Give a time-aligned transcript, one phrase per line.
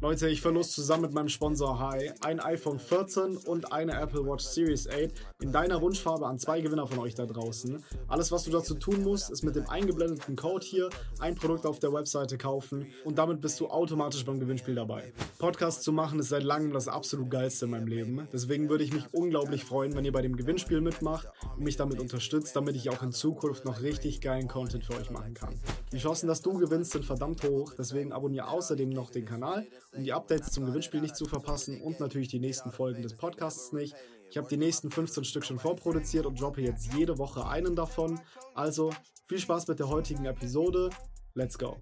[0.00, 4.44] Leute, ich verlose zusammen mit meinem Sponsor Hi ein iPhone 14 und eine Apple Watch
[4.44, 5.10] Series 8
[5.42, 7.82] in deiner Wunschfarbe an zwei Gewinner von euch da draußen.
[8.06, 10.88] Alles, was du dazu tun musst, ist mit dem eingeblendeten Code hier
[11.18, 15.12] ein Produkt auf der Webseite kaufen und damit bist du automatisch beim Gewinnspiel dabei.
[15.40, 18.28] Podcast zu machen ist seit langem das absolut geilste in meinem Leben.
[18.32, 21.98] Deswegen würde ich mich unglaublich freuen, wenn ihr bei dem Gewinnspiel mitmacht und mich damit
[21.98, 25.58] unterstützt, damit ich auch in Zukunft noch richtig geilen Content für euch machen kann.
[25.90, 30.04] Die Chancen, dass du gewinnst, sind verdammt hoch, deswegen abonniere außerdem noch den Kanal um
[30.04, 33.94] die Updates zum Gewinnspiel nicht zu verpassen und natürlich die nächsten Folgen des Podcasts nicht.
[34.30, 38.20] Ich habe die nächsten 15 Stück schon vorproduziert und droppe jetzt jede Woche einen davon.
[38.54, 38.92] Also
[39.26, 40.90] viel Spaß mit der heutigen Episode.
[41.34, 41.76] Let's go.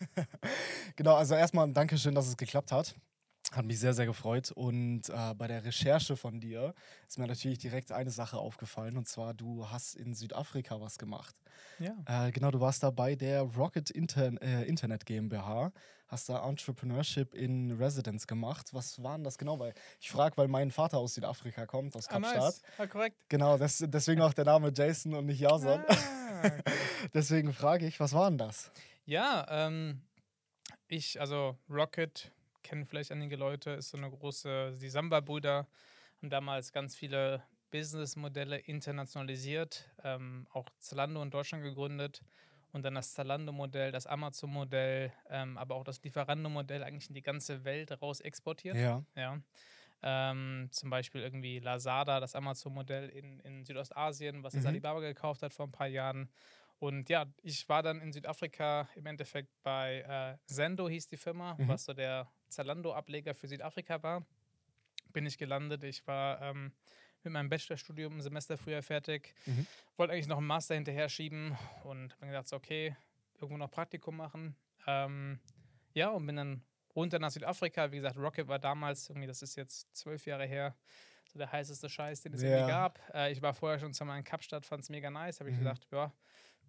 [0.96, 2.94] genau, also erstmal ein Dankeschön, dass es geklappt hat.
[3.52, 4.50] Hat mich sehr, sehr gefreut.
[4.50, 6.74] Und äh, bei der Recherche von dir
[7.06, 8.96] ist mir natürlich direkt eine Sache aufgefallen.
[8.96, 11.34] Und zwar, du hast in Südafrika was gemacht.
[11.78, 11.94] Ja.
[12.06, 15.72] Äh, genau, du warst da bei der Rocket Inter äh, Internet GmbH,
[16.12, 18.68] hast da Entrepreneurship in Residence gemacht.
[18.72, 19.58] Was war denn das genau?
[19.58, 22.36] Weil ich frage, weil mein Vater aus Südafrika kommt, aus Kapstadt.
[22.36, 22.62] Ah, nice.
[22.78, 23.16] ah, korrekt.
[23.30, 25.82] Genau, das, deswegen auch der Name Jason und nicht Jason.
[25.88, 26.50] Ah,
[27.14, 28.70] deswegen frage ich, was war denn das?
[29.06, 30.02] Ja, ähm,
[30.86, 32.30] ich, also Rocket
[32.62, 35.66] kennen vielleicht einige Leute, ist so eine große, die Samba-Brüder
[36.20, 42.22] haben damals ganz viele Businessmodelle internationalisiert, ähm, auch Zalando in Deutschland gegründet
[42.72, 47.64] und dann das Zalando-Modell, das Amazon-Modell, ähm, aber auch das Lieferando-Modell eigentlich in die ganze
[47.64, 48.76] Welt raus exportiert.
[48.76, 49.04] Ja.
[49.14, 49.40] ja.
[50.02, 54.70] Ähm, zum Beispiel irgendwie Lazada, das Amazon-Modell in, in Südostasien, was jetzt mhm.
[54.70, 56.28] Alibaba gekauft hat vor ein paar Jahren.
[56.78, 61.54] Und ja, ich war dann in Südafrika im Endeffekt bei äh, Zendo hieß die Firma,
[61.56, 61.68] mhm.
[61.68, 64.26] was so der Zalando-Ableger für Südafrika war.
[65.12, 65.84] Bin ich gelandet.
[65.84, 66.72] Ich war ähm,
[67.24, 69.34] mit meinem Bachelorstudium ein Semester früher fertig.
[69.46, 69.66] Mhm.
[69.96, 72.96] Wollte eigentlich noch einen Master hinterher schieben und habe gedacht, so, okay,
[73.34, 74.56] irgendwo noch Praktikum machen.
[74.86, 75.40] Ähm,
[75.94, 76.62] ja, und bin dann
[76.94, 77.90] runter nach Südafrika.
[77.92, 80.74] Wie gesagt, Rocket war damals, irgendwie, das ist jetzt zwölf Jahre her,
[81.32, 82.50] so der heißeste Scheiß, den es ja.
[82.50, 83.00] irgendwie gab.
[83.14, 85.40] Äh, ich war vorher schon zweimal in Kapstadt, fand es mega nice.
[85.40, 85.60] Habe ich mhm.
[85.60, 86.12] gedacht, ja,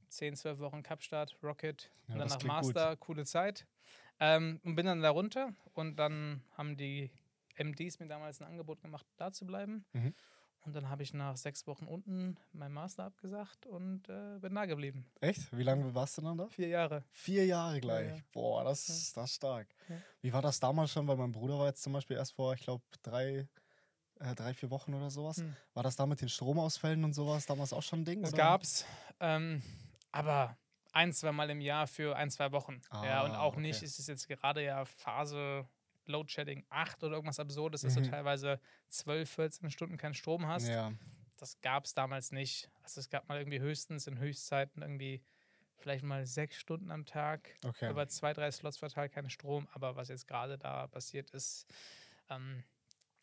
[0.10, 3.00] zehn, zwölf Wochen Kapstadt, Rocket ja, und dann nach Master, gut.
[3.02, 3.66] coole Zeit.
[4.20, 7.12] Ähm, und bin dann da runter und dann haben die
[7.58, 9.86] MDs mir damals ein Angebot gemacht, da zu bleiben.
[9.94, 10.14] Mhm.
[10.66, 14.66] Und dann habe ich nach sechs Wochen unten mein Master abgesagt und äh, bin da
[14.66, 15.06] geblieben.
[15.20, 15.56] Echt?
[15.56, 16.48] Wie lange warst du dann da?
[16.48, 17.04] Vier Jahre.
[17.12, 18.10] Vier Jahre gleich.
[18.10, 18.24] Ja, ja.
[18.32, 18.94] Boah, das, ja.
[19.16, 19.68] das ist stark.
[20.22, 21.06] Wie war das damals schon?
[21.08, 23.48] Weil mein Bruder war jetzt zum Beispiel erst vor, ich glaube, drei,
[24.20, 25.38] äh, drei, vier Wochen oder sowas.
[25.38, 25.54] Hm.
[25.74, 28.22] War das da mit den Stromausfällen und sowas damals auch schon ein Ding?
[28.22, 28.44] Das oder?
[28.44, 28.86] gab's.
[29.20, 29.62] Ähm,
[30.14, 30.58] aber
[30.94, 32.82] ein, zwei Mal im Jahr für ein, zwei Wochen.
[32.90, 33.62] Ah, ja, und auch okay.
[33.62, 35.68] nicht, ist es jetzt gerade ja Phase
[36.06, 38.04] Load Shedding 8 oder irgendwas Absurdes, dass mhm.
[38.04, 38.60] du teilweise
[38.90, 40.68] 12, 14 Stunden keinen Strom hast.
[40.68, 40.94] Ja.
[41.38, 42.70] Das gab es damals nicht.
[42.84, 45.24] Also es gab mal irgendwie höchstens in Höchstzeiten irgendwie
[45.78, 47.90] vielleicht mal sechs Stunden am Tag okay.
[47.90, 49.68] über zwei, drei Slots verteilt keinen Strom.
[49.74, 51.68] Aber was jetzt gerade da passiert ist,
[52.30, 52.64] ähm,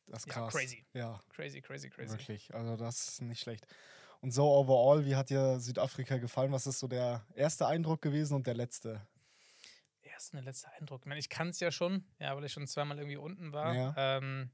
[0.07, 0.53] das ist krass.
[0.53, 0.85] Ja, crazy.
[0.93, 1.23] Ja.
[1.31, 2.11] Crazy, crazy, crazy.
[2.11, 2.55] Wirklich.
[2.55, 3.67] Also das ist nicht schlecht.
[4.21, 6.53] Und so overall, wie hat dir Südafrika gefallen?
[6.53, 9.01] Was ist so der erste Eindruck gewesen und der letzte?
[10.21, 11.01] Erste und letzte Eindruck?
[11.03, 13.75] Ich, meine, ich kann es ja schon, ja, weil ich schon zweimal irgendwie unten war.
[13.75, 13.95] Ja.
[13.97, 14.51] Ähm,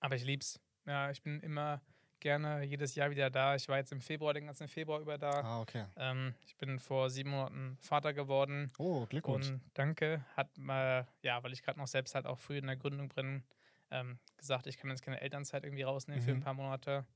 [0.00, 0.58] aber ich lieb's.
[0.86, 1.82] Ja, ich bin immer
[2.20, 3.54] gerne jedes Jahr wieder da.
[3.54, 5.42] Ich war jetzt im Februar, den ganzen Februar über da.
[5.42, 5.84] Ah, okay.
[5.96, 8.72] Ähm, ich bin vor sieben Monaten Vater geworden.
[8.78, 9.50] Oh, Glückwunsch.
[9.50, 10.24] Und danke.
[10.34, 13.44] Hat mal, ja, weil ich gerade noch selbst halt auch früh in der Gründung bin,
[13.90, 16.24] ähm, gesagt, ich kann jetzt keine Elternzeit irgendwie rausnehmen mhm.
[16.24, 16.44] für ein mhm.
[16.44, 17.06] paar Monate.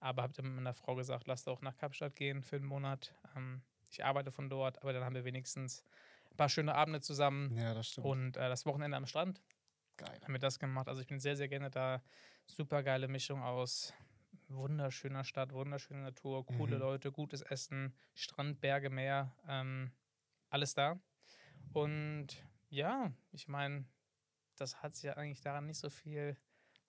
[0.00, 3.14] Aber habe dann mit meiner Frau gesagt, lass doch nach Kapstadt gehen für einen Monat.
[3.34, 5.84] Ähm, ich arbeite von dort, aber dann haben wir wenigstens
[6.34, 7.56] ein paar schöne Abende zusammen.
[7.56, 8.06] Ja, das stimmt.
[8.06, 9.40] Und äh, das Wochenende am Strand.
[9.96, 10.20] Geil.
[10.22, 10.88] Haben wir das gemacht.
[10.88, 12.02] Also ich bin sehr, sehr gerne da.
[12.46, 13.94] Super geile Mischung aus
[14.48, 16.80] wunderschöner Stadt, wunderschöne Natur, coole mhm.
[16.80, 19.92] Leute, gutes Essen, Strand, Berge, Meer, ähm,
[20.50, 20.98] alles da.
[21.72, 22.28] Und
[22.68, 23.86] ja, ich meine,
[24.56, 26.36] das hat sich ja eigentlich daran nicht so viel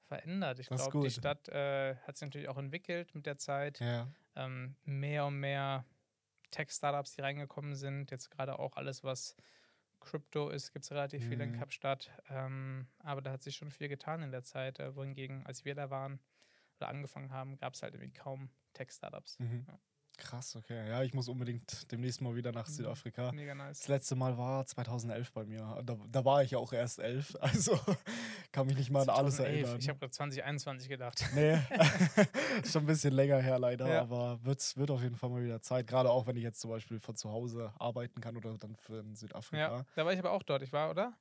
[0.03, 0.59] verändert.
[0.59, 3.79] Ich glaube, die Stadt äh, hat sich natürlich auch entwickelt mit der Zeit.
[3.79, 4.07] Ja.
[4.35, 5.85] Ähm, mehr und mehr
[6.51, 8.11] Tech-Startups, die reingekommen sind.
[8.11, 9.35] Jetzt gerade auch alles, was
[9.99, 11.29] Crypto ist, gibt es relativ mhm.
[11.29, 11.59] viel in mhm.
[11.59, 12.11] Kapstadt.
[12.29, 14.79] Ähm, aber da hat sich schon viel getan in der Zeit.
[14.79, 16.20] Äh, wohingegen, als wir da waren
[16.78, 19.40] oder angefangen haben, gab es halt irgendwie kaum Tech-Startups.
[19.40, 19.66] Mhm.
[19.67, 19.79] Ja.
[20.17, 20.88] Krass, okay.
[20.90, 22.73] Ja, ich muss unbedingt demnächst mal wieder nach mhm.
[22.73, 23.32] Südafrika.
[23.32, 23.79] Mega nice.
[23.79, 25.82] Das letzte Mal war 2011 bei mir.
[25.84, 27.35] Da, da war ich ja auch erst elf.
[27.46, 27.79] Also
[28.52, 29.09] kann mich nicht mal 2011.
[29.09, 29.79] an alles erinnern.
[29.79, 31.23] Ich habe gerade 2021 gedacht.
[31.35, 31.59] Nee,
[32.70, 33.88] schon ein bisschen länger her leider.
[33.88, 34.02] Ja.
[34.02, 35.88] Aber wird, wird auf jeden Fall mal wieder Zeit.
[35.88, 39.03] Gerade auch, wenn ich jetzt zum Beispiel von zu Hause arbeiten kann oder dann für
[39.14, 39.78] Südafrika.
[39.78, 40.64] Ja, da war ich aber auch dort.
[40.64, 41.14] Ich war, oder?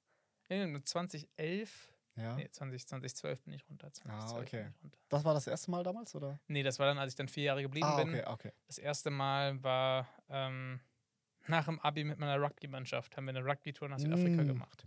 [0.49, 2.37] 2011 ja.
[2.37, 3.93] Nee, 20, 2012 bin ich runter.
[3.93, 4.73] 2012 ah, okay.
[4.83, 4.99] Runter.
[5.09, 6.39] Das war das erste Mal damals, oder?
[6.47, 8.11] Nee, das war dann, als ich dann vier Jahre geblieben ah, bin.
[8.11, 8.53] Okay, okay.
[8.67, 10.81] Das erste Mal war ähm,
[11.47, 13.17] nach dem Abi mit meiner Rugby-Mannschaft.
[13.17, 14.47] Haben wir eine Rugby-Tour nach Südafrika mm.
[14.47, 14.87] gemacht.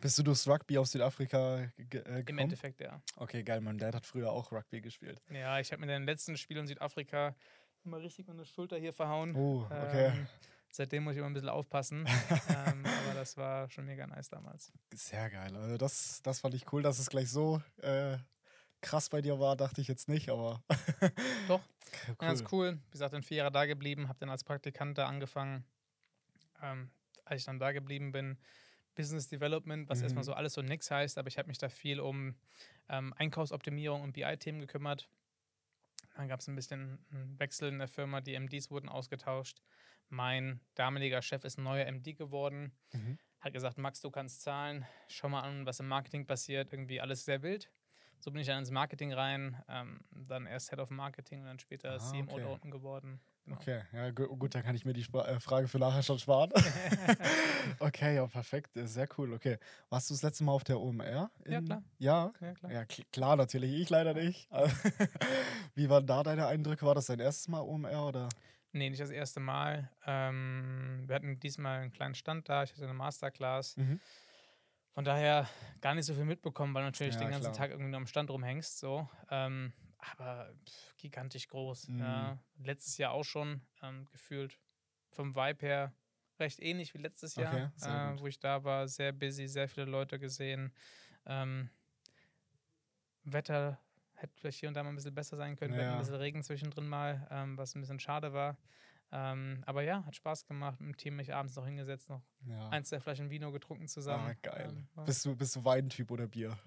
[0.00, 2.24] Bist du durchs Rugby aus Südafrika äh, gekommen?
[2.26, 3.00] Im Endeffekt, ja.
[3.16, 3.60] Okay, geil.
[3.60, 5.22] Mein Dad hat früher auch Rugby gespielt.
[5.30, 7.34] Ja, ich habe mir den letzten Spielen in Südafrika
[7.84, 9.34] immer richtig meine Schulter hier verhauen.
[9.36, 10.08] Oh, okay.
[10.08, 10.26] Ähm,
[10.70, 12.06] seitdem muss ich immer ein bisschen aufpassen.
[12.48, 14.72] ähm, aber das war schon mega nice damals.
[14.94, 15.54] Sehr geil.
[15.56, 18.18] Also das, das fand ich cool, dass es gleich so äh,
[18.80, 20.62] krass bei dir war, dachte ich jetzt nicht, aber.
[21.48, 21.62] Doch.
[22.08, 22.16] Cool.
[22.18, 22.78] Ganz cool.
[22.84, 25.64] Wie gesagt, dann vier Jahre da geblieben, habe dann als Praktikant da angefangen.
[26.62, 26.90] Ähm,
[27.24, 28.38] als ich dann da geblieben bin,
[28.94, 30.04] Business Development, was mhm.
[30.04, 32.34] erstmal so alles so nix heißt, aber ich habe mich da viel um
[32.88, 35.08] ähm, Einkaufsoptimierung und BI-Themen gekümmert.
[36.16, 39.60] Dann gab es ein bisschen einen Wechsel in der Firma, die MDs wurden ausgetauscht.
[40.08, 43.18] Mein damaliger Chef ist ein neuer MD geworden, mhm.
[43.40, 47.24] hat gesagt, Max, du kannst zahlen, schau mal an, was im Marketing passiert, irgendwie alles
[47.24, 47.70] sehr wild.
[48.20, 51.58] So bin ich dann ins Marketing rein, ähm, dann erst Head of Marketing und dann
[51.58, 52.42] später ah, CMO okay.
[52.42, 53.20] da unten geworden.
[53.44, 53.58] Genau.
[53.58, 56.50] Okay, ja gut, dann kann ich mir die Spra äh, Frage für nachher schon sparen.
[57.78, 59.34] okay, ja, perfekt, sehr cool.
[59.34, 61.30] Okay, warst du das letzte Mal auf der OMR?
[61.46, 61.82] ja, klar.
[61.98, 62.72] Ja, ja klar.
[62.72, 64.48] Ja, klar, natürlich, ich leider nicht.
[65.76, 66.84] Wie waren da deine Eindrücke?
[66.84, 68.28] War das dein erstes Mal OMR oder?
[68.76, 69.90] Nee, nicht das erste Mal.
[70.04, 73.76] Ähm, wir hatten diesmal einen kleinen Stand da, ich hatte eine Masterclass.
[73.76, 74.00] Mhm.
[74.90, 75.48] Von daher
[75.80, 77.54] gar nicht so viel mitbekommen, weil natürlich ja, den ganzen klar.
[77.54, 78.78] Tag irgendwie nur am Stand rumhängst.
[78.78, 79.08] So.
[79.30, 81.88] Ähm, aber pff, gigantisch groß.
[81.88, 82.00] Mhm.
[82.00, 82.38] Ja.
[82.58, 84.58] Letztes Jahr auch schon ähm, gefühlt
[85.10, 85.94] vom Vibe her
[86.38, 88.88] recht ähnlich wie letztes Jahr, okay, äh, wo ich da war.
[88.88, 90.72] Sehr busy, sehr viele Leute gesehen.
[91.24, 91.70] Ähm,
[93.24, 93.80] Wetter
[94.16, 95.74] hätte vielleicht hier und da mal ein bisschen besser sein können.
[95.74, 95.78] Ja.
[95.78, 98.56] Wir hatten ein bisschen Regen zwischendrin mal, ähm, was ein bisschen schade war.
[99.12, 100.80] Ähm, aber ja, hat Spaß gemacht.
[100.80, 102.68] Mit dem Team mich abends noch hingesetzt, noch ja.
[102.70, 104.30] eins der Flaschen Vino getrunken zusammen.
[104.30, 104.68] Ah, geil.
[104.96, 106.58] Ähm, bist, du, bist du Weintyp oder Bier?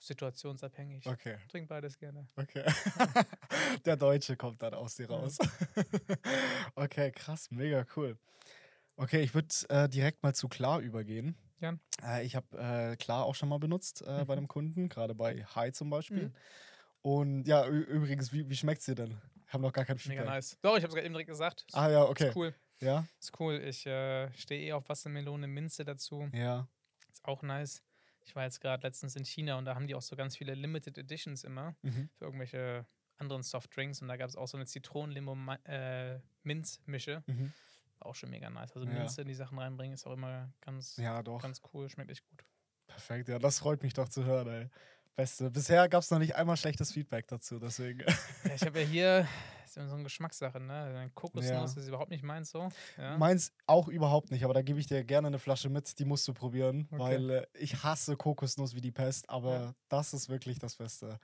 [0.00, 1.06] Situationsabhängig.
[1.06, 1.36] Okay.
[1.48, 2.26] Trink beides gerne.
[2.36, 2.64] Okay.
[3.84, 5.36] der Deutsche kommt dann aus dir raus.
[6.76, 8.16] okay, krass, mega cool.
[8.96, 11.36] Okay, ich würde äh, direkt mal zu Klar übergehen.
[11.60, 11.74] Ja.
[12.02, 14.26] Äh, ich habe äh, Klar auch schon mal benutzt äh, mhm.
[14.26, 16.28] bei einem Kunden, gerade bei Hi zum Beispiel.
[16.28, 16.34] Mhm.
[17.02, 19.18] Und ja, übrigens, wie, wie schmeckt es dir denn?
[19.48, 20.20] Haben noch gar kein Feedback.
[20.20, 20.56] Mega nice.
[20.62, 21.66] Doch, ich habe es gerade eben direkt gesagt.
[21.72, 22.28] Ah ja, okay.
[22.28, 22.54] Ist cool.
[22.80, 23.06] Ja?
[23.18, 23.60] Ist cool.
[23.64, 26.28] Ich äh, stehe eh auf Wassermelone, Minze dazu.
[26.32, 26.66] Ja.
[27.10, 27.82] Ist auch nice.
[28.24, 30.52] Ich war jetzt gerade letztens in China und da haben die auch so ganz viele
[30.54, 32.10] Limited Editions immer mhm.
[32.18, 37.22] für irgendwelche anderen Softdrinks und da gab es auch so eine Zitronen-Limo-Minz-Mische.
[37.26, 37.54] Äh, mhm.
[38.00, 38.72] Auch schon mega nice.
[38.74, 38.94] Also ja.
[38.94, 41.42] Minze in die Sachen reinbringen ist auch immer ganz, ja, doch.
[41.42, 42.44] ganz cool, schmeckt echt gut.
[42.86, 44.70] Perfekt, ja, das freut mich doch zu hören, ey.
[45.14, 45.50] Beste.
[45.50, 48.00] Bisher gab es noch nicht einmal schlechtes Feedback dazu, deswegen.
[48.44, 49.28] Ja, ich habe ja hier
[49.86, 51.10] so eine Geschmackssache, ne?
[51.14, 51.80] Kokosnuss ja.
[51.80, 52.68] ist überhaupt nicht meins so.
[52.96, 53.18] Ja.
[53.18, 56.26] Meins auch überhaupt nicht, aber da gebe ich dir gerne eine Flasche mit, die musst
[56.26, 57.00] du probieren, okay.
[57.00, 59.74] weil äh, ich hasse Kokosnuss wie die Pest, aber ja.
[59.88, 61.18] das ist wirklich das Beste.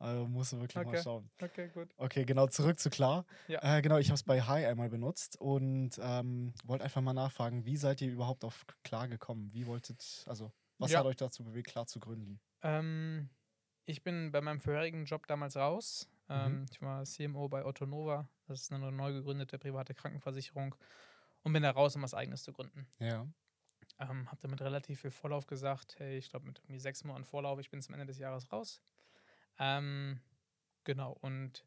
[0.00, 0.96] Also musst du wirklich okay.
[0.96, 1.30] mal schauen.
[1.40, 1.90] Okay, gut.
[1.98, 3.26] Okay, genau, zurück zu klar.
[3.48, 3.60] Ja.
[3.62, 7.66] Äh, genau, ich habe es bei Hi einmal benutzt und ähm, wollte einfach mal nachfragen,
[7.66, 9.52] wie seid ihr überhaupt auf klar gekommen?
[9.52, 12.40] Wie wolltet, also was hat euch dazu bewegt, klar zu gründen?
[12.62, 13.28] Ähm
[13.84, 16.08] ich bin bei meinem vorherigen Job damals raus.
[16.28, 16.34] Mhm.
[16.34, 18.28] Ähm, ich war CMO bei Otto Nova.
[18.46, 20.74] Das ist eine neu gegründete private Krankenversicherung.
[21.42, 22.86] Und bin da raus, um was Eigenes zu gründen.
[22.98, 23.26] Ja.
[23.98, 25.96] Ähm, habe damit relativ viel Vorlauf gesagt.
[25.98, 28.80] Hey, ich glaube, mit irgendwie sechs Monaten Vorlauf, ich bin zum Ende des Jahres raus.
[29.58, 30.20] Ähm,
[30.84, 31.12] genau.
[31.12, 31.64] Und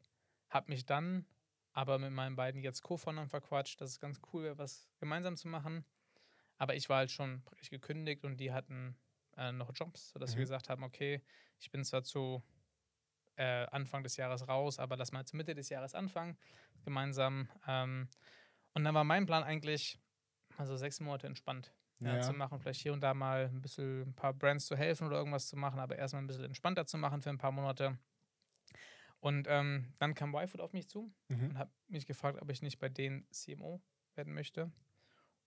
[0.48, 1.26] habe mich dann
[1.72, 5.48] aber mit meinen beiden jetzt Co-Foundern verquatscht, dass es ganz cool wäre, was gemeinsam zu
[5.48, 5.84] machen.
[6.56, 8.96] Aber ich war halt schon praktisch gekündigt und die hatten
[9.36, 10.38] äh, noch Jobs, sodass mhm.
[10.38, 11.20] wir gesagt haben, okay,
[11.58, 12.42] ich bin zwar zu
[13.36, 16.38] äh, Anfang des Jahres raus, aber lass mal zu Mitte des Jahres anfangen,
[16.84, 17.48] gemeinsam.
[17.66, 18.08] Ähm,
[18.72, 19.98] und dann war mein Plan eigentlich,
[20.56, 22.20] also sechs Monate entspannt ja.
[22.20, 25.18] Zu machen, vielleicht hier und da mal ein bisschen ein paar Brands zu helfen oder
[25.18, 27.98] irgendwas zu machen, aber erstmal ein bisschen entspannter zu machen für ein paar Monate.
[29.20, 31.50] Und ähm, dann kam YFood auf mich zu mhm.
[31.50, 33.80] und hat mich gefragt, ob ich nicht bei denen CMO
[34.16, 34.70] werden möchte.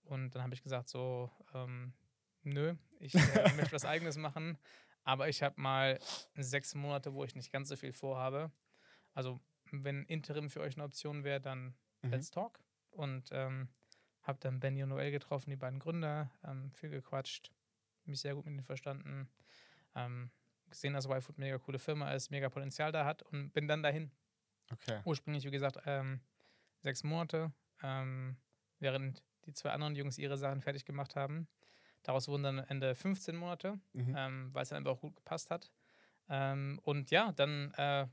[0.03, 1.93] Und dann habe ich gesagt, so, ähm,
[2.43, 3.19] nö, ich äh,
[3.55, 4.57] möchte was Eigenes machen,
[5.03, 5.99] aber ich habe mal
[6.35, 8.51] sechs Monate, wo ich nicht ganz so viel vorhabe.
[9.13, 9.39] Also,
[9.71, 12.11] wenn Interim für euch eine Option wäre, dann mhm.
[12.11, 12.59] let's talk.
[12.89, 13.69] Und ähm,
[14.27, 17.51] habe dann Benny und Noel getroffen, die beiden Gründer, ähm, viel gequatscht,
[18.05, 19.29] mich sehr gut mit ihnen verstanden.
[19.95, 20.29] Ähm,
[20.69, 23.83] gesehen, dass YFood eine mega coole Firma ist, mega Potenzial da hat und bin dann
[23.83, 24.11] dahin.
[24.71, 24.99] Okay.
[25.05, 26.19] Ursprünglich, wie gesagt, ähm,
[26.81, 28.35] sechs Monate, ähm,
[28.79, 31.47] während die zwei anderen Jungs ihre Sachen fertig gemacht haben.
[32.03, 34.13] Daraus wurden dann am Ende 15 Monate, mhm.
[34.17, 35.71] ähm, weil es dann einfach auch gut gepasst hat.
[36.29, 38.07] Ähm, und ja, dann äh,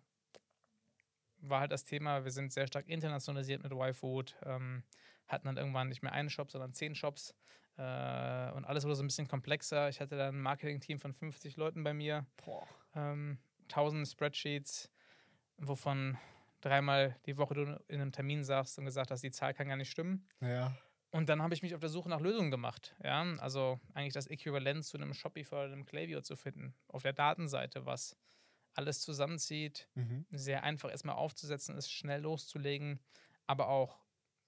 [1.39, 4.85] war halt das Thema, wir sind sehr stark internationalisiert mit YFood, ähm,
[5.29, 7.35] hatten dann irgendwann nicht mehr einen Shop, sondern zehn Shops.
[7.77, 9.89] Äh, und alles wurde so ein bisschen komplexer.
[9.89, 12.27] Ich hatte dann ein Marketing-Team von 50 Leuten bei mir,
[12.95, 13.39] ähm,
[13.69, 14.91] 1000 Spreadsheets,
[15.57, 16.19] wovon
[16.61, 19.77] dreimal die Woche du in einem Termin sagst und gesagt hast, die Zahl kann gar
[19.77, 20.27] nicht stimmen.
[20.41, 20.75] Ja.
[21.11, 22.95] Und dann habe ich mich auf der Suche nach Lösungen gemacht.
[23.03, 26.75] Ja, also eigentlich das Äquivalent zu einem Shopify oder einem Klaviyo zu finden.
[26.89, 28.17] Auf der Datenseite, was
[28.75, 30.27] alles zusammenzieht, Mhm.
[30.33, 32.99] sehr einfach erstmal aufzusetzen ist, schnell loszulegen,
[33.47, 34.01] aber auch,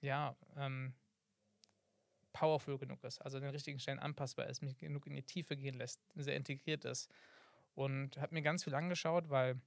[0.06, 0.94] ja, ähm,
[2.32, 5.56] powerful genug ist, also an den richtigen Stellen anpassbar ist, mich genug in die Tiefe
[5.56, 7.10] gehen lässt, sehr integriert ist.
[7.74, 9.60] Und habe mir ganz viel angeschaut, weil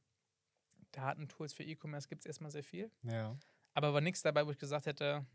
[0.91, 2.91] Datentools für E-Commerce gibt es erstmal sehr viel.
[3.03, 3.38] Ja.
[3.74, 5.25] Aber war nichts dabei, wo ich gesagt hätte,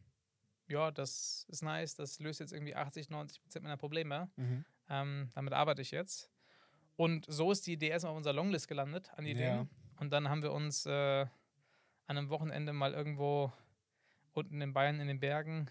[0.66, 4.30] ja, das ist nice, das löst jetzt irgendwie 80, 90 Prozent meiner Probleme.
[4.36, 4.64] Mhm.
[4.88, 6.30] Ähm, damit arbeite ich jetzt.
[6.96, 9.56] Und so ist die Idee erstmal auf unserer Longlist gelandet an Ideen.
[9.56, 9.66] Ja.
[10.00, 10.90] Und dann haben wir uns äh,
[12.06, 13.52] an einem Wochenende mal irgendwo
[14.34, 15.70] unten in Bayern in den Bergen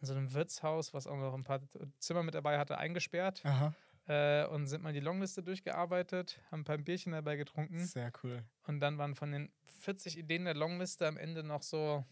[0.00, 1.60] in so einem Wirtshaus, was auch noch ein paar
[1.98, 3.74] Zimmer mit dabei hatte, eingesperrt Aha.
[4.06, 7.84] äh, und sind mal die Longliste durchgearbeitet, haben ein paar Bierchen dabei getrunken.
[7.84, 8.44] Sehr cool.
[8.66, 9.50] Und dann waren von den
[9.80, 12.04] 40 Ideen der Longliste am Ende noch so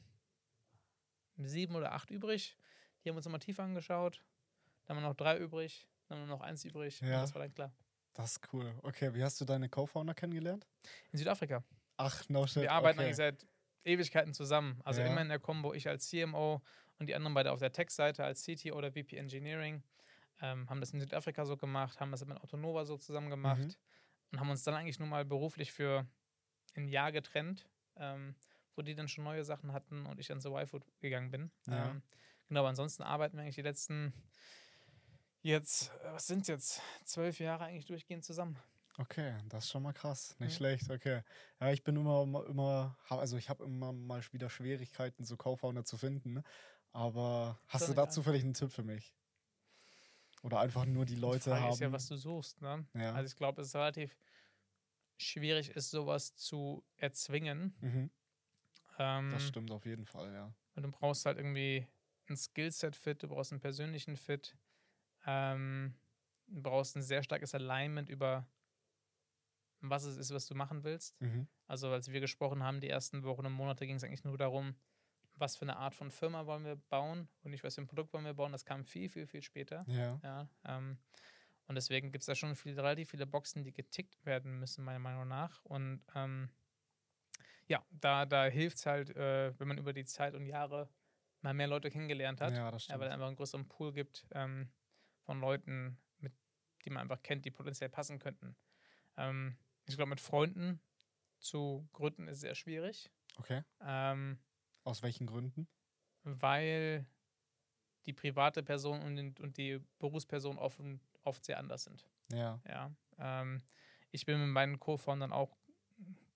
[1.36, 2.56] sieben oder acht übrig.
[3.02, 4.22] Die haben wir uns nochmal tiefer angeschaut.
[4.86, 5.86] Dann wir noch drei übrig.
[6.08, 7.00] Dann haben wir noch eins übrig.
[7.00, 7.20] Ja.
[7.22, 7.72] das war dann klar.
[8.14, 8.72] Das ist cool.
[8.82, 10.66] Okay, wie hast du deine Co-Founder kennengelernt?
[11.10, 11.64] In Südafrika.
[11.96, 12.62] Ach, no shit.
[12.62, 13.06] Wir arbeiten okay.
[13.06, 13.46] eigentlich seit
[13.84, 14.80] Ewigkeiten zusammen.
[14.84, 15.06] Also Ja.
[15.06, 16.62] immer in der Kombo, ich als CMO
[16.98, 19.82] und die anderen beide auf der Tech-Seite als CTO oder VP Engineering.
[20.40, 23.74] Ähm, haben das in Südafrika so gemacht, haben das mit Autonova so zusammen gemacht Mhm.
[24.32, 26.06] und haben uns dann eigentlich nur mal beruflich für
[26.74, 28.34] ein Jahr getrennt, ähm,
[28.74, 31.52] wo die dann schon neue Sachen hatten und ich dann zu YFood gegangen bin.
[31.68, 31.90] Ja.
[31.90, 32.02] Ähm,
[32.48, 34.12] genau, aber ansonsten arbeiten wir eigentlich die letzten
[35.42, 38.58] jetzt, äh, was sind jetzt, zwölf Jahre eigentlich durchgehend zusammen.
[38.96, 40.36] Okay, das ist schon mal krass.
[40.38, 40.56] Nicht Ja.
[40.56, 41.22] schlecht, okay.
[41.60, 45.96] Ja, ich bin immer, immer- also ich habe immer mal wieder Schwierigkeiten, so Co-Founder zu
[45.96, 46.42] finden.
[46.92, 48.12] Aber hast Schon du da egal.
[48.12, 49.12] zufällig einen Tipp für mich?
[50.42, 51.72] Oder einfach nur die Leute die Frage haben.
[51.72, 52.60] ist ja, was du suchst.
[52.62, 52.86] Ne?
[52.94, 53.14] Ja.
[53.14, 54.16] Also ich glaube, es ist relativ
[55.16, 57.74] schwierig ist, sowas zu erzwingen.
[57.80, 58.10] mhm,
[58.98, 60.52] Ähm, das stimmt auf jeden Fall, ja.
[60.76, 61.86] Und du brauchst halt irgendwie
[62.28, 64.56] ein Skillset-Fit, du brauchst einen persönlichen Fit,
[65.26, 65.94] ähm,
[66.46, 68.46] du brauchst ein sehr starkes Alignment über
[69.90, 71.20] was es ist, was du machen willst.
[71.20, 71.46] Mhm.
[71.66, 74.74] Also als wir gesprochen haben, die ersten Wochen und Monate ging es eigentlich nur darum,
[75.36, 78.12] was für eine Art von Firma wollen wir bauen und nicht, was für ein Produkt
[78.12, 78.52] wollen wir bauen.
[78.52, 79.84] Das kam viel, viel, viel später.
[79.88, 80.20] Ja.
[80.22, 80.98] Ja, ähm,
[81.66, 84.98] und deswegen gibt es da schon viel, relativ viele Boxen, die getickt werden müssen, meiner
[84.98, 85.64] Meinung nach.
[85.64, 86.50] Und ähm,
[87.66, 90.88] ja, da, da hilft es halt, äh, wenn man über die Zeit und Jahre
[91.40, 93.12] mal mehr Leute kennengelernt hat, Ja, das ja, weil es stimmt.
[93.12, 94.70] einfach einen größeren Pool gibt ähm,
[95.22, 96.32] von Leuten, mit,
[96.84, 98.56] die man einfach kennt, die potenziell passen könnten.
[99.16, 100.80] Ähm, ich glaube, mit Freunden
[101.38, 103.62] zu gründen ist sehr schwierig, Okay.
[103.80, 104.38] ähm,
[104.84, 105.68] Aus welchen Gründen?
[106.22, 107.06] weil
[108.06, 110.80] die private Person und, den- und die Berufsperson oft,
[111.22, 112.06] oft sehr anders sind.
[112.32, 112.60] Ja.
[112.66, 113.62] Ja, ähm,
[114.10, 115.56] ich bin mit meinen Co-Foundern auch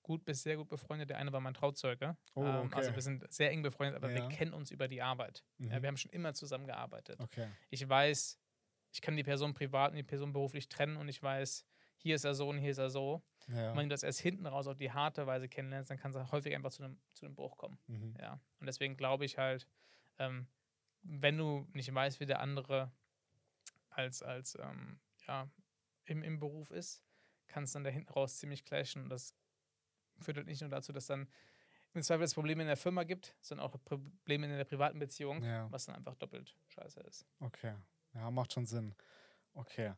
[0.03, 1.11] gut bis sehr gut befreundet.
[1.11, 2.17] Der eine war mein Trauzeuge.
[2.35, 2.75] Oh, ähm, okay.
[2.77, 4.29] Also wir sind sehr eng befreundet, aber wir Ja.
[4.29, 5.45] kennen uns über die Arbeit.
[5.59, 5.83] Ja, Mhm.
[5.83, 7.21] wir haben schon immer zusammengearbeitet.
[7.21, 7.49] Okay.
[7.71, 8.39] Ich weiß,
[8.93, 11.67] ich kann die Person privat und die Person beruflich trennen und ich weiß,
[11.99, 13.23] hier ist er so und hier ist er so.
[13.49, 13.71] Ja.
[13.73, 16.33] Und wenn du das erst hinten raus auf die harte Weise kennenlernst, dann kann es
[16.33, 17.79] häufig einfach zu einem, zu einem Bruch kommen.
[17.87, 18.15] Mhm.
[18.21, 18.41] Ja.
[18.61, 19.67] Und deswegen glaube ich halt,
[20.19, 20.47] ähm,
[21.03, 22.93] wenn du nicht weißt, wie der andere
[23.91, 25.49] als, als ähm, ja,
[26.05, 27.03] im, im Beruf ist,
[27.47, 29.05] kann es dann da hinten raus ziemlich clashen.
[29.05, 29.35] Und das
[30.19, 31.29] führt halt nicht nur dazu, dass dann
[31.95, 35.43] im Zweifel es Probleme in der Firma gibt, sondern auch Probleme in der privaten Beziehung,
[35.43, 35.71] Ja.
[35.73, 37.27] was dann einfach doppelt scheiße ist.
[37.41, 37.75] Okay.
[38.15, 38.95] Ja, macht schon Sinn.
[39.55, 39.95] Okay.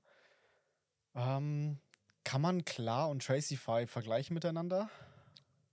[1.14, 1.78] Ähm,
[2.24, 4.90] kann man Klar und Tracify vergleichen miteinander?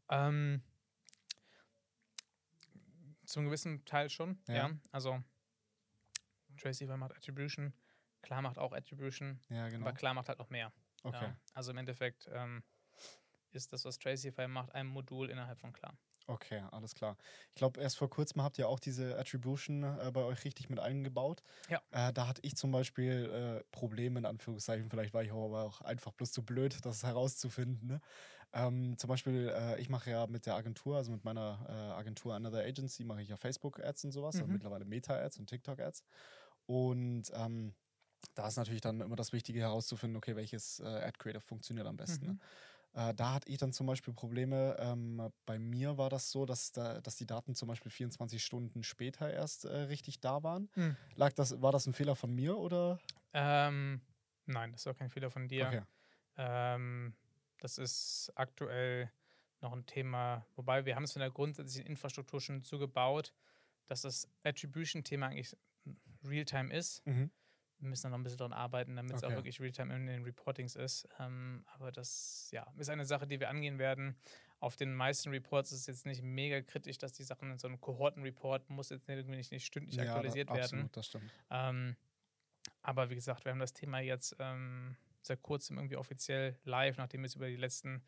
[0.09, 0.61] Ähm,
[3.25, 4.55] zum gewissen Teil schon, Ja.
[4.55, 4.71] ja.
[4.91, 5.21] Also
[6.57, 7.73] Tracify macht Attribution,
[8.21, 9.85] klar macht auch Attribution, Ja, genau.
[9.85, 10.71] aber klar macht halt noch mehr.
[11.03, 11.25] Okay.
[11.25, 11.37] Ja.
[11.53, 12.63] Also im Endeffekt ähm,
[13.51, 15.97] ist das, was Tracify macht, ein Modul innerhalb von klar.
[16.29, 17.15] Okay, alles klar.
[17.49, 20.77] Ich glaube, erst vor kurzem habt ihr auch diese Attribution äh, bei euch richtig mit
[20.77, 21.41] eingebaut.
[21.69, 21.81] Ja.
[21.91, 24.89] Äh, da hatte ich zum Beispiel äh, Probleme, in Anführungszeichen.
[24.89, 27.87] Vielleicht war ich aber auch einfach bloß zu blöd, das herauszufinden.
[27.87, 28.01] Ne?
[28.53, 32.35] Ähm, zum Beispiel, äh, ich mache ja mit der Agentur, also mit meiner äh, Agentur
[32.35, 34.53] Another Agency, mache ich ja Facebook-Ads und sowas, also Mhm.
[34.53, 36.03] mittlerweile Meta-Ads und TikTok-Ads.
[36.65, 37.75] Und ähm,
[38.35, 42.25] da ist natürlich dann immer das Wichtige herauszufinden, okay, welches äh, Ad-Creative funktioniert am besten.
[42.25, 42.27] Mhm.
[42.27, 42.37] Ne?
[42.97, 44.75] Äh, da hatte ich dann zum Beispiel Probleme.
[44.79, 48.81] Ähm, bei mir war das so, dass, da, dass die Daten zum Beispiel 24 Stunden
[48.81, 50.67] später erst äh, richtig da waren.
[50.73, 50.97] Mhm.
[51.15, 52.99] Lag das, war das ein Fehler von mir oder?
[53.33, 54.01] Ähm,
[54.47, 55.67] nein, das auch kein Fehler von dir.
[55.67, 55.81] Okay.
[56.37, 57.13] Ähm,
[57.59, 59.11] das ist aktuell
[59.61, 63.31] noch ein Thema, wobei wir haben es von der grundsätzlichen Infrastruktur schon zugebaut,
[63.85, 65.55] dass das Attribution-Thema eigentlich
[66.23, 67.05] Realtime ist.
[67.05, 67.29] Mhm.
[67.79, 69.35] Wir müssen da noch ein bisschen dran arbeiten, damit es auch Okay.
[69.35, 71.07] wirklich Realtime in den Reportings ist.
[71.19, 74.15] Ähm, aber das ja, ist eine Sache, die wir angehen werden.
[74.59, 77.67] auf den meisten Reports ist es jetzt nicht mega kritisch, dass die Sachen in so
[77.67, 80.63] einem Kohorten-Report muss jetzt irgendwie nicht, nicht stündlich Ja, aktualisiert werden.
[80.63, 81.33] Absolut, das stimmt.
[81.51, 81.95] Ähm,
[82.81, 87.21] aber wie gesagt, wir haben das Thema jetzt ähm, seit kurzem irgendwie offiziell live, nachdem
[87.21, 88.03] wir es über die letzten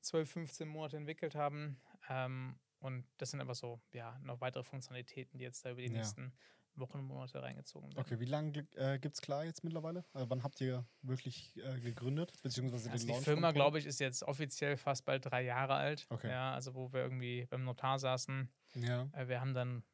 [0.00, 1.80] 12, 15 Monate entwickelt haben.
[2.08, 5.88] Ähm, und das sind einfach so, ja, noch weitere Funktionalitäten, die jetzt da über die
[5.88, 5.90] Ja.
[5.90, 6.34] nächsten
[6.76, 8.00] Wochen und Monate reingezogen werden.
[8.00, 10.00] Okay, wie lange äh, gibt es klar jetzt mittlerweile?
[10.14, 12.32] Äh, wann habt ihr wirklich äh, gegründet?
[12.42, 15.74] Beziehungsweise Also den die Launch Firma, glaube ich, ist jetzt offiziell fast bald drei Jahre
[15.74, 16.06] alt.
[16.10, 16.30] Okay.
[16.30, 18.50] Ja, also wo wir irgendwie beim Notar saßen.
[18.74, 19.84] Ja, Äh, wir haben dann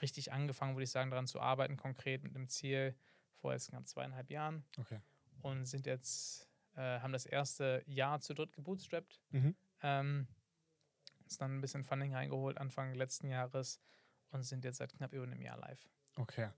[0.00, 2.96] richtig angefangen, würde ich sagen, daran zu arbeiten, konkret mit dem Ziel
[3.34, 5.00] vor jetzt knapp zweieinhalb Jahren okay.
[5.42, 9.20] und sind jetzt, äh, haben das erste Jahr zu dritt gebootstrapped.
[9.30, 9.56] Mhm.
[9.82, 10.28] Ähm,
[11.24, 13.80] uns dann ein bisschen Funding reingeholt Anfang letzten Jahres
[14.30, 15.88] und sind jetzt seit knapp über einem Jahr live.
[16.16, 16.50] Okay.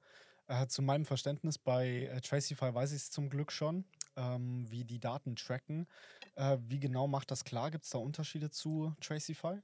[0.46, 3.84] Äh, zu meinem Verständnis, bei äh, Tracify weiß ich es zum Glück schon,
[4.16, 5.86] ähm, wie die Daten tracken.
[6.34, 7.70] Äh, wie genau macht das klar?
[7.70, 9.60] Gibt es da Unterschiede zu Tracify?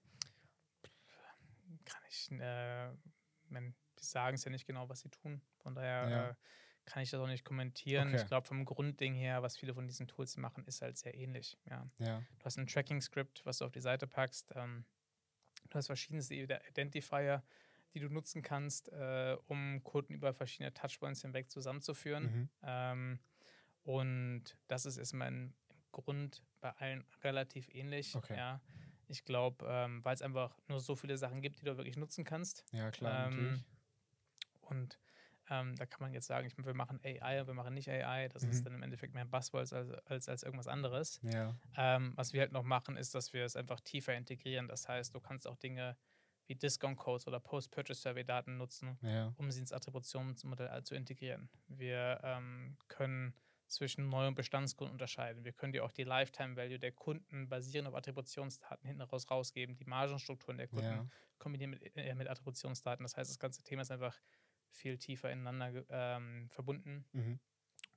[1.85, 2.93] Kann ich, äh,
[3.51, 5.41] die sagen es ja nicht genau, was sie tun.
[5.59, 6.29] Von daher Ja.
[6.31, 6.35] äh,
[6.85, 8.09] kann ich das auch nicht kommentieren.
[8.09, 8.23] Okay.
[8.23, 11.59] Ich glaube, vom Grundding her, was viele von diesen Tools machen, ist halt sehr ähnlich.
[11.69, 11.89] Ja.
[11.99, 12.23] Ja.
[12.39, 14.53] Du hast ein Tracking-Skript, was du auf die Seite packst.
[14.55, 14.85] Ähm,
[15.69, 17.43] du hast verschiedenste Identifier,
[17.95, 22.25] die du nutzen kannst, äh, um Kunden über verschiedene Touchpoints hinweg zusammenzuführen.
[22.25, 22.49] Mhm.
[22.63, 23.19] Ähm,
[23.85, 25.55] und das ist erstmal im,
[25.97, 28.15] Grund bei allen relativ ähnlich.
[28.15, 28.37] Okay.
[28.37, 28.61] Ja.
[29.09, 32.23] Ich glaube, ähm, weil es einfach nur so viele Sachen gibt, die du wirklich nutzen
[32.25, 32.65] kannst.
[32.73, 33.65] Ja, klar, Ähm.
[34.61, 34.99] Und
[35.49, 38.29] ähm, da kann man jetzt sagen, ich, wir machen AI und wir machen nicht AI.
[38.29, 38.51] Das Mhm.
[38.51, 41.21] ist dann im Endeffekt mehr Buzzwords als, als, als irgendwas anderes.
[41.23, 44.69] Ja, Ähm, was wir halt noch machen, ist, dass wir es einfach tiefer integrieren.
[44.69, 45.97] Das heißt, du kannst auch Dinge
[46.47, 49.35] wie Discount Codes oder Post-Purchase-Survey-Daten nutzen, ja.
[49.37, 51.51] um sie ins Attributionsmodell zu integrieren.
[51.67, 53.35] Wir ähm, können
[53.69, 55.45] zwischen Neu- und Bestandskunden unterscheiden.
[55.45, 59.75] Wir können dir auch die Lifetime Value der Kunden basierend auf Attributionsdaten hinten raus rausgeben,
[59.75, 61.11] die Margenstrukturen der Kunden Ja.
[61.39, 63.03] kombinieren mit, äh, mit Attributionsdaten.
[63.05, 64.21] Das heißt, das ganze Thema ist einfach
[64.71, 67.37] viel tiefer ineinander ähm, verbunden, Mhm.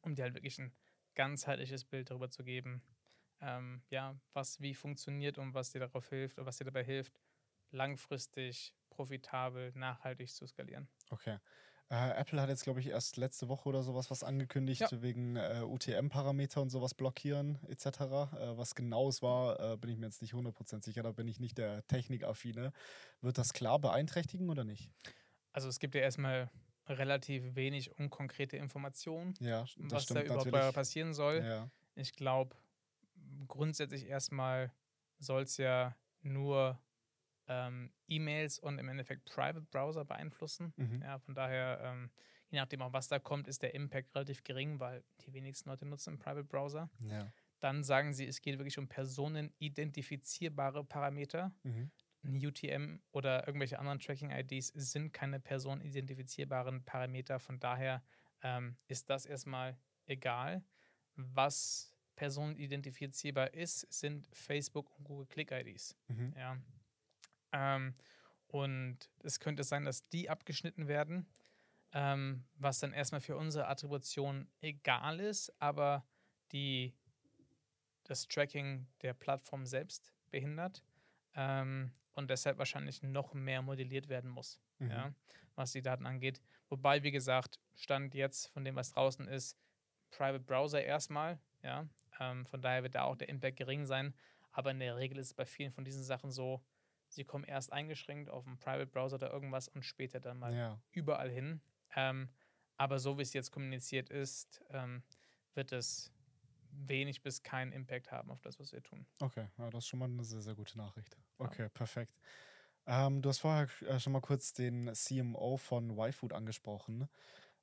[0.01, 0.74] um dir halt wirklich ein
[1.15, 2.84] ganzheitliches Bild darüber zu geben,
[3.41, 7.19] ähm, ja, was wie funktioniert und was dir darauf hilft und was dir dabei hilft,
[7.71, 10.88] langfristig, profitabel, nachhaltig zu skalieren.
[11.10, 11.38] Okay.
[11.91, 15.01] Äh, Apple hat jetzt, glaube ich, erst letzte Woche oder sowas was angekündigt, Ja.
[15.01, 17.86] wegen äh, UTM-Parameter und sowas blockieren etc.
[17.86, 21.27] Äh, was genau es war, äh, bin ich mir jetzt nicht 100% sicher, da bin
[21.27, 22.73] ich nicht der Technikaffine.
[23.21, 24.91] Wird das klar beeinträchtigen oder nicht?
[25.51, 26.51] Also es gibt ja erstmal
[26.88, 30.73] relativ wenig unkonkrete Informationen, Ja, was da stimmt überhaupt natürlich.
[30.75, 31.43] passieren soll.
[31.43, 32.55] Ja, Ich glaube,
[33.47, 34.71] grundsätzlich erstmal
[35.17, 36.79] soll es ja nur
[37.50, 40.74] ähm, E-Mails und im Endeffekt Private Browser beeinflussen.
[40.78, 41.02] Mhm.
[41.02, 42.12] Ja, von daher, ähm,
[42.50, 45.86] je nachdem auch was da kommt, ist der Impact relativ gering, weil die wenigsten Leute
[45.86, 46.90] nutzen einen Private Browser.
[47.06, 47.28] ja.
[47.62, 51.52] Dann sagen sie, es geht wirklich um personenidentifizierbare Parameter.
[51.64, 51.92] Mhm.
[52.24, 57.38] Ein UTM oder irgendwelche anderen Tracking-IDs sind keine personenidentifizierbaren Parameter.
[57.38, 58.02] Von daher
[58.44, 60.64] ähm, ist das erstmal egal.
[61.16, 65.98] Was personenidentifizierbar ist, sind Facebook und Google Click-IDs.
[66.08, 66.34] Mhm.
[66.38, 66.58] Ja.
[67.52, 67.96] Ähm,
[68.48, 71.28] und es könnte sein, dass die abgeschnitten werden,
[71.94, 76.06] ähm, was dann erstmal für unsere Attribution egal ist, aber
[76.52, 76.94] die
[78.04, 80.84] das Tracking der Plattform selbst behindert
[81.36, 84.90] ähm, und deshalb wahrscheinlich noch mehr modelliert werden muss, Mhm.
[84.92, 85.14] ja,
[85.56, 86.42] was die Daten angeht.
[86.70, 89.58] Wobei, wie gesagt, Stand jetzt von dem, was draußen ist,
[90.12, 91.88] Private Browser erstmal, ja.
[92.20, 94.14] Ähm, von daher wird da auch der Impact gering sein.
[94.52, 96.62] Aber in der Regel ist es bei vielen von diesen Sachen so,
[97.10, 100.82] sie kommen erst eingeschränkt auf einen Private Browser oder irgendwas und später dann mal ja.
[100.91, 101.62] überall hin.
[101.95, 102.30] Ähm,
[102.78, 105.04] aber so wie es jetzt kommuniziert ist, ähm,
[105.54, 106.13] wird es
[106.72, 109.06] wenig bis keinen Impact haben auf das, was wir tun.
[109.19, 111.17] Okay, ja, das ist schon mal eine sehr, sehr gute Nachricht.
[111.38, 112.13] Okay, perfekt.
[112.86, 117.10] Ähm, du hast vorher äh, schon mal kurz den CMO von YFood angesprochen.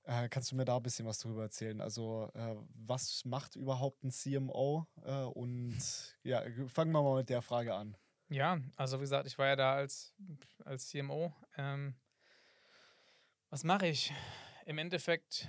[0.05, 1.81] Äh, kannst du mir da ein bisschen was darüber erzählen?
[1.81, 4.87] Also, äh, was macht überhaupt ein CMO?
[5.05, 5.77] Äh, und
[6.23, 7.97] ja, fangen wir mal mit der Frage an.
[8.29, 10.15] Ja, also wie gesagt, ich war ja da als,
[10.65, 11.33] als CMO.
[11.57, 11.95] Ähm,
[13.51, 14.13] was mache ich?
[14.65, 15.49] Im Endeffekt,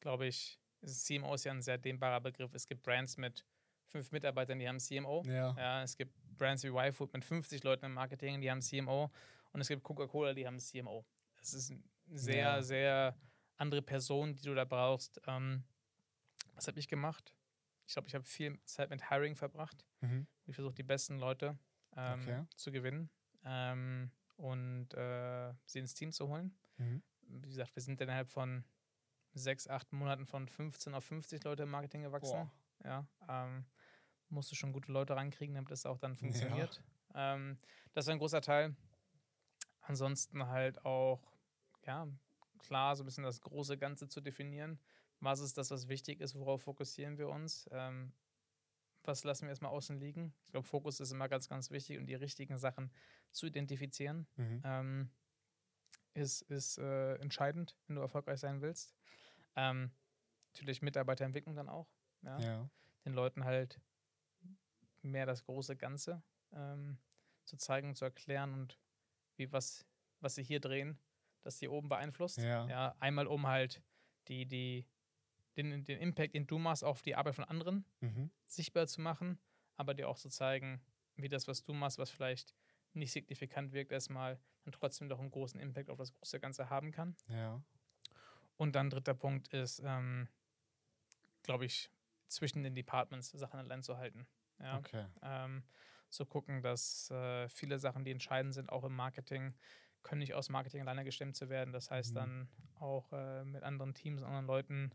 [0.00, 2.54] glaube ich, ist CMO ist ja ein sehr dehnbarer Begriff.
[2.54, 3.44] Es gibt Brands mit
[3.88, 5.22] fünf Mitarbeitern, die haben CMO.
[5.26, 9.10] Ja, Ja, es gibt Brands wie YFood mit 50 Leuten im Marketing, die haben CMO.
[9.52, 11.04] Und es gibt Coca-Cola, die haben CMO.
[11.40, 12.62] Es ist eine sehr, Ja.
[12.62, 13.16] sehr
[13.56, 15.20] andere Person, die du da brauchst.
[15.26, 15.64] Ähm,
[16.54, 17.34] was habe ich gemacht?
[17.86, 19.86] Ich glaube, ich habe viel Zeit mit Hiring verbracht.
[20.00, 20.26] mhm.
[20.44, 21.58] Ich versuche die besten Leute
[21.96, 22.44] ähm, Okay.
[22.56, 23.10] zu gewinnen
[23.44, 26.56] ähm, und äh, sie ins Team zu holen.
[26.76, 27.02] Mhm.
[27.28, 28.64] Wie gesagt, wir sind innerhalb von
[29.34, 32.32] sechs, acht Monaten von 15 auf 50 Leute im Marketing gewachsen.
[32.32, 32.52] Boah.
[32.84, 33.64] Ja, ähm,
[34.28, 36.82] musst du schon gute Leute rankriegen, damit es auch dann funktioniert.
[37.14, 37.34] Ja.
[37.34, 37.58] Ähm,
[37.92, 38.76] das ist ein großer Teil.
[39.80, 41.20] Ansonsten halt auch,
[41.84, 42.08] ja,
[42.58, 44.78] klar, so ein bisschen das große Ganze zu definieren.
[45.26, 46.36] Was ist das, was wichtig ist?
[46.36, 47.68] Worauf fokussieren wir uns?
[47.72, 48.12] Ähm,
[49.02, 50.32] was lassen wir erstmal außen liegen?
[50.44, 52.92] Ich glaube, Fokus ist immer ganz, ganz wichtig und die richtigen Sachen
[53.32, 54.62] zu identifizieren mhm.
[54.64, 55.10] ähm,
[56.14, 58.94] ist, ist äh, entscheidend, wenn du erfolgreich sein willst.
[59.56, 59.90] Ähm,
[60.52, 61.88] natürlich Mitarbeiterentwicklung dann auch.
[62.22, 62.38] Ja?
[62.38, 62.70] ja.
[63.04, 63.80] Den Leuten halt
[65.02, 66.98] mehr das große Ganze ähm,
[67.46, 68.78] zu zeigen, zu erklären und
[69.36, 69.84] wie was,
[70.20, 71.00] was sie hier drehen,
[71.42, 72.38] dass die oben beeinflusst.
[72.38, 72.68] Ja.
[72.68, 73.82] ja einmal um halt
[74.28, 74.86] die, die,
[75.56, 78.30] den, den Impact, den du machst, auf die Arbeit von anderen mhm.
[78.46, 79.38] sichtbar zu machen,
[79.76, 80.80] aber dir auch zu zeigen,
[81.16, 82.54] wie das, was du machst, was vielleicht
[82.92, 86.90] nicht signifikant wirkt, erstmal dann trotzdem doch einen großen Impact auf das große Ganze haben
[86.90, 87.16] kann.
[87.28, 87.62] Ja.
[88.56, 90.28] Und dann dritter Punkt ist, ähm,
[91.42, 91.90] glaube ich,
[92.26, 94.26] zwischen den Departments Sachen allein zu halten.
[94.58, 94.78] Ja?
[94.78, 95.06] Okay.
[95.22, 95.62] Ähm,
[96.08, 99.54] zu gucken, dass äh, viele Sachen, die entscheidend sind, auch im Marketing,
[100.02, 101.72] können nicht aus Marketing alleine gestemmt zu werden.
[101.72, 102.14] Das heißt mhm.
[102.14, 104.90] dann auch äh, mit anderen Teams, anderen Leuten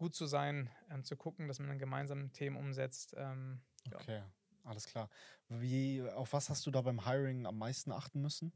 [0.00, 3.14] gut zu sein, ähm, zu gucken, dass man dann gemeinsam Themen umsetzt.
[3.18, 3.60] Ähm,
[3.94, 4.32] okay, ja.
[4.64, 5.10] alles klar.
[5.48, 8.50] Wie, auf was hast du da beim Hiring am meisten achten müssen?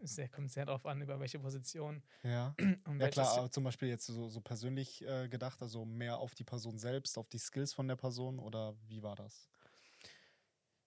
[0.00, 2.04] sehr, kommt sehr darauf an, über welche Position.
[2.22, 2.54] Ja,
[3.00, 6.44] ja klar, aber zum Beispiel jetzt so, so persönlich äh, gedacht, also mehr auf die
[6.44, 9.50] Person selbst, auf die Skills von der Person oder wie war das?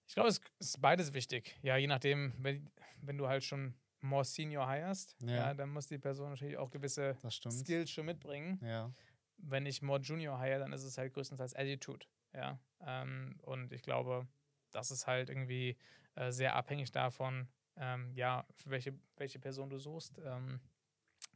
[0.08, 1.58] Ich glaube, es ist beides wichtig.
[1.62, 5.36] Ja, je nachdem, wenn, wenn du halt schon more senior hirest, ja.
[5.36, 8.60] ja dann muss die Person natürlich auch gewisse Skills schon mitbringen.
[8.64, 8.92] Ja.
[9.38, 12.06] Wenn ich more junior hire, dann ist es halt größtenteils Attitude.
[12.34, 14.28] Ja, ähm, und ich glaube,
[14.72, 15.78] das ist halt irgendwie
[16.16, 20.60] äh, sehr abhängig davon, ähm, ja, für welche, welche Person du suchst, ähm,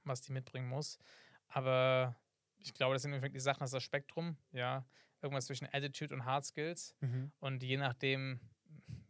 [0.04, 0.98] was die mitbringen muss.
[1.48, 2.16] Aber
[2.58, 4.86] ich glaube, das sind im die Sachen, das ist das Spektrum, ja,
[5.22, 6.96] irgendwas zwischen Attitude und Hard Skills.
[7.00, 7.32] Mhm.
[7.40, 8.40] Und je nachdem,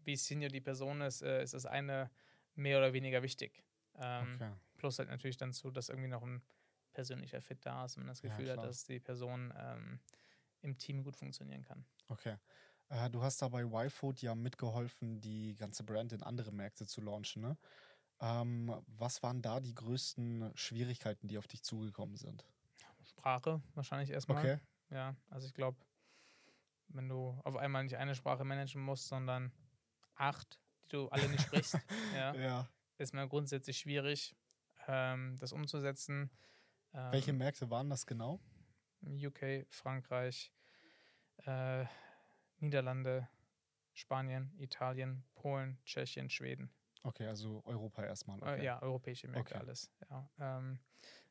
[0.04, 2.10] wie senior die Person ist, äh, ist das eine
[2.58, 3.64] mehr oder weniger wichtig.
[3.96, 4.52] Ähm, okay.
[4.78, 6.42] Plus halt natürlich dann zu, dass irgendwie noch ein
[6.94, 10.00] persönlicher Fit da ist und man das Gefühl ja, hat, dass die Person ähm,
[10.62, 11.86] im Team gut funktionieren kann.
[12.08, 12.38] Okay.
[12.90, 17.02] Äh, du hast da bei YFood ja mitgeholfen, die ganze Brand in andere Märkte zu
[17.02, 17.42] launchen.
[17.42, 17.58] Ne?
[18.20, 22.46] Ähm, was waren da die größten Schwierigkeiten, die auf dich zugekommen sind?
[23.08, 24.40] Sprache wahrscheinlich erstmal.
[24.40, 24.60] Okay.
[24.90, 25.78] Ja, also ich glaube,
[26.90, 29.52] wenn du auf einmal nicht eine Sprache managen musst, sondern
[30.16, 31.78] acht, die du alle nicht sprichst,
[32.16, 32.70] ja, ja.
[32.98, 34.36] ist mir grundsätzlich schwierig,
[34.88, 36.30] ähm, das umzusetzen.
[36.94, 38.40] Ähm, Welche Märkte waren das genau?
[39.04, 40.52] UK, Frankreich,
[41.46, 41.86] äh,
[42.60, 43.28] Niederlande,
[43.94, 46.72] Spanien, Italien, Polen, Tschechien, Schweden.
[47.04, 48.40] Okay, also Europa erstmal.
[48.40, 48.60] Äh, okay.
[48.60, 49.64] Äh, ja, europäische Märkte okay.
[49.64, 49.92] alles.
[50.10, 50.30] Ja.
[50.40, 50.80] Ähm,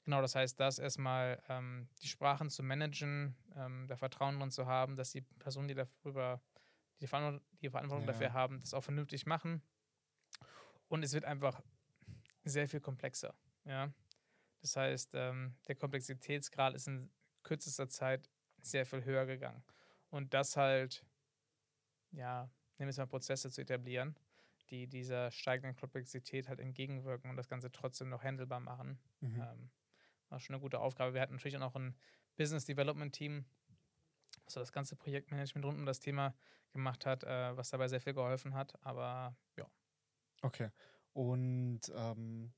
[0.05, 4.67] genau, das heißt, das erstmal ähm, die Sprachen zu managen, ähm, da Vertrauen drin zu
[4.67, 6.41] haben, dass die Personen, die darüber
[7.01, 8.13] die, Verantwortung, die Verantwortung ja.
[8.13, 9.63] dafür haben, das auch vernünftig machen.
[10.89, 11.63] Und es wird einfach
[12.45, 13.35] sehr viel komplexer.
[13.65, 13.93] Ja?
[14.61, 17.11] Das heißt, ähm, der Komplexitätsgrad ist in
[17.43, 18.31] kürzester Zeit
[18.61, 19.65] sehr viel höher gegangen.
[20.11, 21.05] Und das halt
[22.17, 24.17] ja, nehmen wir es mal Prozesse zu etablieren,
[24.71, 28.99] die dieser steigenden Komplexität halt entgegenwirken und das Ganze trotzdem noch handelbar machen.
[29.21, 29.41] Mhm.
[29.41, 29.71] Ähm,
[30.29, 31.15] war schon eine gute Aufgabe.
[31.15, 31.95] Wir hatten natürlich auch noch ein
[32.37, 33.45] Business Development Team,
[34.49, 36.35] so das ganze Projektmanagement rund um das Thema
[36.71, 38.75] gemacht hat, äh, was dabei sehr viel geholfen hat.
[38.85, 39.67] Aber ja.
[40.43, 40.71] Okay.
[41.13, 42.53] Und ähm,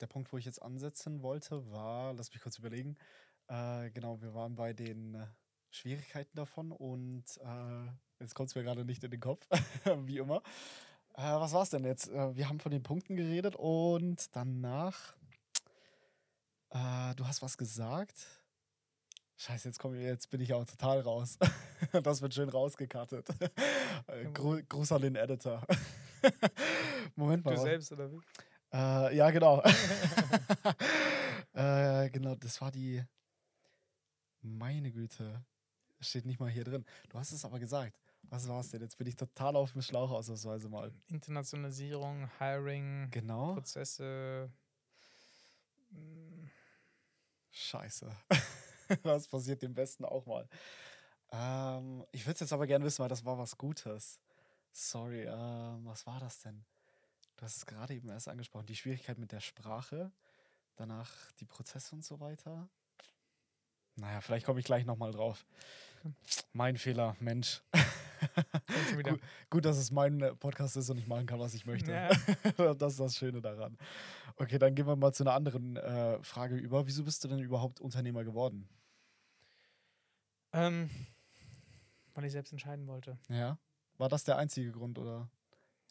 [0.00, 2.96] der Punkt, wo ich jetzt ansetzen wollte, war, lass mich kurz überlegen.
[3.48, 5.26] Äh, genau, wir waren bei den äh,
[5.70, 9.46] Schwierigkeiten davon und äh, Jetzt kommt es mir gerade nicht in den Kopf,
[10.06, 10.42] wie immer.
[11.14, 12.08] Äh, was war es denn jetzt?
[12.08, 15.14] Äh, wir haben von den Punkten geredet und danach,
[16.70, 18.14] äh, du hast was gesagt.
[19.36, 21.38] Scheiße, jetzt, komm, jetzt bin ich auch total raus.
[22.02, 23.28] das wird schön rausgekartet.
[24.06, 25.66] Äh, Gru Gruß an den Editor.
[27.16, 27.54] Moment mal.
[27.54, 28.20] Du selbst oder wie?
[28.72, 29.62] Äh, ja, genau.
[31.56, 33.00] Äh, genau, das war die.
[34.42, 35.44] Meine Güte.
[36.00, 36.84] Steht nicht mal hier drin.
[37.08, 37.96] Du hast es aber gesagt.
[38.24, 38.80] Was war es denn?
[38.80, 40.92] Jetzt bin ich total auf dem Schlauch ausnahmsweise mal.
[41.06, 43.54] Internationalisierung, Hiring, genau.
[43.54, 44.50] Prozesse.
[47.52, 48.10] Scheiße.
[49.02, 50.48] das passiert dem Besten auch mal.
[51.32, 54.20] Ähm, ich würde es jetzt aber gerne wissen, weil das war was Gutes.
[54.72, 56.64] Sorry, ähm, was war das denn?
[57.36, 58.66] Du hast es gerade eben erst angesprochen.
[58.66, 60.12] Die Schwierigkeit mit der Sprache,
[60.76, 62.68] danach die Prozesse und so weiter.
[63.96, 65.46] Naja, vielleicht komme ich gleich nochmal drauf.
[66.52, 67.62] Mein Fehler, Mensch.
[69.02, 71.92] gut, gut, dass es mein äh, Podcast ist und ich machen kann, was ich möchte.
[71.92, 72.08] Ja.
[72.74, 73.78] das ist das Schöne daran.
[74.36, 76.86] Okay, dann gehen wir mal zu einer anderen äh, Frage über.
[76.86, 78.68] Wieso bist du denn überhaupt Unternehmer geworden?
[80.54, 80.88] Ähm,
[82.14, 83.18] weil ich selbst entscheiden wollte.
[83.28, 83.58] Ja.
[83.98, 85.28] War das der einzige Grund, oder?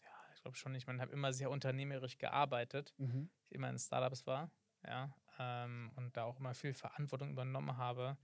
[0.02, 0.74] Ja, ich glaube schon.
[0.74, 2.92] Ich meine, habe immer sehr unternehmerisch gearbeitet.
[2.98, 3.30] Mhm.
[3.48, 4.50] Ich immer in Startups war,
[4.86, 5.14] ja.
[5.38, 8.16] Ähm, und da auch immer viel Verantwortung übernommen habe.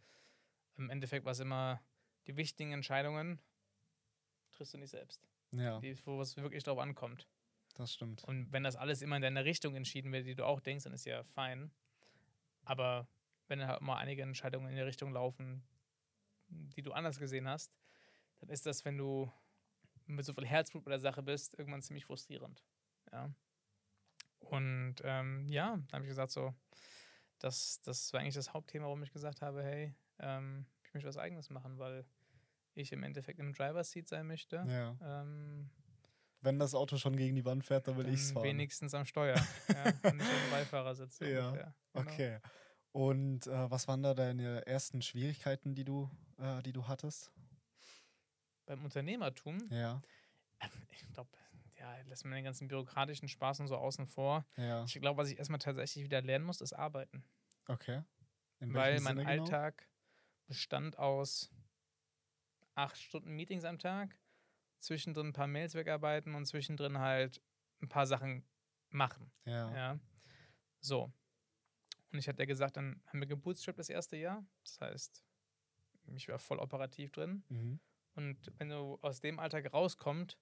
[0.77, 1.81] Im Endeffekt war es immer
[2.27, 3.41] die wichtigen Entscheidungen
[4.53, 5.27] triffst du nicht selbst.
[5.53, 7.27] Ja, Die, wo es wirklich drauf ankommt.
[7.75, 8.23] das stimmt.
[8.25, 10.93] Und wenn das alles immer in deine Richtung entschieden wird, die du auch denkst, dann
[10.93, 11.73] ist ja fein.
[12.65, 13.09] Aber
[13.49, 15.63] wenn halt mal einige Entscheidungen in die Richtung laufen,
[16.51, 17.73] die du anders gesehen hast,
[18.41, 19.33] dann ist das, wenn du
[20.07, 22.63] mit so viel Herzblut bei der Sache bist, irgendwann ziemlich frustrierend.
[23.13, 23.33] Ja.
[24.41, 26.55] Und ähm, ja, dann habe ich gesagt, so,
[27.39, 31.17] das, das war eigentlich das Hauptthema, warum ich gesagt habe, hey, ähm, ich möchte was
[31.17, 32.05] Eigenes machen, weil
[32.75, 34.65] ich im Endeffekt im Driver's Seat sein möchte.
[34.69, 34.97] Ja.
[35.03, 35.71] Ähm,
[36.41, 38.45] Wenn das Auto schon gegen die Wand fährt, dann will ich es fahren.
[38.45, 39.37] wenigstens am Steuer.
[39.69, 41.19] ja, und nicht am Beifahrersitz.
[41.21, 41.75] Ja, ungefähr.
[41.93, 42.11] Genau.
[42.11, 42.39] Okay.
[42.93, 47.31] Und äh, was waren da deine ersten Schwierigkeiten, die du, äh, die du hattest?
[48.67, 50.01] Beim Unternehmertum, Ja,
[50.91, 51.31] ich glaube,
[51.79, 54.47] ja, lassen wir den ganzen bürokratischen Spaß und so außen vor.
[54.57, 54.85] ja.
[54.85, 57.25] Ich glaube, was ich erstmal tatsächlich wieder lernen muss, ist arbeiten.
[57.67, 58.03] Okay.
[58.61, 59.43] Weil welchem mein Sinne genau?
[59.45, 59.89] Alltag
[60.47, 61.51] bestand aus
[62.75, 64.19] acht Stunden Meetings am Tag,
[64.79, 67.41] zwischendrin ein paar Mails wegarbeiten und zwischendrin halt
[67.81, 68.45] ein paar Sachen
[68.91, 69.33] machen.
[69.47, 69.75] Ja.
[69.75, 69.99] Ja.
[70.81, 71.13] So.
[72.13, 74.45] Und ich hatte ja gesagt, dann haben wir gebootstrapped das erste Jahr.
[74.65, 75.25] Das heißt,
[76.17, 77.43] ich war voll operativ drin.
[77.49, 77.81] Mhm.
[78.15, 80.37] Und wenn du aus dem Alltag rauskommst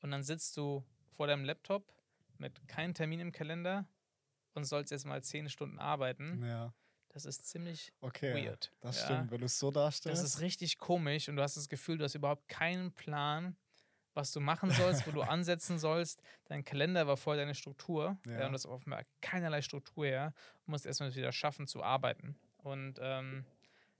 [0.00, 1.92] und dann sitzt du vor deinem Laptop
[2.38, 3.88] mit keinem Termin im Kalender
[4.54, 6.74] und sollst jetzt mal zehn Stunden arbeiten, Ja.
[7.08, 8.34] das ist ziemlich Okay.
[8.34, 8.72] weird.
[8.80, 9.04] Das ja.
[9.06, 10.22] stimmt, wenn du es so darstellst.
[10.22, 13.56] Das ist richtig komisch und du hast das Gefühl, du hast überhaupt keinen Plan,
[14.12, 16.22] was du machen sollst, wo du ansetzen sollst.
[16.44, 18.40] Dein Kalender war voll deine Struktur ja.
[18.40, 18.46] Ja.
[18.46, 20.34] und das offenbar keinerlei Struktur her.
[20.64, 22.38] Du musst erstmal wieder schaffen zu arbeiten.
[22.58, 23.44] Und ähm,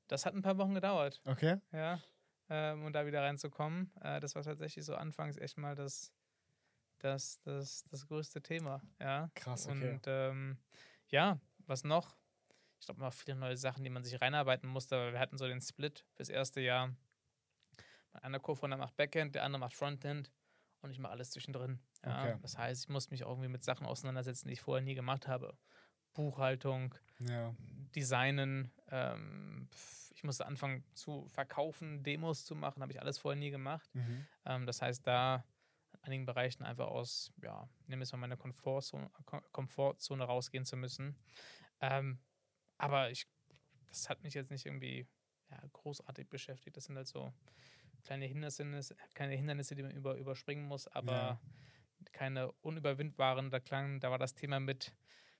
[0.08, 1.60] das hat ein paar Wochen gedauert, okay.
[1.72, 2.00] ja,
[2.48, 3.92] ähm, um da wieder reinzukommen.
[4.00, 6.12] Äh, das war tatsächlich so anfangs echt mal das,
[6.98, 9.30] das, das, das größte Thema, ja.
[9.34, 9.94] Krass, okay.
[9.94, 10.58] Und ähm,
[11.08, 12.16] ja, was noch?
[12.78, 15.46] Ich glaube, noch viele neue Sachen, die man sich reinarbeiten musste, aber wir hatten so
[15.46, 16.94] den Split fürs erste Jahr.
[18.12, 20.30] Mein einer Co-Founder macht Backend, der andere macht Frontend
[20.82, 21.80] und ich mache alles zwischendrin.
[22.04, 22.22] Ja?
[22.22, 22.38] Okay.
[22.42, 25.26] Das heißt, ich muss mich auch irgendwie mit Sachen auseinandersetzen, die ich vorher nie gemacht
[25.26, 25.56] habe.
[26.12, 27.54] Buchhaltung, Ja.
[27.94, 29.68] Designen, ähm,
[30.14, 33.88] ich musste anfangen zu verkaufen, Demos zu machen, habe ich alles vorher nie gemacht.
[33.94, 34.26] Mhm.
[34.44, 35.44] Ähm, das heißt, da
[35.92, 40.64] in einigen Bereichen einfach aus, ja, nehmen wir es mal meine Komfortzone, Kom- Komfortzone rausgehen
[40.64, 41.16] zu müssen.
[41.80, 42.18] Ähm,
[42.78, 43.26] aber ich,
[43.88, 45.06] das hat mich jetzt nicht irgendwie
[45.50, 46.76] ja, großartig beschäftigt.
[46.76, 47.32] Das sind halt so
[48.04, 51.40] kleine Hindernisse, keine Hindernisse, die man über, überspringen muss, aber Ja.
[52.12, 53.50] keine unüberwindbaren.
[53.50, 54.94] Da klang, da war das Thema mit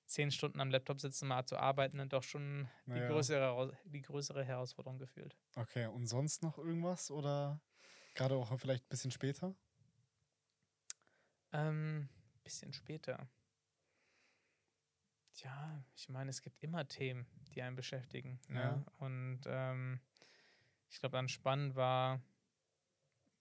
[0.07, 3.09] zehn Stunden am Laptop sitzen, mal zu arbeiten, dann doch schon die, Naja.
[3.09, 5.37] größere, Heraus- die größere Herausforderung gefühlt.
[5.57, 7.11] Okay, und sonst noch irgendwas?
[7.11, 7.61] Oder
[8.15, 9.55] gerade auch vielleicht ein bisschen später?
[11.53, 12.09] Ähm,
[12.45, 13.29] bisschen später.
[15.35, 18.41] Tja, ich meine, es gibt immer Themen, die einen beschäftigen.
[18.49, 18.55] Ja.
[18.77, 18.87] Ne?
[18.99, 20.01] Und ähm,
[20.89, 22.21] ich glaube, dann spannend war,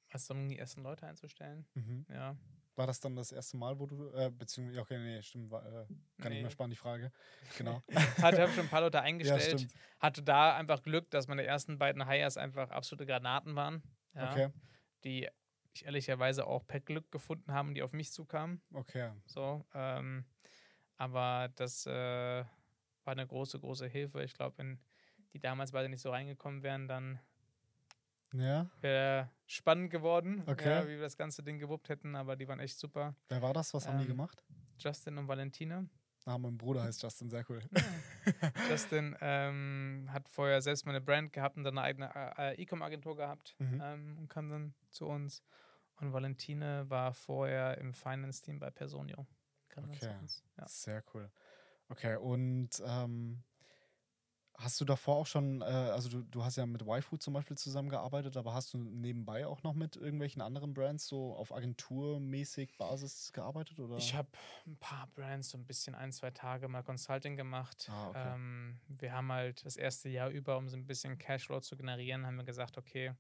[0.10, 1.66] als um die ersten Leute einzustellen.
[1.74, 2.06] Mhm.
[2.10, 2.38] Ja.
[2.76, 5.86] War das dann das erste Mal, wo du, äh, beziehungsweise, okay, nee, stimmt, war, äh,
[6.22, 6.42] kann Nee.
[6.42, 7.12] mehr sparen, die Frage.
[7.58, 7.82] Genau.
[8.22, 9.62] Hatte habe schon ein paar Leute ja, eingestellt.
[9.62, 9.74] stimmt.
[10.00, 13.82] hatte da einfach Glück, dass meine ersten beiden Hires einfach absolute Granaten waren.
[14.14, 14.50] Ja, Okay,
[15.06, 15.30] Die
[15.74, 18.62] ich ehrlicherweise auch per Glück gefunden haben, die auf mich zukamen.
[18.74, 19.12] okay.
[19.26, 20.26] So, ähm,
[20.98, 24.24] aber das äh, war eine große, große Hilfe.
[24.24, 24.80] Ich glaube, wenn
[25.34, 27.20] die damals beide nicht so reingekommen wären, dann
[28.38, 30.70] Ja, wäre spannend geworden, Okay.
[30.70, 32.16] ja, wie wir das ganze Ding gewuppt hätten.
[32.16, 33.16] Aber die waren echt super.
[33.30, 33.74] wer war das?
[33.74, 34.44] Was haben die Ähm, gemacht?
[34.80, 35.90] Justin und Valentine.
[36.26, 37.60] Ah, mein Bruder heißt Justin, sehr cool.
[38.70, 43.16] Justin ähm, hat vorher selbst mal eine Brand gehabt und dann eine eigene äh, E-Com-Agentur
[43.16, 43.82] gehabt Mhm.
[43.82, 45.44] ähm, und kam dann zu uns.
[46.02, 49.28] Und Valentine war vorher im Finance-Team bei Personio.
[49.70, 50.14] Kam Okay.
[50.20, 50.44] uns.
[50.58, 50.68] Ja.
[50.68, 51.30] Sehr cool.
[51.90, 53.44] Okay, und ähm,
[54.58, 57.58] hast du davor auch schon, äh, also du, du hast ja mit YFood zum Beispiel
[57.58, 63.32] zusammengearbeitet, aber hast du nebenbei auch noch mit irgendwelchen anderen Brands so auf agenturmäßig Basis
[63.34, 63.80] gearbeitet?
[63.80, 63.98] Oder?
[63.98, 64.30] Ich habe
[64.66, 67.90] ein paar Brands, so ein bisschen ein, zwei Tage mal Consulting gemacht.
[67.90, 68.34] Ah, okay.
[68.34, 72.26] ähm, wir haben halt das erste Jahr über, um so ein bisschen Cashflow zu generieren,
[72.26, 73.14] haben wir gesagt, okay,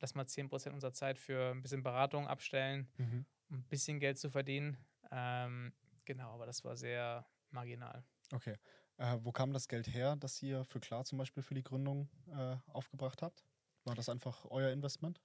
[0.00, 3.24] lass mal 10% unserer Zeit für ein bisschen Beratung abstellen, Mhm.
[3.50, 4.76] um ein bisschen Geld zu verdienen.
[5.10, 5.72] Ähm,
[6.04, 8.04] genau, aber das war sehr marginal.
[8.32, 8.56] Okay.
[8.98, 12.08] Äh, wo kam das Geld her, das ihr für Klar zum Beispiel für die Gründung
[12.28, 13.44] äh, aufgebracht habt?
[13.84, 15.20] War das einfach euer Investment?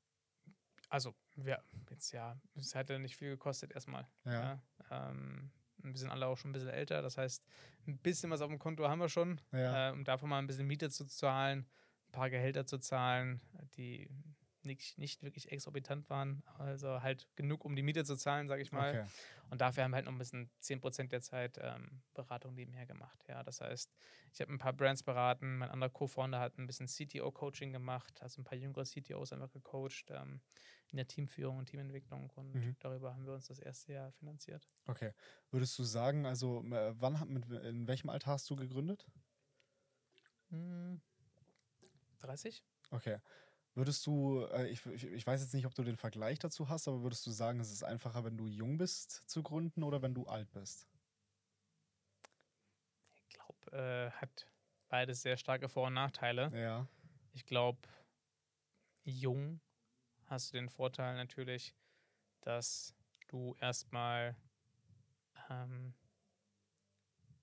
[0.89, 4.07] Also, wir, jetzt ja, es hat ja nicht viel gekostet erstmal.
[4.25, 4.61] Ja.
[4.89, 7.43] Ja, ähm, wir sind alle auch schon ein bisschen älter, das heißt,
[7.87, 9.39] ein bisschen was auf dem Konto haben wir schon.
[9.51, 9.89] Ja.
[9.89, 11.65] äh, um davon mal ein bisschen Miete zu zahlen, ein
[12.07, 13.41] ein paar Gehälter zu zahlen,
[13.77, 14.09] die
[14.65, 16.43] nicht, nicht wirklich exorbitant waren.
[16.57, 18.89] Also halt genug, um die Miete zu zahlen, sage ich mal.
[19.01, 19.05] Okay.
[19.49, 23.23] Und dafür haben wir halt noch ein bisschen 10% der Zeit ähm, Beratung nebenher gemacht.
[23.27, 23.93] Ja, das heißt,
[24.33, 28.41] ich habe ein paar Brands beraten, mein anderer Co-Founder hat ein bisschen CTO-Coaching gemacht, also
[28.41, 30.41] ein paar jüngere CTOs einfach gecoacht ähm,
[30.89, 32.75] in der Teamführung und Teamentwicklung und Mhm.
[32.79, 34.65] darüber haben wir uns das erste Jahr finanziert.
[34.85, 35.13] Okay.
[35.49, 39.05] Würdest du sagen, also äh, wann, hat- mit, in welchem Alter hast du gegründet?
[40.49, 41.01] Hm,
[42.19, 42.63] 30?
[42.91, 43.19] Okay.
[43.73, 47.03] Würdest du, äh, ich, ich, weiß jetzt nicht, ob du den Vergleich dazu hast, aber
[47.03, 50.25] würdest du sagen, es ist einfacher, wenn du jung bist zu gründen oder wenn du
[50.25, 50.87] alt bist?
[53.29, 54.47] Ich glaube, äh, hat
[54.89, 56.51] beides sehr starke Vor- und Nachteile.
[56.53, 56.85] Ja.
[57.31, 57.79] Ich glaube,
[59.03, 59.61] jung
[60.25, 61.73] hast du den Vorteil natürlich,
[62.41, 62.93] dass
[63.29, 64.35] du erstmal
[65.49, 65.93] ähm,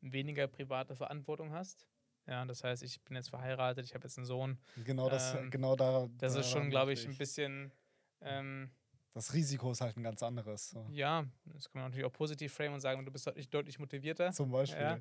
[0.02, 1.86] weniger private Verantwortung hast.
[2.28, 4.58] Ja, das heißt, ich bin jetzt verheiratet, ich habe jetzt einen Sohn.
[4.84, 6.06] Genau das, Ähm, genau da.
[6.18, 7.72] Das ist schon, glaube ich, ein bisschen,
[8.20, 8.70] ähm,
[9.14, 10.68] Das Risiko ist halt ein ganz anderes.
[10.70, 10.86] So.
[10.90, 14.30] ja, das kann man natürlich auch positiv framen und sagen, du bist deutlich, deutlich motivierter.
[14.32, 14.82] Zum Beispiel.
[14.82, 14.98] Ja.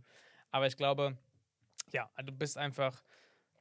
[0.52, 1.18] Aber ich glaube,
[1.92, 3.04] ja, du bist einfach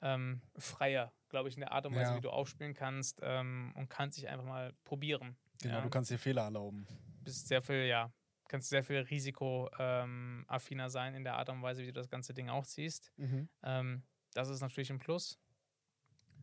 [0.01, 2.17] ähm, freier, glaube ich, in der Art und Weise, Ja.
[2.17, 5.37] wie du aufspielen kannst ähm, und kannst dich einfach mal probieren.
[5.61, 5.81] Genau, ja.
[5.81, 6.87] du kannst dir Fehler erlauben.
[7.25, 8.13] bist sehr viel, ja,
[8.49, 12.35] kannst sehr viel risikoaffiner ähm, sein in der Art und Weise, wie du das ganze
[12.35, 13.13] Ding auch siehst.
[13.63, 14.03] Ähm,
[14.35, 15.39] das ist natürlich ein Plus.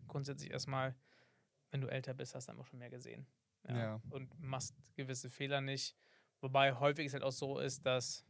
[0.07, 0.95] Grundsätzlich erstmal,
[1.71, 3.27] wenn du älter bist, hast du einfach schon mehr gesehen.
[3.67, 4.01] Ja.
[4.09, 5.95] Und machst gewisse Fehler nicht.
[6.41, 8.25] Wobei häufig es halt auch so ist, dass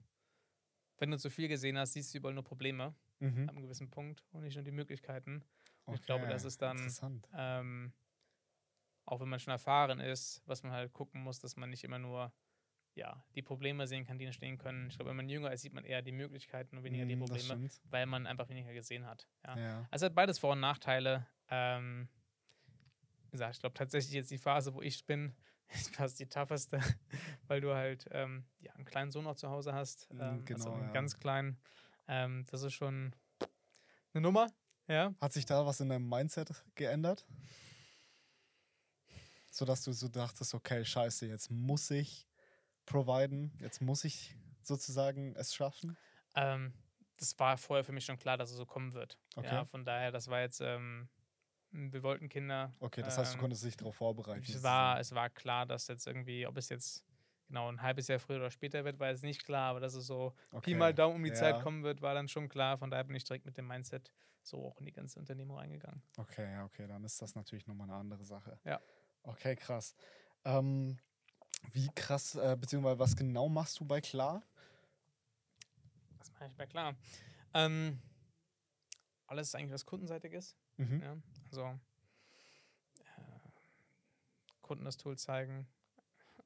[0.98, 3.48] wenn du zu viel gesehen hast, siehst du überall nur Probleme Mhm.
[3.48, 5.44] ab einem gewissen Punkt und nicht nur die Möglichkeiten.
[5.86, 6.78] Und ich glaube, das ist dann-.
[7.34, 7.94] Ähm,
[9.06, 12.00] auch wenn man schon erfahren ist, was man halt gucken muss, dass man nicht immer
[12.00, 12.34] nur
[12.96, 14.88] ja, die Probleme sehen kann, die entstehen können.
[14.88, 17.26] Ich glaube, wenn man jünger ist, sieht man eher die Möglichkeiten und weniger die Mhm,
[17.26, 19.28] Probleme, weil man einfach weniger gesehen hat.
[19.46, 19.58] Ja.
[19.58, 19.88] Ja.
[19.92, 21.28] Also hat beides Vor- und Nachteile.
[21.50, 22.08] Ähm,
[23.28, 25.36] wie gesagt, ich glaube tatsächlich jetzt die Phase, wo ich bin,
[25.74, 26.80] ist fast die tougheste,
[27.48, 30.12] weil du halt ähm, ja, einen kleinen Sohn noch zu Hause hast.
[30.14, 30.92] Mm, Ähm, also genau, einen ja.
[30.92, 31.60] ganz kleinen.
[32.08, 33.16] Ähm, das ist schon
[34.14, 34.52] eine Nummer.
[34.88, 35.16] Ja.
[35.20, 37.26] Hat sich da was in deinem Mindset geändert?
[39.50, 42.28] Sodass du so dachtest, okay, scheiße, jetzt muss ich
[42.86, 45.98] providen, jetzt muss ich sozusagen es schaffen.
[46.36, 46.74] Ähm,
[47.18, 49.18] das war vorher für mich schon klar, dass es so kommen wird.
[49.36, 49.48] Okay.
[49.48, 51.08] Ja, von daher, das war jetzt, ähm,
[51.72, 52.74] wir wollten Kinder.
[52.80, 54.44] Okay, das heißt, du Ähm, konntest dich darauf vorbereiten.
[54.48, 57.04] Es war, es war klar, dass jetzt irgendwie, ob es jetzt
[57.48, 60.08] genau ein halbes Jahr früher oder später wird, war jetzt nicht klar, aber dass es
[60.08, 60.72] so okay.
[60.72, 61.36] Pi mal Daumen um die Ja.
[61.36, 62.78] Zeit kommen wird, war dann schon klar.
[62.78, 66.02] Von daher bin ich direkt mit dem Mindset so auch in die ganze Unternehmung reingegangen.
[66.18, 68.60] Okay, okay, dann ist das natürlich nochmal eine andere Sache.
[68.66, 68.82] Ja.
[69.24, 69.96] Okay, krass.
[70.46, 70.98] Ähm,
[71.72, 74.44] wie krass, äh, beziehungsweise was genau machst du bei Klar?
[76.20, 76.96] Das mache ich bei klar.
[77.54, 78.00] Ähm,
[79.28, 80.56] alles eigentlich, was kundenseitig ist.
[80.78, 81.02] Mhm.
[81.02, 81.18] Ja,
[81.50, 81.80] also
[83.00, 83.50] äh,
[84.62, 85.68] Kunden das Tool zeigen,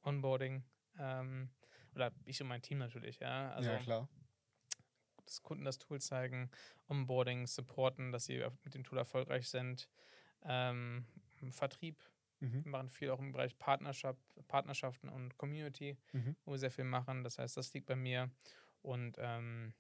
[0.04, 0.64] Onboarding
[0.98, 1.50] ähm,
[1.96, 3.52] oder ich und mein Team natürlich, ja.
[3.52, 4.10] Also ja, klar.
[5.26, 6.50] das Kunden das Tool zeigen,
[6.88, 9.90] Onboarding, supporten, dass sie mit dem Tool erfolgreich sind,
[10.44, 11.06] ähm,
[11.52, 12.04] Vertrieb.
[12.40, 12.64] Mhm.
[12.66, 16.36] Wir machen viel auch im Bereich Partnerschaft, Partnerschaften und Community, Mhm.
[16.46, 17.24] wo wir sehr viel machen.
[17.24, 18.30] Das heißt, das liegt bei mir.
[18.82, 19.74] Und ähm,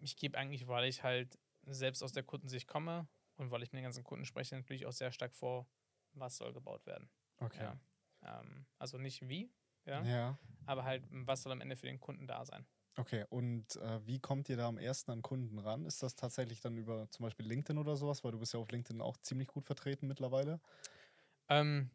[0.00, 3.78] ich gebe eigentlich, weil ich halt selbst aus der Kundensicht komme und weil ich mit
[3.78, 5.66] den ganzen Kunden spreche, natürlich auch sehr stark vor,
[6.12, 7.08] was soll gebaut werden.
[7.38, 7.62] Okay.
[7.62, 8.40] Ja.
[8.40, 9.50] Ähm, also nicht wie,
[9.86, 10.38] ja, Ja.
[10.66, 12.66] aber halt, was soll am Ende für den Kunden da sein.
[12.96, 15.84] Okay, und äh, wie kommt ihr da am ersten an Kunden ran?
[15.84, 18.22] Ist das tatsächlich dann über zum Beispiel LinkedIn oder sowas?
[18.22, 20.60] Weil du bist ja auf LinkedIn auch ziemlich gut vertreten mittlerweile.
[21.48, 21.90] Ähm,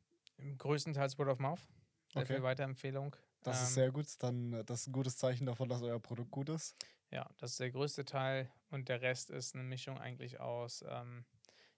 [0.58, 1.68] größtenteils Word of Mouth.
[2.10, 2.26] Sehr Okay.
[2.26, 3.16] viel Weiterempfehlung.
[3.44, 4.08] Das ist Ähm, sehr gut.
[4.24, 6.78] Dann äh, das ist ein gutes Zeichen davon, dass euer Produkt gut ist.
[7.12, 11.26] Ja, das ist der größte Teil und der Rest ist eine Mischung eigentlich aus, ähm,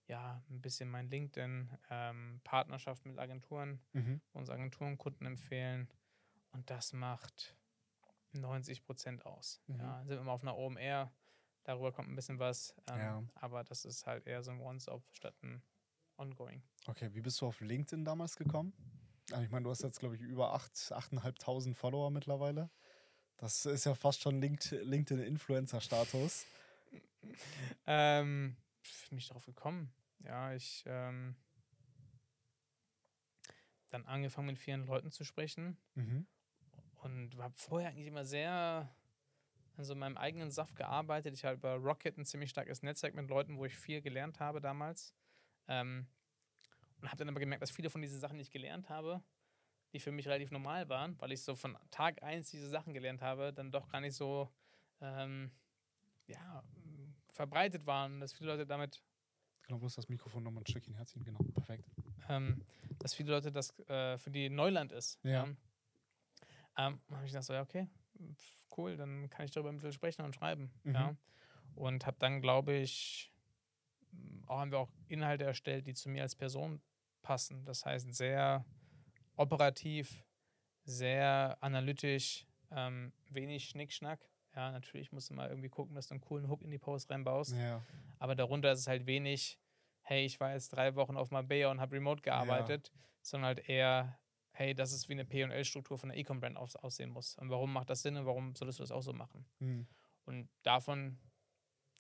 [0.08, 4.22] ja, ein bisschen mein LinkedIn, ähm, Partnerschaft mit Agenturen, Mhm.
[4.34, 5.90] uns Agenturen Kunden empfehlen
[6.52, 7.58] und das macht
[8.34, 9.62] 90 Prozent aus.
[9.68, 9.80] Mhm.
[9.80, 11.12] Ja, sind wir mal auf einer OMR,
[11.64, 13.24] darüber kommt ein bisschen was, ähm, Ja.
[13.36, 15.62] aber das ist halt eher so ein Once-Off statt ein
[16.18, 16.64] Ongoing.
[16.88, 18.74] Okay, wie bist du auf LinkedIn damals gekommen?
[19.32, 22.70] Also ich meine, du hast jetzt, glaube ich, über 8, 8.500 Follower mittlerweile.
[23.38, 26.46] Das ist ja fast schon Linked, LinkedIn-Influencer-Status.
[27.88, 28.56] Ähm,
[29.10, 29.92] bin ich darauf gekommen?
[30.20, 31.36] Ja, ich ähm,
[33.90, 36.28] dann angefangen mit vielen Leuten zu sprechen Mhm.
[37.02, 38.90] Und habe vorher eigentlich immer sehr
[39.78, 41.34] an so meinem eigenen Saft gearbeitet.
[41.34, 44.62] Ich habe bei Rocket ein ziemlich starkes Netzwerk mit Leuten, wo ich viel gelernt habe
[44.62, 45.14] damals.
[45.68, 46.08] Ähm,
[47.02, 49.24] und habe dann aber gemerkt, dass viele von diesen Sachen, die ich gelernt habe,
[49.94, 53.22] die für mich relativ normal waren, weil ich so von Tag eins diese Sachen gelernt
[53.22, 54.50] habe, dann doch gar nicht so
[55.02, 55.52] ähm,
[56.28, 56.64] ja,
[57.32, 59.02] verbreitet waren, dass viele Leute damit
[59.64, 61.24] Genau, bloß das Mikrofon nochmal ein Stückchen herziehen.
[61.24, 61.86] Genau, perfekt.
[62.28, 62.62] ähm,
[63.00, 65.18] dass viele Leute das äh, für die Neuland ist.
[65.24, 65.48] Ja.
[66.78, 67.88] Ähm, habe ich gedacht, so, ja, okay,
[68.78, 70.72] cool, dann kann ich darüber ein bisschen sprechen und schreiben.
[70.84, 70.94] Mhm.
[70.94, 71.16] Ja.
[71.76, 73.32] Und habe dann, glaube ich,
[74.48, 76.82] auch haben wir auch Inhalte erstellt, die zu mir als Person
[77.22, 77.66] passen.
[77.66, 78.66] Das heißt, sehr
[79.36, 80.24] operativ,
[80.84, 84.20] sehr analytisch, ähm, wenig Schnickschnack.
[84.56, 87.10] Ja, natürlich musst du mal irgendwie gucken, dass du einen coolen Hook in die Post
[87.10, 87.56] reinbaust.
[87.56, 87.82] Ja.
[88.20, 89.58] Aber darunter ist es halt wenig,
[90.02, 92.92] hey, ich war jetzt drei Wochen auf Marbella und habe remote gearbeitet,
[93.22, 94.20] sondern halt eher,
[94.62, 97.36] hey, das ist wie eine P&L-Struktur von einer E-Com-Brand aus, aussehen muss.
[97.36, 99.46] Und warum macht das Sinn und warum solltest du das auch so machen?
[99.60, 99.88] Hm.
[100.26, 101.18] Und davon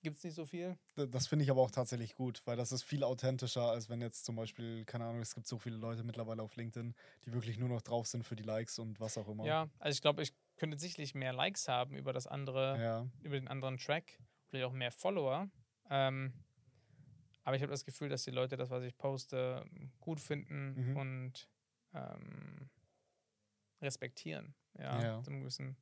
[0.03, 0.77] gibt es nicht so viel.
[0.95, 4.25] Das finde ich aber auch tatsächlich gut, weil das ist viel authentischer, als wenn jetzt
[4.25, 6.95] zum Beispiel, keine Ahnung, es gibt so viele Leute mittlerweile auf LinkedIn,
[7.25, 9.45] die wirklich nur noch drauf sind für die Likes und was auch immer.
[9.45, 13.39] Ja, also ich glaube, ich könnte sicherlich mehr Likes haben über das andere, Ja, über
[13.39, 15.49] den anderen Track, vielleicht auch mehr Follower.
[15.89, 16.33] Ähm,
[17.43, 19.65] aber ich habe das Gefühl, dass die Leute das, was ich poste,
[19.99, 20.97] gut finden Mhm.
[20.97, 21.49] und
[21.93, 22.69] ähm,
[23.81, 24.55] respektieren.
[24.77, 25.23] Ja, Ja.
[25.23, 25.77] Zum gewissen,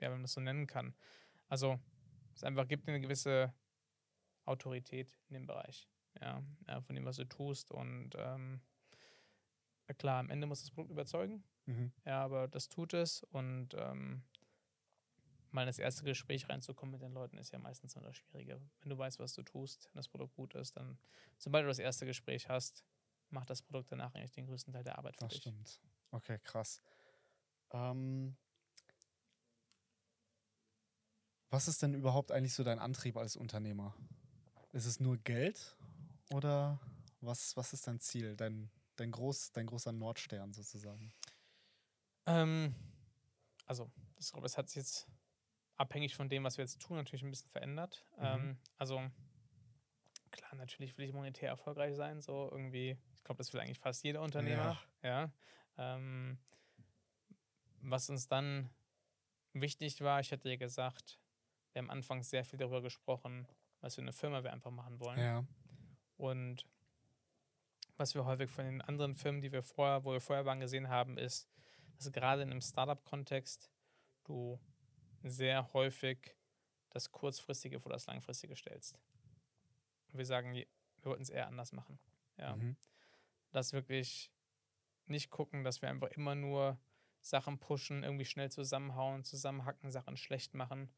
[0.00, 0.94] ja, wenn man das so nennen kann.
[1.48, 1.78] Also
[2.34, 3.52] es einfach gibt eine gewisse
[4.44, 5.88] Autorität in dem Bereich,
[6.20, 7.70] ja, ja von dem, was du tust.
[7.70, 8.60] Und ähm,
[9.98, 11.44] klar, am Ende muss das Produkt überzeugen.
[11.66, 11.92] mhm.
[12.04, 14.22] Ja, aber das tut es und ähm,
[15.52, 18.60] mal in das erste Gespräch reinzukommen mit den Leuten ist ja meistens immer das Schwierige.
[18.80, 20.98] Wenn du weißt, was du tust, wenn das Produkt gut ist, dann,
[21.38, 22.84] sobald du das erste Gespräch hast,
[23.32, 25.40] macht das Produkt danach eigentlich den größten Teil der Arbeit für das dich.
[25.40, 25.80] stimmt.
[26.10, 26.82] Okay, krass.
[27.72, 28.36] Ähm,
[31.50, 33.94] was ist denn überhaupt eigentlich so dein Antrieb als Unternehmer?
[34.72, 35.76] Ist es nur Geld
[36.32, 36.80] oder
[37.20, 41.12] was, was ist dein Ziel, dein, dein, groß, dein großer Nordstern sozusagen?
[42.26, 42.74] Ähm,
[43.66, 45.08] also, das, das hat sich jetzt
[45.76, 48.04] abhängig von dem, was wir jetzt tun, natürlich ein bisschen verändert.
[48.16, 48.24] Mhm.
[48.24, 49.10] Ähm, also,
[50.30, 52.96] klar, natürlich will ich monetär erfolgreich sein, so irgendwie.
[53.20, 54.80] Ich glaube, das will eigentlich fast jeder Unternehmer.
[55.02, 55.30] Ja.
[55.76, 56.38] Ähm,
[57.82, 58.70] was uns dann
[59.52, 61.20] wichtig war, ich hatte ja gesagt,
[61.72, 63.46] wir haben anfangs sehr viel darüber gesprochen,
[63.80, 65.18] was für eine Firma wir einfach machen wollen.
[65.18, 65.44] Ja.
[66.16, 66.66] Und
[67.96, 70.88] was wir häufig von den anderen Firmen, die wir vorher, wo wir vorher waren, gesehen
[70.88, 71.48] haben, ist,
[71.96, 73.70] dass gerade in einem Startup-Kontext
[74.24, 74.58] du
[75.22, 76.34] sehr häufig
[76.90, 78.98] das Kurzfristige vor das Langfristige stellst.
[80.08, 80.66] Und wir sagen, wir
[81.02, 81.98] wollten es eher anders machen.
[82.36, 82.56] Ja.
[82.56, 82.76] Mhm.
[83.50, 84.30] Dass wirklich
[85.06, 86.78] nicht gucken, dass wir einfach immer nur
[87.20, 90.90] Sachen pushen, irgendwie schnell zusammenhauen, zusammenhacken, Sachen schlecht machen,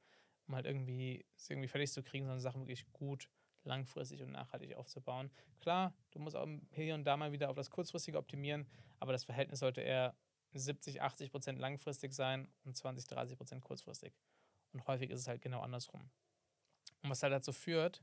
[0.46, 3.28] um halt irgendwie es irgendwie fertig zu kriegen, sondern Sachen wirklich gut,
[3.64, 5.30] langfristig und nachhaltig aufzubauen.
[5.60, 8.66] Klar, du musst auch hier und da mal wieder auf das Kurzfristige optimieren,
[8.98, 10.16] aber das Verhältnis sollte eher
[10.54, 14.14] 70, 80 Prozent langfristig sein und 20, 30 Prozent kurzfristig.
[14.72, 16.10] Und häufig ist es halt genau andersrum.
[17.02, 18.02] Und was halt dazu führt,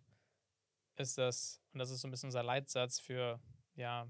[0.96, 3.40] ist das, und das ist so ein bisschen unser Leitsatz für,
[3.80, 4.08] ja,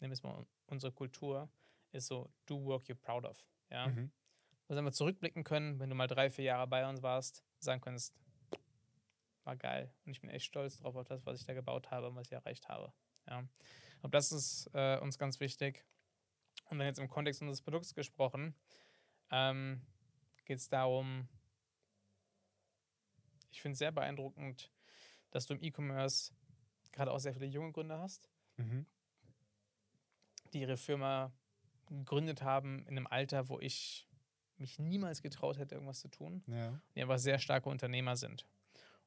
[0.00, 1.48] nehmen wir es mal unsere Kultur,
[1.92, 3.46] ist so, do work you're proud of.
[3.70, 3.88] Ja?
[3.88, 4.10] Mhm.
[4.66, 7.80] Dass wir mal zurückblicken können, wenn du mal drei, vier Jahre bei uns warst, sagen
[7.80, 8.14] könntest,
[9.44, 9.92] war geil.
[10.06, 12.26] Und ich bin echt stolz drauf, auf das, was ich da gebaut habe und was
[12.26, 12.92] ich erreicht habe.
[13.28, 13.46] Ja.
[14.00, 15.84] Und das ist äh, uns ganz wichtig.
[16.70, 18.54] Und dann jetzt im Kontext unseres Produkts gesprochen,
[19.30, 19.82] ähm,
[20.46, 21.28] geht es darum,
[23.50, 24.72] ich finde es sehr beeindruckend,
[25.30, 26.32] dass du im E-Commerce
[26.92, 28.86] gerade auch sehr viele junge Gründer hast, Mhm.
[30.52, 31.32] die ihre Firma
[31.86, 34.08] gegründet haben in einem Alter, wo ich
[34.56, 36.80] mich niemals getraut hätte, irgendwas zu tun Ja.
[36.94, 38.46] die einfach sehr starke Unternehmer sind.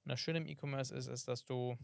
[0.04, 1.78] Und das Schöne im E-Commerce ist, ist, dass du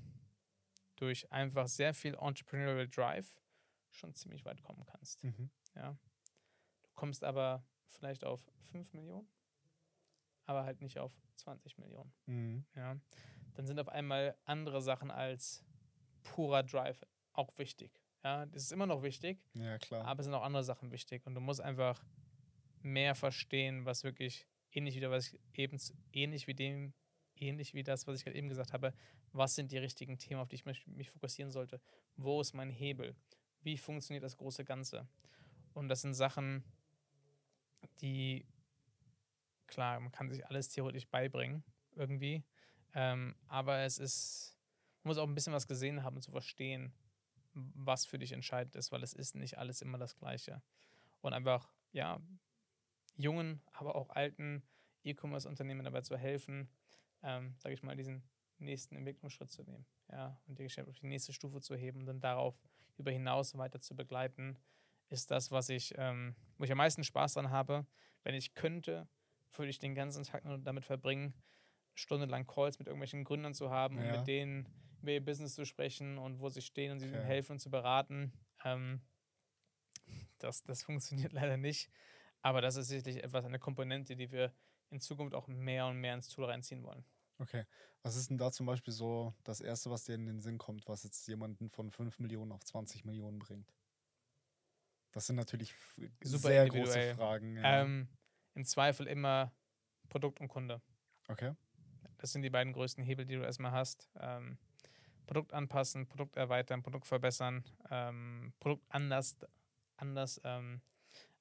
[0.97, 3.41] durch einfach sehr viel Entrepreneurial Drive
[3.89, 5.23] schon ziemlich weit kommen kannst.
[5.23, 5.49] Mhm.
[5.75, 5.97] Ja.
[6.83, 9.27] Du kommst aber vielleicht auf 5 Millionen,
[10.45, 12.13] aber halt nicht auf 20 Millionen.
[12.25, 12.65] Mhm.
[12.75, 12.97] Ja.
[13.53, 15.63] Dann sind auf einmal andere Sachen als
[16.23, 17.01] purer Drive
[17.33, 17.91] auch wichtig.
[18.23, 20.05] Ja, das ist immer noch wichtig, Ja, klar.
[20.05, 22.03] aber es sind auch andere Sachen wichtig und du musst einfach
[22.81, 25.77] mehr verstehen, was wirklich ähnlich wie das, was ich eben
[26.13, 26.93] ähnlich wie dem
[27.35, 28.93] ähnlich wie das, was ich gerade eben gesagt habe,
[29.31, 31.81] was sind die richtigen Themen, auf die ich mich, mich fokussieren sollte?
[32.15, 33.15] Wo ist mein Hebel?
[33.61, 35.07] Wie funktioniert das große Ganze?
[35.73, 36.63] Und das sind Sachen,
[38.01, 38.45] die
[39.67, 41.63] klar, man kann sich alles theoretisch beibringen
[41.95, 42.43] irgendwie,
[42.93, 44.57] ähm, aber es ist
[45.03, 46.93] man muss auch ein bisschen was gesehen haben, zu verstehen,
[47.53, 50.61] was für dich entscheidend ist, weil es ist nicht alles immer das Gleiche.
[51.21, 52.19] Und einfach, ja,
[53.15, 54.63] jungen, aber auch alten
[55.03, 56.69] E-Commerce-Unternehmen dabei zu helfen,
[57.21, 58.23] ähm, sage ich mal, diesen
[58.57, 62.05] nächsten Entwicklungsschritt zu nehmen, ja, und die Geschäfte auf die nächste Stufe zu heben und
[62.05, 62.55] dann darauf
[62.97, 64.57] über hinaus weiter zu begleiten,
[65.09, 67.85] ist das, was ich, ähm, wo ich am meisten Spaß dran habe.
[68.23, 69.07] Wenn ich könnte,
[69.55, 71.33] würde ich den ganzen Tag nur damit verbringen,
[71.93, 74.11] stundenlang Calls mit irgendwelchen Gründern zu haben und Ja.
[74.11, 74.67] mit denen
[75.03, 77.17] über ihr Business zu sprechen und wo sie stehen und sie Okay.
[77.17, 78.33] ihnen helfen und zu beraten.
[78.63, 79.01] Ähm,
[80.39, 81.91] das, das funktioniert leider nicht.
[82.41, 84.53] Aber das ist sicherlich etwas, eine Komponente, die wir
[84.89, 87.05] in Zukunft auch mehr und mehr ins Tool reinziehen wollen.
[87.37, 87.65] Okay.
[88.01, 90.87] Was ist denn da zum Beispiel so das Erste, was dir in den Sinn kommt,
[90.87, 93.73] was jetzt jemanden von 5 Millionen auf 20 Millionen bringt?
[95.11, 95.73] Das sind natürlich
[96.21, 97.15] Super sehr große.
[97.15, 97.57] Fragen.
[97.57, 97.81] Ja.
[97.81, 98.07] Ähm,
[98.55, 99.53] Im Zweifel immer
[100.09, 100.81] Produkt und Kunde.
[101.27, 101.53] okay.
[102.17, 104.09] Das sind die beiden größten Hebel, die du erstmal hast.
[104.17, 104.57] Ähm,
[105.25, 109.37] Produkt anpassen, Produkt erweitern, Produkt verbessern, ähm, Produkt anders,
[109.97, 110.81] anders, ähm,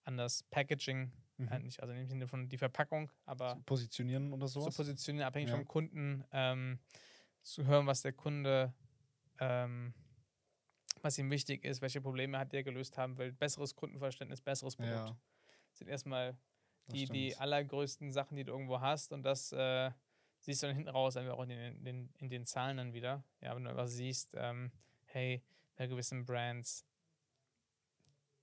[0.04, 1.48] anders Packaging, Mhm.
[1.48, 4.76] äh, nicht, also nicht im Sinne von die Verpackung, aber So positionieren oder zu sowas?
[4.76, 5.56] positionieren, abhängig Ja.
[5.56, 6.78] vom Kunden, ähm,
[7.42, 8.72] zu hören, was der Kunde,
[9.40, 9.94] ähm,
[11.00, 15.08] was ihm wichtig ist, welche Probleme hat der gelöst haben will, besseres Kundenverständnis, besseres Produkt.
[15.08, 15.16] ja,
[15.72, 16.36] sind erstmal
[16.86, 19.12] das die, die allergrößten Sachen, die du irgendwo hast.
[19.12, 19.90] Und das äh,
[20.42, 22.92] siehst du dann hinten raus, einfach auch in den, in, den, in den Zahlen dann
[22.92, 23.24] wieder.
[23.40, 24.72] Ja, wenn du einfach siehst, ähm,
[25.04, 25.42] hey,
[25.76, 26.84] bei gewissen Brands,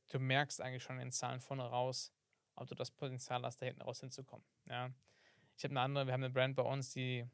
[0.10, 2.14] du merkst eigentlich schon in Zahlen vorne raus,
[2.56, 4.45] ob du das Potenzial hast, da hinten raus hinzukommen.
[4.68, 4.91] Ja.
[5.58, 7.26] Ich habe eine andere, wir haben eine Brand bei uns, die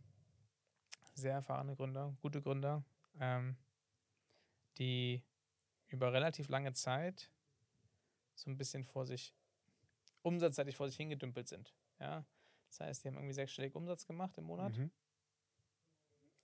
[1.13, 2.84] sehr erfahrene Gründer, gute Gründer,
[3.20, 3.55] ähm,
[4.78, 5.24] die
[5.88, 7.30] über relativ lange Zeit
[8.34, 9.34] so ein bisschen vor sich,
[10.24, 11.74] umsatzseitig vor sich hingedümpelt sind.
[11.99, 12.26] Ja?
[12.78, 14.91] Das heißt, die haben irgendwie sechsstellig Umsatz gemacht im Monat, Mhm.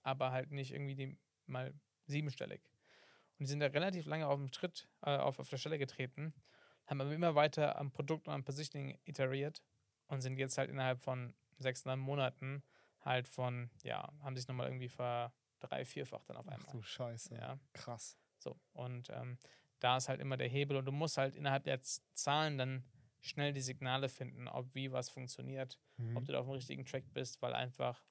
[0.02, 1.74] aber halt nicht irgendwie die mal
[2.06, 2.62] siebenstellig.
[3.38, 6.32] Und die sind da relativ lange auf dem Schritt, äh, auf, auf der Stelle getreten,
[6.86, 9.62] haben aber immer weiter am Produkt und am Positioning iteriert
[10.06, 12.62] und sind jetzt halt innerhalb von sechs, neun Monaten
[13.00, 16.72] halt von, ja, haben sich nochmal irgendwie ver drei, vierfach dann auf Ach einmal.
[16.72, 17.34] du Scheiße.
[17.34, 17.58] Ja.
[17.72, 18.16] Krass.
[18.38, 19.38] So, und ähm,
[19.80, 22.84] da ist halt immer der Hebel und du musst halt innerhalb der Z- Zahlen dann
[23.20, 26.16] schnell die Signale finden, ob wie was funktioniert, Mhm.
[26.16, 28.04] ob du da auf dem richtigen Track bist, weil einfach,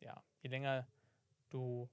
[0.00, 0.88] ja, je länger
[1.50, 1.90] du,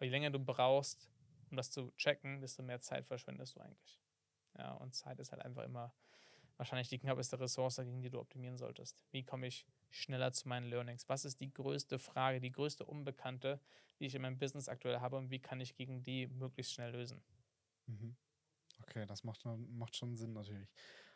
[0.00, 1.10] je länger du brauchst,
[1.50, 4.00] um das zu checken, desto mehr Zeit verschwendest du eigentlich.
[4.58, 5.94] Ja, und Zeit ist halt einfach immer
[6.56, 8.98] wahrscheinlich die knappeste Ressource, gegen die du optimieren solltest.
[9.10, 11.08] Wie komme ich schneller zu meinen Learnings?
[11.08, 13.60] Was ist die größte Frage, die größte Unbekannte,
[14.00, 16.92] die ich in meinem Business aktuell habe und wie kann ich gegen die möglichst schnell
[16.92, 17.24] lösen?
[17.86, 18.16] Mhm.
[18.82, 20.68] Okay, das macht macht schon Sinn natürlich.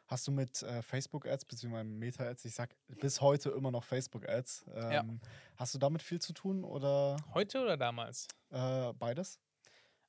[0.08, 1.84] Hast du mit äh, Facebook-Ads bzw.
[1.84, 5.20] Meta-Ads, ich sag bis heute immer noch Facebook-Ads, ähm,
[5.56, 8.26] hast du damit viel zu tun oder Heute oder damals?
[8.50, 9.38] äh, beides?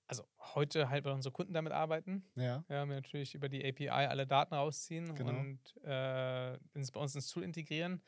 [0.07, 0.23] Also
[0.55, 2.23] heute halt, weil unsere Kunden damit arbeiten.
[2.35, 2.63] Ja.
[2.69, 5.37] Ja, wir natürlich über die API alle Daten rausziehen Genau.
[5.37, 8.01] und äh, ins, bei uns ins Tool integrieren.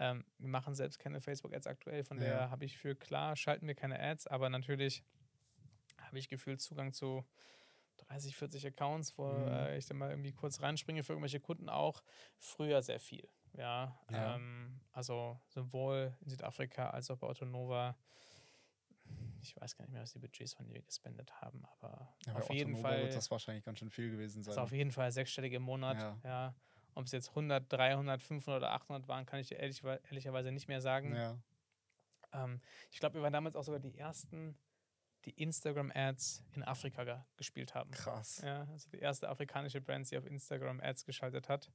[0.00, 2.24] Ähm, wir machen selbst keine Facebook-Ads aktuell, von Ja.
[2.24, 5.04] der habe ich für klar, schalten wir keine Ads, aber natürlich
[5.98, 7.24] habe ich gefühlt Zugang zu
[7.98, 9.48] 30, 40 Accounts, wo Mhm.
[9.48, 12.02] äh, ich dann mal irgendwie kurz reinspringe für irgendwelche Kunden auch.
[12.38, 13.28] Früher sehr viel.
[13.54, 14.36] Ja, Ja.
[14.36, 17.96] Ähm, also sowohl in Südafrika als auch bei Autonova.
[19.40, 22.50] Ich weiß gar nicht mehr, was die Budgets die wir gespendet haben, aber ja auf
[22.50, 23.02] jeden Otto Nova Fall.
[23.04, 24.52] wird das wahrscheinlich ganz schön viel gewesen sein.
[24.52, 25.98] Also auf jeden Fall sechsstellig im Monat.
[25.98, 26.18] Ja.
[26.24, 26.54] Ja.
[26.94, 30.66] Ob es jetzt 100, 300, 500 oder 800 waren, kann ich dir ehrlich, ehrlicherweise nicht
[30.68, 31.14] mehr sagen.
[31.14, 31.38] ja.
[32.32, 34.58] Ähm, ich glaube, wir waren damals auch sogar die ersten,
[35.26, 37.90] die Instagram-Ads in Afrika ge gespielt haben.
[37.90, 38.40] Krass.
[38.42, 41.70] Ja, also die erste afrikanische Brand, die auf Instagram Ads geschaltet hat.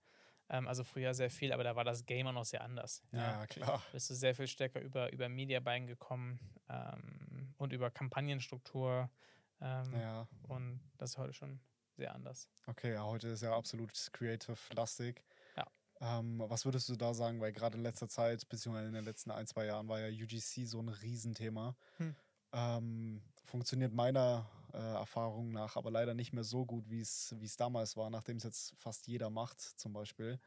[0.49, 3.03] Ähm, also früher sehr viel, aber da war das Game auch noch sehr anders.
[3.11, 3.81] Ja, klar.
[3.91, 6.39] bist du sehr viel stärker über, über Media Buying gekommen
[6.69, 9.09] ähm, und über Kampagnenstruktur.
[9.61, 10.27] Ähm, Ja.
[10.43, 11.59] Und das ist heute schon
[11.95, 12.49] sehr anders.
[12.67, 15.23] Okay, ja, heute ist ja absolut creative-lastig.
[15.55, 15.67] Ja.
[16.01, 17.39] Ähm, was würdest du da sagen?
[17.39, 20.65] Weil gerade in letzter Zeit, beziehungsweise in den letzten ein, zwei Jahren, war ja UGC
[20.65, 21.75] so ein Riesenthema.
[21.97, 22.15] Hm.
[22.53, 27.97] Ähm, funktioniert meiner äh, Erfahrung nach aber leider nicht mehr so gut, wie es damals
[27.97, 30.39] war, nachdem es jetzt fast jeder macht, zum Beispiel.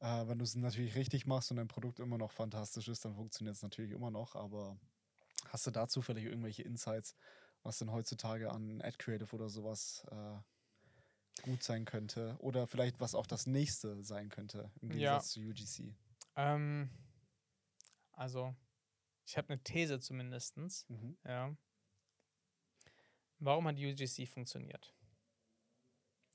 [0.00, 3.14] Äh, wenn du es natürlich richtig machst und dein Produkt immer noch fantastisch ist, dann
[3.14, 4.36] funktioniert es natürlich immer noch.
[4.36, 4.78] Aber
[5.48, 7.14] hast du da zufällig irgendwelche Insights,
[7.62, 10.38] was denn heutzutage an Ad Creative oder sowas äh,
[11.42, 12.36] gut sein könnte?
[12.38, 15.18] Oder vielleicht was auch das nächste sein könnte im Ja.
[15.18, 15.94] Gegensatz zu UGC?
[16.36, 16.90] Ähm,
[18.12, 18.54] also,
[19.26, 20.56] ich habe eine These zumindest.
[20.56, 21.16] Mhm.
[21.24, 21.56] Ja.
[23.40, 24.92] Warum hat UGC funktioniert?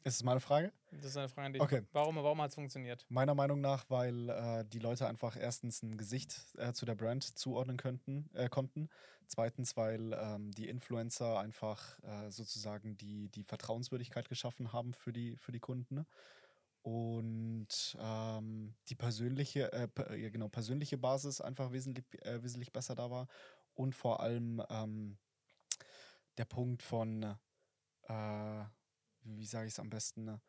[0.06, 0.74] Ist es meine Frage?
[0.92, 1.62] Das ist eine Frage an dich.
[1.62, 1.84] Okay.
[1.94, 3.06] Warum, warum hat es funktioniert?
[3.08, 7.24] Meiner Meinung nach, weil äh, die Leute einfach erstens ein Gesicht äh, zu der Brand
[7.24, 8.90] zuordnen könnten, äh, konnten.
[9.28, 15.38] Zweitens, weil ähm, die Influencer einfach äh, sozusagen die, die Vertrauenswürdigkeit geschaffen haben für die,
[15.38, 16.06] für die Kunden.
[16.82, 19.88] Und ähm, die persönliche, äh,
[20.22, 23.28] ja, genau, persönliche Basis einfach wesentlich, äh, wesentlich besser da war.
[23.74, 25.18] Und vor allem ähm,
[26.38, 27.24] der Punkt von,
[28.08, 28.64] äh,
[29.24, 30.42] wie sage ich es am besten, ne?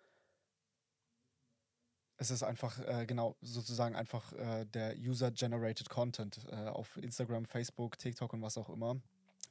[2.17, 7.99] es ist einfach, äh, genau, sozusagen einfach äh, der User-Generated Content äh, auf Instagram, Facebook,
[7.99, 9.01] TikTok und was auch immer.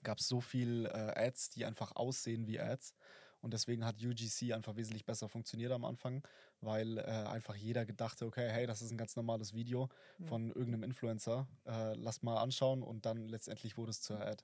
[0.02, 2.94] gab es so viel äh, Ads, die einfach aussehen wie Ads.
[3.42, 6.26] Und deswegen hat UGC einfach wesentlich besser funktioniert am Anfang,
[6.62, 10.26] weil äh, einfach jeder gedachte, okay, hey, das ist ein ganz normales Video Mhm.
[10.28, 11.48] von irgendeinem Influencer.
[11.66, 14.44] Äh, lass mal anschauen und dann letztendlich wurde es zur Ad.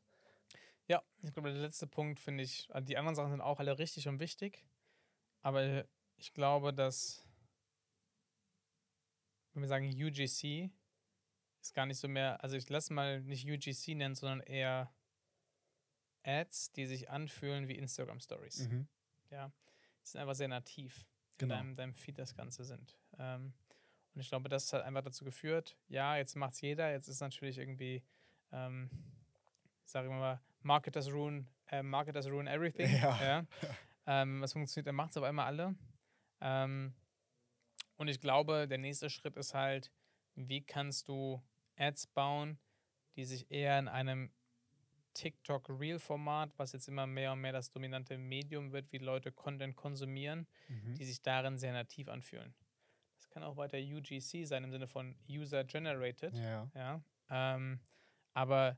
[0.89, 3.77] Ja, ich glaube, der letzte Punkt finde ich, äh, die anderen Sachen sind auch alle
[3.77, 4.65] richtig und wichtig,
[5.41, 5.85] aber
[6.17, 7.23] ich glaube, dass,
[9.53, 10.71] wenn wir sagen UGC,
[11.61, 14.91] ist gar nicht so mehr, also ich lasse mal nicht UGC nennen, sondern eher
[16.23, 18.67] Ads, die sich anfühlen wie Instagram Stories.
[18.67, 18.87] Mhm.
[19.29, 19.51] Ja,
[20.03, 21.05] die sind einfach sehr nativ
[21.37, 21.53] Genau.
[21.55, 22.97] in deinem, deinem Feed das Ganze sind.
[23.17, 23.53] Ähm,
[24.13, 27.21] und ich glaube, das hat einfach dazu geführt, ja, jetzt macht es jeder, jetzt ist
[27.21, 28.03] natürlich irgendwie,
[28.51, 28.89] ähm,
[29.85, 32.87] sagen wir mal, Marketers ruin, äh, Marketers ruin everything.
[33.21, 33.45] Ja.
[34.05, 35.75] Ähm, was funktioniert, dann macht es auf einmal alle.
[36.41, 36.93] Ähm,
[37.97, 39.91] und ich glaube, der nächste Schritt ist halt,
[40.35, 41.43] wie kannst du
[41.77, 42.57] Ads bauen,
[43.15, 44.31] die sich eher in einem
[45.13, 50.47] TikTok-Reel-Format, was jetzt immer mehr und mehr das dominante Medium wird, wie Leute Content konsumieren,
[50.69, 50.95] Mhm.
[50.95, 52.53] die sich darin sehr nativ anfühlen.
[53.17, 56.69] Das kann auch weiter UGC sein im Sinne von User Generated, Ja.
[56.73, 57.79] ja, ähm,
[58.33, 58.77] aber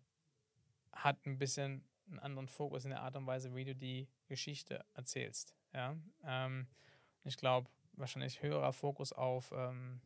[0.94, 4.84] hat ein bisschen einen anderen Fokus in der Art und Weise, wie du die Geschichte
[4.94, 5.56] erzählst.
[5.74, 6.68] Ja, ähm,
[7.24, 10.02] ich glaube, wahrscheinlich höherer Fokus auf, ähm,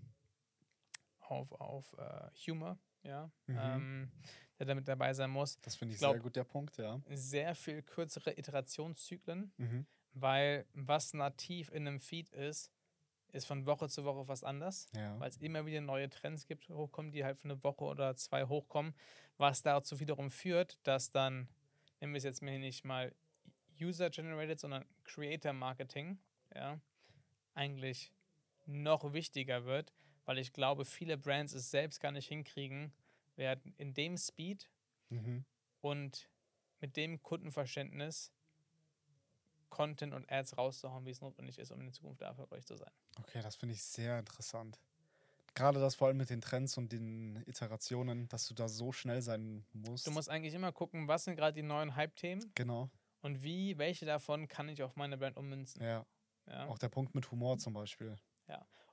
[1.20, 3.58] auf, auf äh, Humor, ja, Mhm.
[3.60, 4.12] ähm,
[4.60, 5.60] der damit dabei sein muss.
[5.62, 7.02] Das finde ich glaub- sehr gut, der Punkt, ja.
[7.10, 9.86] Sehr viel kürzere Iterationszyklen, Mhm.
[10.14, 12.72] weil was nativ in einem Feed ist,
[13.36, 15.20] ist von Woche zu Woche fast anders, Ja.
[15.20, 18.46] weil es immer wieder neue Trends gibt, hochkommen, die halt für eine Woche oder zwei
[18.46, 18.96] hochkommen,
[19.38, 21.50] was dazu wiederum führt, dass dann,
[22.00, 23.14] nehmen wir es jetzt mal nicht mal
[23.82, 26.18] User-Generated, sondern Creator-Marketing,
[26.56, 26.80] ja,
[27.54, 28.12] eigentlich
[28.66, 29.94] noch wichtiger wird,
[30.26, 32.94] weil ich glaube, viele Brands es selbst gar nicht hinkriegen,
[33.36, 34.70] werden in dem Speed
[35.10, 35.46] Mhm.
[35.82, 36.30] und
[36.80, 38.32] mit dem Kundenverständnis
[39.76, 42.92] Content und Ads rauszuhauen, wie es notwendig ist, um in Zukunft erfolgreich zu sein.
[43.20, 44.80] Okay, das finde ich sehr interessant.
[45.54, 49.22] Gerade das vor allem mit den Trends und den Iterationen, dass du da so schnell
[49.22, 50.08] sein musst.
[50.08, 52.90] Du musst eigentlich immer gucken, was sind gerade die neuen Hype-Themen genau,
[53.22, 55.84] und wie, welche davon kann ich auf meine Brand ummünzen.
[55.84, 56.06] ja.
[56.48, 56.68] Ja?
[56.68, 58.16] Auch der Punkt mit Humor zum Beispiel.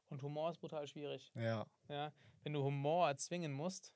[0.09, 1.33] Und Humor ist brutal schwierig.
[1.35, 2.13] Ja, Ja?
[2.43, 3.95] Wenn du Humor erzwingen musst,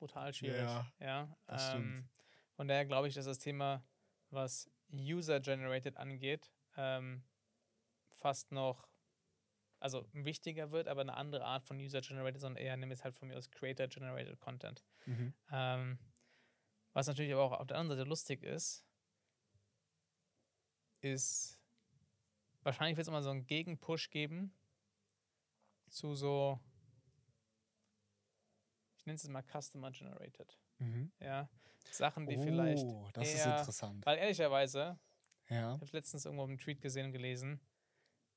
[0.00, 0.62] brutal schwierig.
[0.62, 2.04] Ja, Ja, das stimmt.
[2.56, 3.84] Von daher glaube ich, dass das Thema,
[4.30, 4.68] was
[4.98, 7.24] User-Generated angeht, ähm,
[8.10, 8.88] fast noch,
[9.78, 13.28] also wichtiger wird, aber eine andere Art von User-Generated, sondern eher, nimm jetzt halt von
[13.28, 14.84] mir aus Creator-Generated Content.
[15.06, 15.34] mhm.
[15.50, 15.98] Ähm,
[16.92, 18.84] was natürlich aber auch auf der anderen Seite lustig ist,
[21.00, 21.58] ist,
[22.62, 24.54] wahrscheinlich wird es immer so einen Gegenpush geben
[25.88, 26.60] zu so,
[28.96, 30.58] ich nenne es jetzt mal Customer Generated.
[30.82, 31.12] Mhm.
[31.20, 31.48] Ja,
[31.90, 34.04] Sachen, die vielleicht, oh, das ist eher- interessant.
[34.06, 34.98] weil ehrlicherweise,
[35.48, 37.60] Ja, ich habe es letztens irgendwo im Tweet gesehen und gelesen,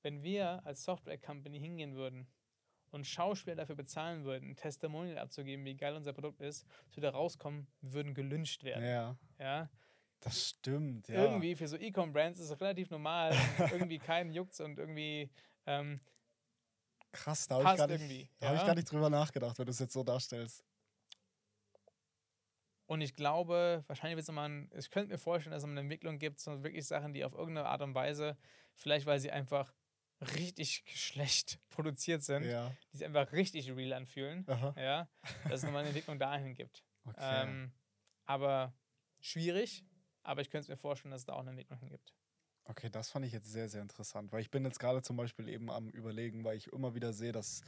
[0.01, 2.27] wenn wir als Software-Company hingehen würden
[2.91, 7.01] und Schauspieler dafür bezahlen würden, ein Testimonial abzugeben, wie geil unser Produkt ist, dass wir
[7.01, 8.85] da rauskommen, würden gelünscht werden.
[8.85, 9.69] ja, Ja?
[10.21, 11.07] das stimmt.
[11.07, 11.23] Ja.
[11.23, 13.31] Irgendwie für so E-Com-Brands ist es relativ normal.
[13.87, 15.29] irgendwie keinen juckt's und irgendwie
[15.65, 15.99] ähm,
[17.11, 19.79] Krass, da habe ich, gar nicht- hab ich gar nicht drüber nachgedacht, wenn du es
[19.79, 20.63] jetzt so darstellst.
[22.87, 26.19] Und ich glaube, wahrscheinlich wird es ein, ich könnte mir vorstellen, dass es eine Entwicklung
[26.19, 28.37] gibt, so wirklich Sachen, die auf irgendeine Art und Weise,
[28.75, 29.73] vielleicht weil sie einfach
[30.35, 32.71] richtig schlecht produziert sind, Ja.
[32.93, 34.73] die sich einfach richtig real anfühlen, Aha.
[34.77, 35.09] ja,
[35.45, 36.83] dass es nochmal eine Entwicklung dahin gibt.
[37.05, 37.17] Okay.
[37.19, 37.71] Ähm,
[38.25, 38.73] aber
[39.19, 39.83] schwierig,
[40.23, 42.13] aber ich könnte mir vorstellen, dass es da auch eine Entwicklung gibt.
[42.67, 45.49] Okay, das fand ich jetzt sehr, sehr interessant, weil ich bin jetzt gerade zum Beispiel
[45.49, 47.61] eben am Überlegen, weil ich immer wieder sehe, dass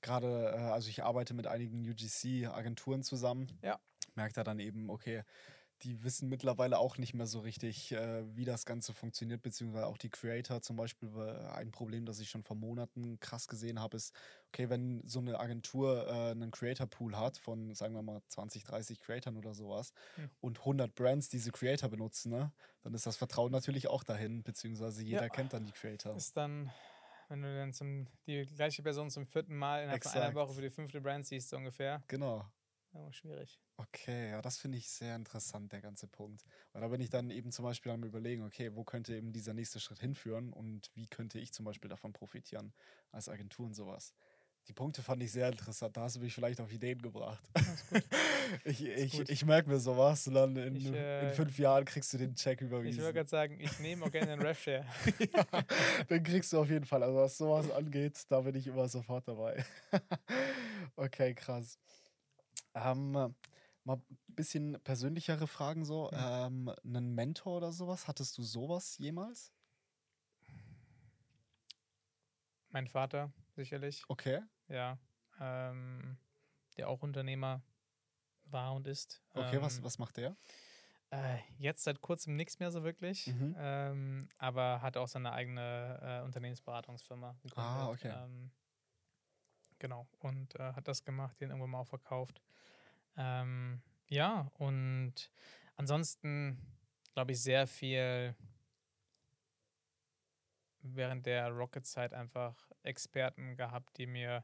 [0.00, 3.58] gerade, äh, also ich arbeite mit einigen UGC-Agenturen zusammen.
[3.62, 3.80] Ja.
[4.14, 5.22] Merkt da dann eben, okay,
[5.82, 9.98] die wissen mittlerweile auch nicht mehr so richtig, äh, wie das Ganze funktioniert, beziehungsweise auch
[9.98, 11.10] die Creator zum Beispiel.
[11.20, 14.14] Ein Problem, das ich schon vor Monaten krass gesehen habe, ist,
[14.48, 19.00] okay, wenn so eine Agentur äh, einen Creator-Pool hat von, sagen wir mal, 20, 30
[19.00, 20.26] Creatoren oder sowas Hm.
[20.40, 22.52] und 100 Brands diese Creator benutzen, ne,
[22.82, 25.30] dann ist das Vertrauen natürlich auch dahin, beziehungsweise jeder Ja.
[25.30, 26.20] kennt dann die Creator.
[26.20, 26.72] Ist dann,
[27.28, 30.34] wenn du dann zum, die gleiche Person zum vierten Mal innerhalb von einer Exakt.
[30.34, 32.52] Woche für die fünfte Brand siehst, so ungefähr, Genau.
[32.94, 33.60] Oh, schwierig.
[33.76, 36.44] Okay, ja, das finde ich sehr interessant, der ganze Punkt.
[36.72, 39.54] Weil da bin ich dann eben zum Beispiel am überlegen, okay, wo könnte eben dieser
[39.54, 42.72] nächste Schritt hinführen und wie könnte ich zum Beispiel davon profitieren
[43.10, 44.14] als Agentur und sowas.
[44.66, 45.94] Die Punkte fand ich sehr interessant.
[45.96, 47.42] Da hast du mich vielleicht auf Ideen gebracht.
[48.64, 52.12] ich ich, ich merke mir sowas und dann in, Ich, in äh, fünf Jahren kriegst
[52.14, 53.02] du den Check Ich überwiesen.
[53.02, 54.86] würde gerade sagen, ich nehme auch gerne einen Rev-Share.
[55.34, 55.62] ja,
[56.08, 57.02] den kriegst du auf jeden Fall.
[57.02, 59.62] Also was sowas angeht, da bin ich immer sofort dabei.
[60.96, 61.78] okay, krass.
[62.74, 63.34] Ähm,
[63.86, 66.10] Mal ein bisschen persönlichere Fragen so.
[66.12, 68.08] Ähm, einen Mentor oder sowas?
[68.08, 69.52] Hattest du sowas jemals?
[72.70, 74.02] Mein Vater, sicherlich.
[74.08, 74.40] Okay.
[74.68, 74.98] Ja.
[75.38, 76.16] Ähm,
[76.78, 77.62] der auch Unternehmer
[78.46, 79.22] war und ist.
[79.34, 80.34] Okay, was, Ähm, was macht der?
[81.10, 83.54] Äh, jetzt seit kurzem nichts mehr so wirklich, Mhm.
[83.58, 87.56] ähm, aber hat auch seine eigene äh, Unternehmensberatungsfirma gegründet.
[87.56, 88.12] Ah, okay.
[88.12, 88.50] Ähm,
[89.84, 92.40] genau, und äh, hat das gemacht, den irgendwann mal auch verkauft.
[93.18, 95.30] Ähm, ja, und
[95.76, 96.58] ansonsten
[97.12, 98.34] glaube ich sehr viel
[100.80, 104.42] während der Rocket-Zeit einfach Experten gehabt, die mir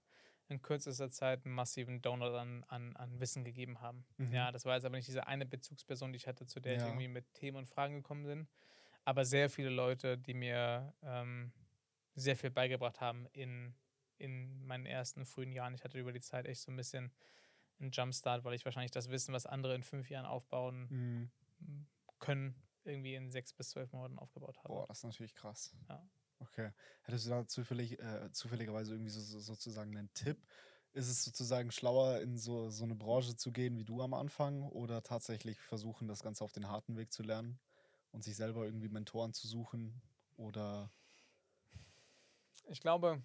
[0.48, 4.04] in kürzester Zeit einen massiven Download an, an, an Wissen gegeben haben.
[4.18, 4.34] Mhm.
[4.34, 6.80] Ja, das war jetzt aber nicht diese eine Bezugsperson, die ich hatte, zu der ich
[6.80, 6.88] Ja.
[6.88, 8.48] irgendwie mit Themen und Fragen gekommen bin,
[9.06, 11.50] aber sehr viele Leute, die mir ähm,
[12.14, 13.74] sehr viel beigebracht haben in,
[14.20, 15.74] in meinen ersten frühen Jahren.
[15.74, 17.12] Ich hatte über die Zeit echt so ein bisschen
[17.80, 21.30] einen Jumpstart, weil ich wahrscheinlich das Wissen, was andere in fünf Jahren aufbauen Mhm.
[22.18, 22.54] können,
[22.84, 24.68] irgendwie in sechs bis zwölf Monaten aufgebaut habe.
[24.68, 25.74] Boah, das ist natürlich krass.
[25.88, 26.08] Ja.
[26.38, 26.72] Okay.
[27.02, 30.38] Hättest du da zufällig, äh, zufälligerweise irgendwie so, so, sozusagen einen Tipp?
[30.92, 34.62] Ist es sozusagen schlauer, in so, so eine Branche zu gehen wie du am Anfang
[34.64, 37.60] oder tatsächlich versuchen, das Ganze auf den harten Weg zu lernen
[38.12, 40.02] und sich selber irgendwie Mentoren zu suchen?
[40.36, 40.90] Oder
[42.68, 43.22] Ich glaube,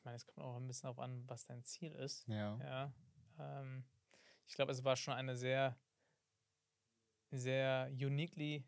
[0.00, 2.26] ich meine, es kommt auch ein bisschen darauf an, was dein Ziel ist.
[2.26, 2.56] ja.
[2.58, 2.92] Ja.
[3.38, 3.84] Ähm,
[4.46, 5.76] ich glaube, es war schon eine sehr,
[7.30, 8.64] sehr uniquely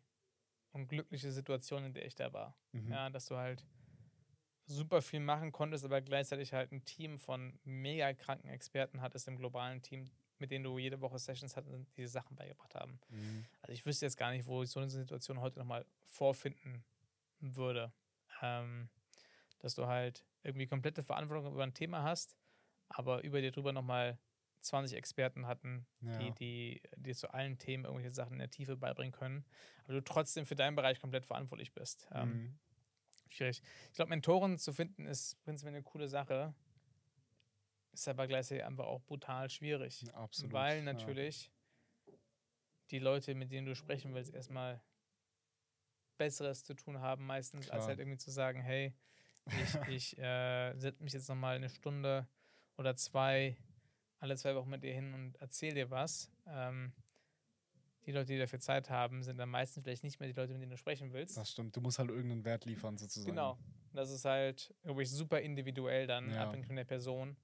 [0.71, 2.55] und glückliche Situation, in der ich da war.
[2.71, 2.91] Mhm.
[2.91, 3.65] Ja, dass du halt
[4.65, 9.35] super viel machen konntest, aber gleichzeitig halt ein Team von mega kranken Experten hattest im
[9.35, 12.99] globalen Team, mit denen du jede Woche Sessions hattest und diese Sachen beigebracht haben.
[13.09, 13.45] Mhm.
[13.61, 16.85] Also ich wüsste jetzt gar nicht, wo ich so eine Situation heute nochmal vorfinden
[17.39, 17.91] würde.
[18.41, 18.89] Ähm,
[19.59, 22.35] dass du halt irgendwie komplette Verantwortung über ein Thema hast,
[22.89, 24.19] aber über dir drüber nochmal
[24.61, 26.17] 20 Experten hatten, Ja.
[26.17, 29.45] die, die dir zu allen Themen irgendwelche Sachen in der Tiefe beibringen können,
[29.83, 32.07] aber du trotzdem für deinen Bereich komplett verantwortlich bist.
[32.11, 32.59] Ähm, Mhm.
[33.29, 33.63] Schwierig.
[33.89, 36.53] Ich glaube, Mentoren zu finden ist prinzipiell eine coole Sache,
[37.91, 40.05] ist aber gleichzeitig einfach auch brutal schwierig.
[40.13, 40.53] Absolut.
[40.53, 40.83] Weil ja.
[40.83, 41.51] natürlich
[42.91, 44.83] die Leute, mit denen du sprechen willst, erstmal
[46.17, 47.87] Besseres zu tun haben, meistens, als Klar.
[47.87, 48.93] halt irgendwie zu sagen, hey,
[49.45, 52.27] ich, ich äh, setze mich jetzt nochmal eine Stunde
[52.77, 53.57] oder zwei,
[54.19, 56.31] alle zwei Wochen mit dir hin und erzähl dir was.
[56.47, 56.93] Ähm,
[58.05, 60.61] die Leute, die dafür Zeit haben, sind dann meistens vielleicht nicht mehr die Leute, mit
[60.61, 61.37] denen du sprechen willst.
[61.37, 61.75] Das stimmt.
[61.75, 63.31] Du musst halt irgendeinen Wert liefern, sozusagen.
[63.31, 63.57] Genau.
[63.93, 66.43] Das ist halt, glaube ich, super individuell dann, Ja.
[66.43, 67.37] abhängig von der Person,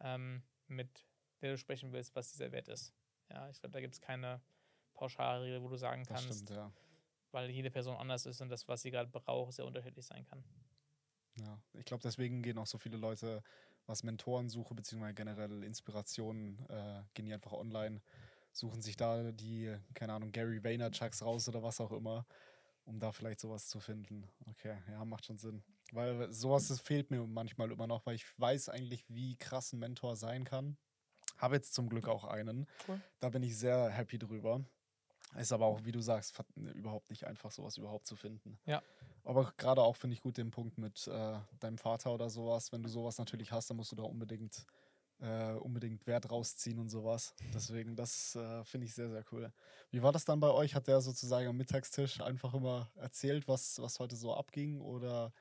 [0.00, 1.06] ähm, mit
[1.42, 2.94] der du sprechen willst, was dieser Wert ist.
[3.28, 4.40] Ja, ich glaube, da gibt es keine
[4.94, 6.72] Pauschalregel, wo du sagen kannst, stimmt, ja.
[7.32, 10.42] weil jede Person anders ist und das, was sie gerade braucht, sehr unterschiedlich sein kann.
[11.40, 13.42] Ja, ich glaube, deswegen gehen auch so viele Leute,
[13.86, 18.00] was Mentorensuche beziehungsweise generell Inspirationen, äh, gehen die einfach online,
[18.52, 22.26] suchen sich da die, keine Ahnung, Gary Vaynerchucks raus oder was auch immer,
[22.84, 24.28] um da vielleicht sowas zu finden.
[24.46, 25.62] Okay, ja, macht schon Sinn.
[25.92, 29.78] Weil sowas das fehlt mir manchmal immer noch, weil ich weiß eigentlich, wie krass ein
[29.78, 30.76] Mentor sein kann.
[31.38, 32.66] Habe jetzt zum Glück auch einen.
[32.88, 33.00] Cool.
[33.20, 34.64] Da bin ich sehr happy drüber.
[35.36, 38.58] Ist aber auch, wie du sagst, überhaupt nicht einfach, sowas überhaupt zu finden.
[38.64, 38.82] Ja.
[39.26, 42.70] Aber gerade auch finde ich gut den Punkt mit äh, deinem Vater oder sowas.
[42.72, 44.64] Wenn du sowas natürlich hast, dann musst du da unbedingt,
[45.20, 47.34] äh, unbedingt Wert rausziehen und sowas.
[47.52, 49.52] Deswegen, das äh, finde ich sehr, sehr cool.
[49.90, 50.74] Wie war das dann bei euch?
[50.76, 54.80] Hat der sozusagen am Mittagstisch einfach immer erzählt, was, was heute so abging?
[54.80, 55.32] Oder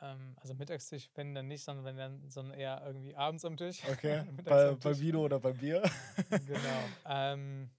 [0.00, 3.82] Ähm, also Mittagstisch, wenn dann nicht, sondern wenn dann, sondern eher irgendwie abends am Tisch.
[3.90, 5.00] okay, bei, am bei Tisch.
[5.00, 5.82] Vino oder bei Bier?
[6.46, 6.84] genau.
[7.06, 7.70] Ähm,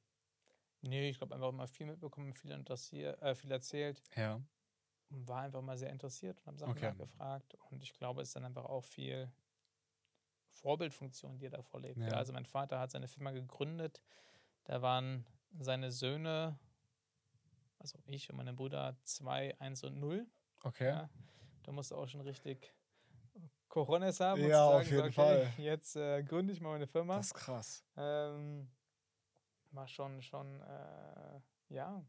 [0.82, 4.02] nee, ich glaube einfach immer viel mitbekommen, viel interessiert, äh, viel erzählt.
[4.16, 4.42] Ja.
[5.10, 6.90] Und war einfach mal sehr interessiert und habe Sachen Okay.
[6.90, 7.58] nachgefragt.
[7.72, 9.32] Und ich glaube, es ist dann einfach auch viel
[10.52, 12.00] Vorbildfunktion, die er da vorlebt.
[12.00, 12.14] Ja.
[12.14, 14.02] Also mein Vater hat seine Firma gegründet.
[14.66, 15.26] Da waren
[15.60, 16.60] seine Söhne,
[17.80, 20.28] also ich und meine Brüder, 2, 1 und 0.
[20.64, 20.88] Okay.
[20.88, 21.10] Ja.
[21.64, 22.74] Da musst du auch schon richtig
[23.70, 24.42] Coronas haben.
[24.42, 25.54] Ja, zu auf sagen, so, jeden okay, Fall.
[25.58, 27.18] Jetzt äh, gründe ich mal meine Firma.
[27.18, 27.84] Das ist krass.
[27.96, 28.70] Ähm,
[29.72, 31.40] war schon, schon, äh,
[31.70, 32.04] ja,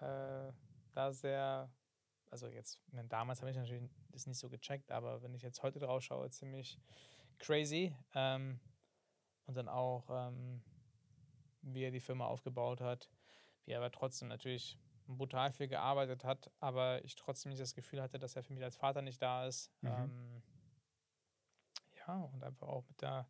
[0.00, 0.52] äh,
[0.92, 1.70] da sehr,
[2.32, 5.62] also jetzt, meine, damals habe ich natürlich das nicht so gecheckt, aber wenn ich jetzt
[5.62, 6.80] heute drauf schaue, ziemlich
[7.38, 7.94] crazy.
[8.14, 8.58] Ähm,
[9.44, 10.62] und dann auch, ähm,
[11.60, 13.10] wie er die Firma aufgebaut hat,
[13.64, 18.00] wie er aber trotzdem natürlich brutal viel gearbeitet hat, aber ich trotzdem nicht das Gefühl
[18.00, 19.70] hatte, dass er für mich als Vater nicht da ist.
[19.82, 19.90] Mhm.
[19.90, 20.42] Ähm,
[22.06, 23.28] ja, und einfach auch mit der,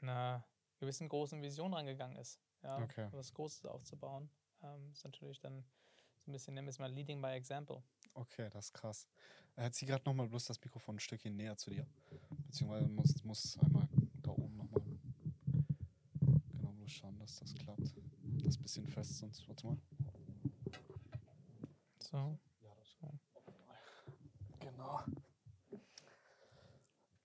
[0.00, 0.44] einer
[0.78, 2.40] gewissen großen Vision rangegangen ist.
[2.62, 3.08] Ja, Okay.
[3.12, 4.28] was Großes aufzubauen.
[4.62, 5.64] Ähm, ist natürlich dann
[6.18, 7.82] so ein bisschen, nennen wir es mal Leading by Example.
[8.14, 9.08] Okay, das ist krass.
[9.56, 11.86] Äh, zieh gerade nochmal bloß das Mikrofon ein Stückchen näher zu dir.
[12.46, 13.88] Beziehungsweise muss, muss einmal
[14.22, 14.54] da oben
[17.24, 17.80] dass das klappt.
[17.80, 19.78] Das ist ein bisschen fest, sonst warte mal.
[21.98, 22.38] So.
[24.60, 25.00] Genau.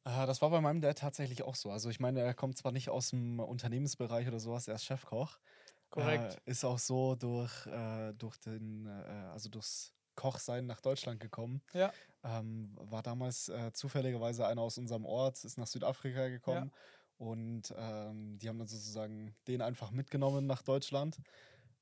[0.05, 1.69] Äh, das war bei meinem Dad tatsächlich auch so.
[1.71, 5.37] Also ich meine, er kommt zwar nicht aus dem Unternehmensbereich oder sowas, er ist Chefkoch.
[5.89, 6.41] Korrekt.
[6.45, 11.61] Äh, ist auch so durch, äh, durch den, äh, also durchs Kochsein nach Deutschland gekommen.
[11.73, 11.91] Ja.
[12.23, 16.71] Ähm, war damals äh, zufälligerweise einer aus unserem Ort, ist nach Südafrika gekommen.
[17.17, 21.17] Und ähm, die haben dann sozusagen den einfach mitgenommen nach Deutschland.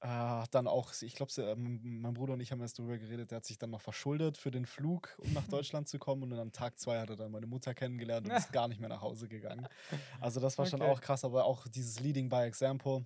[0.02, 3.46] Äh, dann auch, ich glaube, mein Bruder und ich haben erst darüber geredet, der hat
[3.46, 6.22] sich dann noch verschuldet für den Flug, um nach Deutschland zu kommen.
[6.24, 8.80] Und dann am Tag zwei hat er dann meine Mutter kennengelernt und ist gar nicht
[8.80, 9.68] mehr nach Hause gegangen.
[10.22, 10.92] Also das war schon Okay.
[10.92, 13.06] auch krass, aber auch dieses Leading by Example.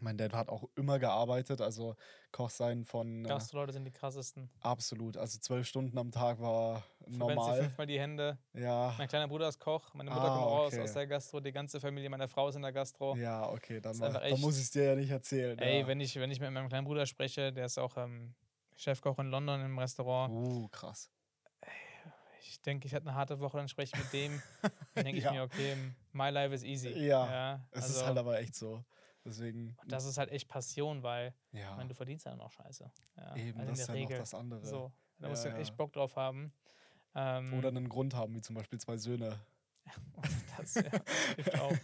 [0.00, 1.94] Mein Dad hat auch immer gearbeitet, also
[2.32, 4.50] Koch sein von äh, Gastroleute sind die krassesten.
[4.60, 5.16] absolut.
[5.16, 7.60] Also zwölf Stunden am Tag war dir normal.
[7.62, 8.38] fünfmal die Hände.
[8.54, 10.82] Ja, Mein kleiner Bruder ist Koch, meine Mutter Ah, kommt auch aus, okay.
[10.82, 13.14] aus der Gastro, die ganze Familie meiner Frau ist in der Gastro.
[13.16, 15.58] ja, okay, dann, einfach dann echt- muss ich es dir ja nicht erzählen.
[15.58, 15.86] Ey, ja.
[15.86, 18.34] wenn ich, wenn ich mit meinem kleinen Bruder spreche, der ist auch ähm,
[18.76, 20.32] Chefkoch in London im Restaurant.
[20.32, 21.10] Uh, krass.
[22.44, 24.42] Ich denke, ich hatte eine harte Woche, dann spreche ich mit dem.
[24.94, 25.32] Dann denke ich Ja.
[25.32, 25.74] mir, okay,
[26.12, 26.90] my life is easy.
[26.90, 28.84] Ja, Es also, ist halt aber echt so.
[29.24, 32.50] Deswegen, das ist halt echt Passion, weil ich ja, meine, du verdienst ja dann auch
[32.50, 32.90] scheiße.
[33.16, 34.18] Ja, eben, also das ist in der ja noch Regel.
[34.18, 34.66] das andere.
[34.66, 35.56] So, da Ja, musst du ja.
[35.58, 36.52] echt Bock drauf haben.
[37.14, 39.38] Ähm, Oder einen Grund haben, wie zum Beispiel zwei Söhne.
[40.56, 40.82] das ja,
[41.36, 41.72] hilft auch.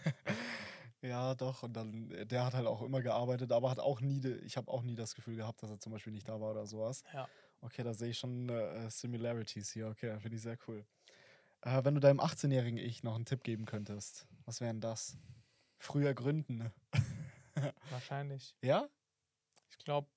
[1.01, 1.63] Ja, doch.
[1.63, 4.83] Und dann, der hat halt auch immer gearbeitet, aber hat auch nie, ich habe auch
[4.83, 7.05] nie das Gefühl gehabt, dass er zum Beispiel nicht da war oder sowas.
[7.13, 7.29] Ja.
[7.61, 9.87] Okay, da sehe ich schon äh, Similarities hier.
[9.89, 10.85] Okay, finde ich sehr cool.
[11.63, 15.17] Äh, wenn du deinem 18-jährigen Ich noch einen Tipp geben könntest, was wären das?
[15.77, 16.73] Früher gründen.
[17.91, 18.55] Wahrscheinlich.
[18.63, 18.89] Ja?
[19.71, 20.09] Ich glaube,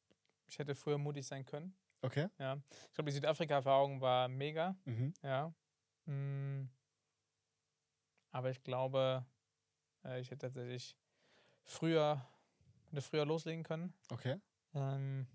[0.47, 1.75] ich hätte früher mutig sein können.
[2.01, 2.27] Okay.
[2.39, 2.57] Ja.
[2.87, 4.75] Ich glaube, die Südafrika-Erfahrung war mega.
[4.85, 5.13] Mhm.
[5.21, 5.53] Ja.
[6.05, 6.69] Mm.
[8.31, 9.25] Aber ich glaube,
[10.03, 10.97] äh, ich hätte tatsächlich
[11.63, 12.25] früher,
[12.89, 13.93] hätte früher loslegen können.
[14.09, 14.39] Okay.
[14.73, 15.27] Ähm,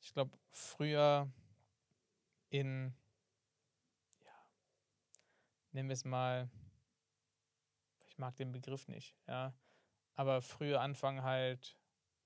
[0.00, 1.30] ich glaube, früher
[2.50, 2.94] in,
[4.24, 4.32] ja,
[5.72, 6.48] nehmen wir es mal,
[8.06, 9.52] ich mag den Begriff nicht, ja,
[10.18, 11.78] aber früher anfangen halt,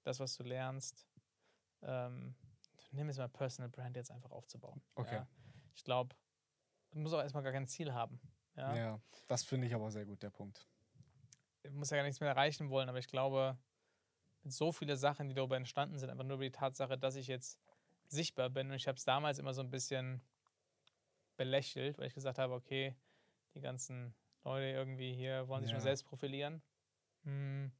[0.02, 1.06] das, was du lernst,
[1.82, 2.34] ähm,
[2.90, 4.80] nimm es mal Personal Brand jetzt einfach aufzubauen.
[4.94, 5.16] Okay.
[5.16, 5.28] Ja.
[5.74, 6.16] Ich glaube,
[6.90, 8.18] du musst auch erstmal gar kein Ziel haben.
[8.56, 9.00] Ja, Ja.
[9.28, 10.66] das finde ich aber sehr gut, der Punkt.
[11.64, 13.58] Ich muss ja gar nichts mehr erreichen wollen, aber ich glaube,
[14.42, 17.26] mit so viele Sachen, die darüber entstanden sind, einfach nur über die Tatsache, dass ich
[17.26, 17.60] jetzt
[18.08, 18.68] sichtbar bin.
[18.70, 20.22] Und ich habe es damals immer so ein bisschen
[21.36, 22.96] belächelt, weil ich gesagt habe, okay,
[23.54, 24.14] die ganzen
[24.44, 25.84] Leute irgendwie hier wollen sich nur Ja.
[25.84, 26.62] selbst profilieren.
[27.24, 27.70] Hm.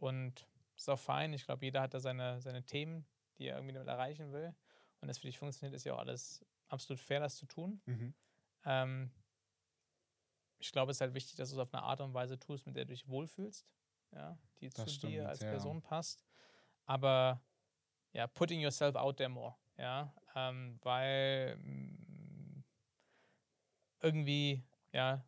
[0.00, 0.46] Und
[0.76, 1.32] ist auch fein.
[1.32, 3.06] Ich glaube, jeder hat da seine, seine Themen,
[3.38, 4.54] die er irgendwie damit erreichen will.
[5.00, 7.80] Und das für dich funktioniert, ist ja auch alles absolut fair, das zu tun.
[7.86, 8.14] Mhm.
[8.64, 9.10] Ähm,
[10.58, 12.66] ich glaube, es ist halt wichtig, dass du es auf eine Art und Weise tust,
[12.66, 13.66] mit der du dich wohlfühlst,
[14.12, 15.50] ja, die zu Das stimmt, dir als ja.
[15.50, 16.24] Person passt.
[16.84, 17.42] Aber
[18.12, 22.64] ja, putting yourself out there more, ja, ähm, weil mm,
[24.00, 25.24] irgendwie, ja,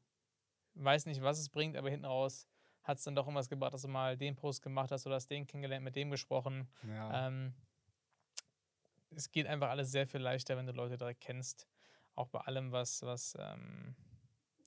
[0.74, 2.48] weiß nicht, was es bringt, aber hinten raus
[2.82, 5.28] hat es dann doch irgendwas gebracht, dass du mal den Post gemacht hast oder hast
[5.28, 6.68] den kennengelernt, mit dem gesprochen.
[6.86, 7.28] Ja.
[7.28, 7.54] Ähm,
[9.10, 11.68] es geht einfach alles sehr viel leichter, wenn du Leute direkt kennst.
[12.14, 13.94] Auch bei allem, was, was ähm,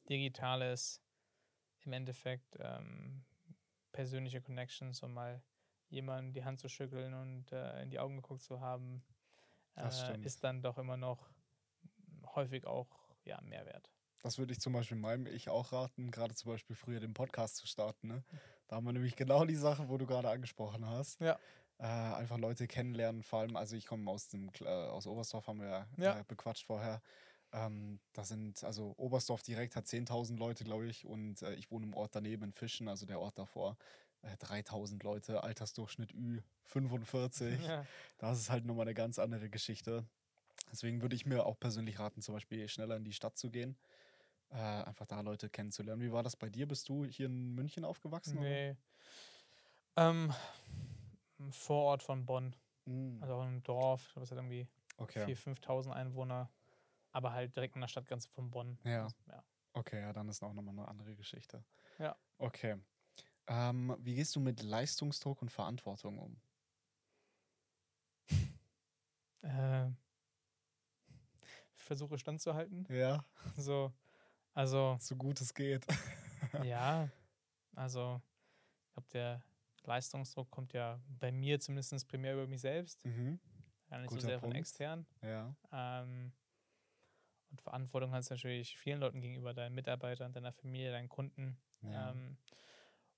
[0.09, 1.01] digital ist.
[1.82, 3.24] Im Endeffekt ähm,
[3.91, 5.43] persönliche Connections und mal
[5.89, 9.03] jemandem die Hand zu schütteln und äh, in die Augen geguckt zu haben,
[9.76, 9.88] äh,
[10.22, 11.30] ist dann doch immer noch
[12.36, 12.88] häufig auch
[13.24, 13.95] ja, Mehrwert.
[14.26, 17.57] Das würde ich zum Beispiel meinem Ich auch raten, gerade zum Beispiel früher den Podcast
[17.57, 18.07] zu starten.
[18.07, 18.23] Ne?
[18.67, 21.21] Da haben wir nämlich genau die Sache, wo du gerade angesprochen hast.
[21.21, 21.38] Ja.
[21.78, 25.61] Äh, einfach Leute kennenlernen, vor allem, also ich komme aus dem äh, aus Oberstdorf, haben
[25.61, 26.19] wir ja, Ja.
[26.19, 27.03] Äh, bequatscht vorher.
[27.51, 31.86] Ähm, da sind, also Oberstdorf direkt hat 10.000 Leute, glaube ich, und äh, ich wohne
[31.86, 33.78] im Ort daneben in Fischen, also der Ort davor.
[34.23, 37.61] Äh, 3000 Leute, Altersdurchschnitt Ü 45.
[37.63, 37.86] Ja.
[38.17, 40.03] Das ist halt nochmal eine ganz andere Geschichte.
[40.71, 43.78] Deswegen würde ich mir auch persönlich raten, zum Beispiel schneller in die Stadt zu gehen.
[44.52, 46.02] Äh, einfach da Leute kennenzulernen.
[46.02, 46.68] Wie war das bei dir?
[46.68, 48.39] Bist du hier in München aufgewachsen?
[48.39, 48.76] Nee.
[49.98, 50.34] Ähm,
[51.52, 54.68] Vorort von Bonn, Mm, also auch ein Dorf, es hat irgendwie
[54.98, 55.26] okay.
[55.26, 56.52] 4.000, 5.000 Einwohner,
[57.12, 58.78] aber halt direkt an der Stadtgrenze von Bonn.
[58.84, 59.04] Ja.
[59.04, 59.43] Also, ja.
[59.74, 61.64] Okay, ja, dann ist auch nochmal eine andere Geschichte.
[62.00, 62.16] Ja.
[62.38, 62.78] Okay.
[63.48, 66.38] Ähm, wie gehst du mit Leistungsdruck und Verantwortung um?
[69.41, 69.89] Äh,
[71.76, 72.88] ich versuche standzuhalten.
[72.89, 73.24] Ja,
[73.58, 73.93] So,
[74.56, 75.86] also, so gut es geht.
[76.64, 77.08] ja,
[77.76, 78.20] also,
[78.88, 79.43] ich glaube, der
[79.84, 83.39] Leistungsdruck kommt ja bei mir zumindest primär über mich selbst, mhm.
[83.88, 84.58] gar nicht so Guter sehr von Punkt.
[84.58, 85.06] extern.
[85.22, 85.56] Ja.
[85.72, 86.34] Ähm,
[87.51, 91.60] und Verantwortung hast du natürlich vielen Leuten gegenüber, deinen Mitarbeitern, deiner Familie, deinen Kunden.
[91.84, 92.10] ja.
[92.10, 92.38] Ähm,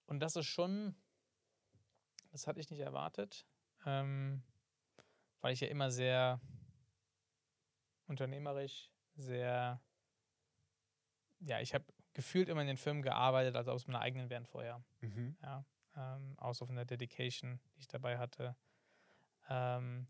[0.08, 0.96] und das ist schon
[2.32, 3.48] das hatte ich nicht erwartet,
[3.86, 4.44] ähm,
[5.42, 6.40] weil ich ja immer sehr
[8.06, 9.82] unternehmerisch, sehr,
[11.40, 14.46] ja, ich habe gefühlt immer in den Firmen gearbeitet, als ob es meine eigenen wären
[14.46, 14.84] vorher.
[15.02, 15.38] Mhm.
[15.42, 15.66] Ja,
[15.96, 18.56] ähm, außer von der Dedication, die ich dabei hatte.
[19.50, 20.08] Ähm,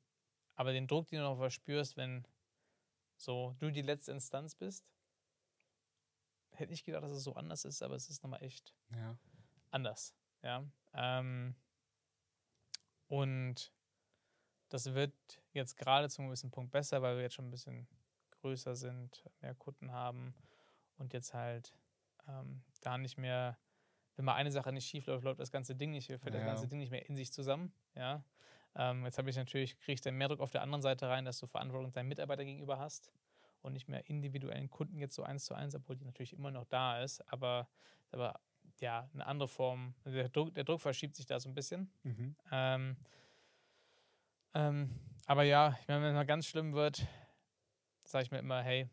[0.56, 2.26] aber den Druck, den du noch verspürst, wenn
[3.18, 4.86] so du die letzte Instanz bist,
[6.52, 9.18] hätte ich gedacht, dass es so anders ist, aber es ist nochmal echt Ja.
[9.70, 10.16] anders.
[10.42, 10.64] Ja.
[10.94, 11.56] Ähm,
[13.08, 13.72] und
[14.70, 15.14] das wird
[15.54, 17.88] jetzt gerade zum gewissen Punkt besser, weil wir jetzt schon ein bisschen
[18.32, 20.36] größer sind, mehr Kunden haben
[20.98, 21.74] und jetzt halt
[22.28, 23.58] ähm, da nicht mehr,
[24.16, 26.46] wenn mal eine Sache nicht schief läuft, läuft das ganze Ding nicht, fällt das Ja.
[26.46, 27.72] ganze Ding nicht mehr in sich zusammen.
[27.96, 28.24] Ja.
[28.76, 31.26] Ähm, jetzt habe ich natürlich, kriege ich dann mehr Druck auf der anderen Seite rein,
[31.26, 33.12] dass du Verantwortung deinen Mitarbeiter gegenüber hast
[33.62, 36.66] und nicht mehr individuellen Kunden jetzt so eins zu eins, obwohl die natürlich immer noch
[36.66, 37.68] da ist, aber,
[38.12, 38.40] aber
[38.80, 39.96] ja, eine andere Form.
[40.06, 41.92] Der Druck, der Druck verschiebt sich da so ein bisschen.
[42.04, 42.36] Mhm.
[42.52, 42.98] Ähm,
[44.54, 47.06] ähm, aber ja, ich meine, wenn es mal ganz schlimm wird,
[48.06, 48.90] sage ich mir immer, hey,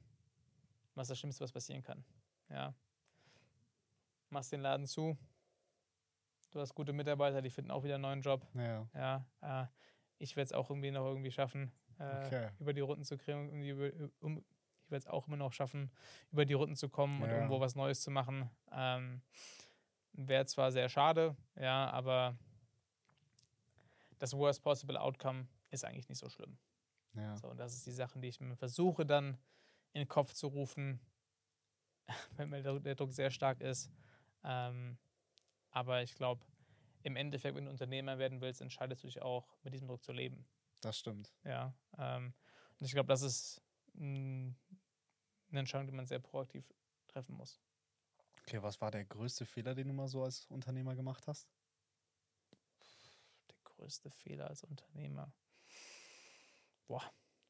[0.95, 2.05] was das Schlimmste, was passieren kann?
[2.49, 2.75] Ja.
[4.31, 5.17] Machst den Laden zu.
[6.51, 8.47] Du hast gute Mitarbeiter, die finden auch wieder einen neuen Job.
[8.55, 8.89] Ja.
[8.95, 9.63] Ja.
[9.63, 9.67] Äh,
[10.19, 12.51] ich werde es auch irgendwie noch irgendwie schaffen, äh, Okay.
[12.61, 13.63] über die Runden zu kriegen.
[13.63, 14.39] über- Um,
[14.85, 15.91] ich werde es auch immer noch schaffen,
[16.31, 17.35] über die Runden zu kommen und Ja.
[17.37, 18.51] irgendwo was Neues zu machen.
[18.71, 19.23] Ähm,
[20.17, 22.39] Wäre zwar sehr schade, ja, aber
[24.21, 26.57] das Worst Possible Outcome ist eigentlich nicht so schlimm.
[27.15, 27.37] Ja.
[27.37, 29.37] So, und das ist die Sachen, die ich mir versuche dann
[29.95, 31.01] in den Kopf zu rufen,
[32.37, 33.91] wenn der, Druck sehr stark ist.
[34.43, 34.99] Ähm,
[35.71, 36.45] aber ich glaube,
[37.03, 40.13] im Endeffekt, wenn du Unternehmer werden willst, entscheidest du dich auch, mit diesem Druck zu
[40.13, 40.47] leben.
[40.81, 41.33] Das stimmt.
[41.45, 41.75] Ja.
[41.97, 42.35] Ähm,
[42.79, 43.63] und ich glaube, das ist
[43.97, 44.55] eine
[45.53, 46.65] Entscheidung, die man sehr proaktiv
[47.09, 47.61] treffen muss.
[48.41, 51.49] Okay, was war der größte Fehler, den du mal so als Unternehmer gemacht hast?
[53.49, 55.33] Der größte Fehler als Unternehmer.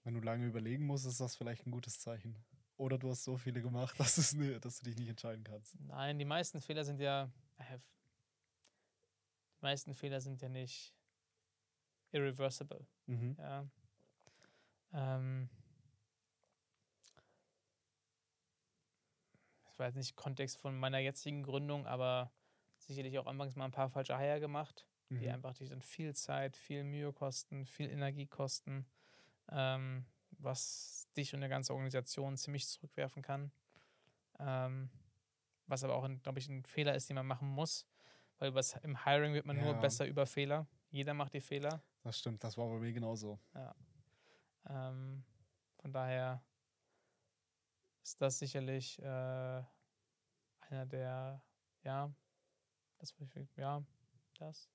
[0.05, 2.37] Wenn du lange überlegen musst, ist das vielleicht ein gutes Zeichen.
[2.77, 5.79] Oder du hast so viele gemacht, dass, es, ne- dass du dich nicht entscheiden kannst.
[5.81, 7.31] Nein, die meisten Fehler sind ja.
[7.59, 7.79] äh,
[9.61, 10.95] Die meisten Fehler sind ja nicht
[12.13, 12.87] irreversible.
[13.07, 13.37] Mhm.
[13.39, 13.67] Ja.
[14.93, 15.49] Ähm,
[19.77, 22.33] war jetzt nicht Kontext von meiner jetzigen Gründung, aber
[22.79, 25.35] sicherlich auch anfangs mal ein paar falsche Hire gemacht, die Mhm.
[25.35, 28.87] einfach dich dann viel Zeit, viel Mühe kosten, viel Energie kosten,
[29.51, 33.53] ähm, was dich und eine ganze Organisation ziemlich zurückwerfen kann.
[34.39, 34.91] Ähm,
[35.67, 37.87] was aber auch, glaube ich, ein Fehler ist, den man machen muss,
[38.39, 39.81] weil übers, im Hiring wird man nur Ja.
[39.81, 40.67] besser über Fehler.
[40.91, 41.83] Jeder macht die Fehler.
[42.03, 43.39] Das stimmt, das war bei mir genauso.
[44.67, 45.25] Ähm,
[45.79, 46.43] von daher
[48.03, 49.63] ist das sicherlich äh,
[50.61, 51.43] einer der,
[51.83, 52.13] ja,
[52.99, 53.15] das,
[53.57, 53.83] ja,
[54.39, 54.69] das.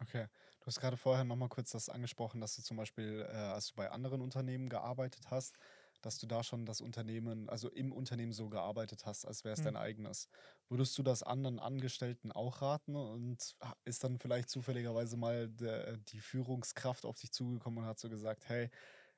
[0.00, 0.26] Okay.
[0.60, 3.74] Du hast gerade vorher nochmal kurz das angesprochen, dass du zum Beispiel, äh, als du
[3.76, 5.56] bei anderen Unternehmen gearbeitet hast,
[6.02, 9.60] dass du da schon das Unternehmen, also im Unternehmen so gearbeitet hast, als wäre es
[9.60, 9.62] Hm.
[9.62, 10.28] dein eigenes.
[10.68, 16.20] Würdest du das anderen Angestellten auch raten und ist dann vielleicht zufälligerweise mal der, die
[16.20, 18.68] Führungskraft auf dich zugekommen und hat so gesagt, hey,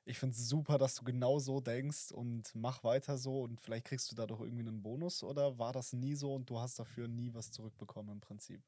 [0.05, 3.87] ich finde es super, dass du genau so denkst und mach weiter so und vielleicht
[3.87, 7.09] kriegst du dadurch irgendwie einen Bonus oder war das nie so und du hast dafür
[7.09, 8.63] nie was zurückbekommen im Prinzip?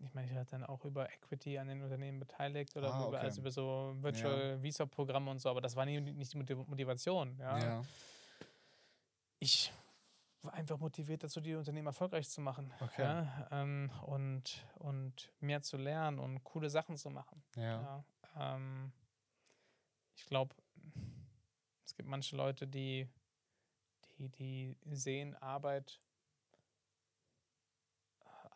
[0.00, 3.16] Ich meine, ich war dann auch über Equity an den Unternehmen beteiligt oder Ah, über,
[3.16, 3.26] okay.
[3.26, 7.36] also über so Virtual Visa-Programme und so, aber das war nie, nicht die Motiv- Motivation.
[7.40, 7.58] Ja.
[7.58, 7.82] ja.
[9.40, 9.72] Ich
[10.42, 12.72] war einfach motiviert dazu, die Unternehmen erfolgreich zu machen.
[12.80, 13.02] Okay.
[13.02, 17.42] Ja, ähm, und, und mehr zu lernen und coole Sachen zu machen.
[17.56, 18.04] ja.
[18.36, 18.92] Ja, ähm,
[20.14, 20.54] ich glaube,
[21.84, 23.08] es gibt manche Leute, die,
[24.18, 26.00] die, die sehen Arbeit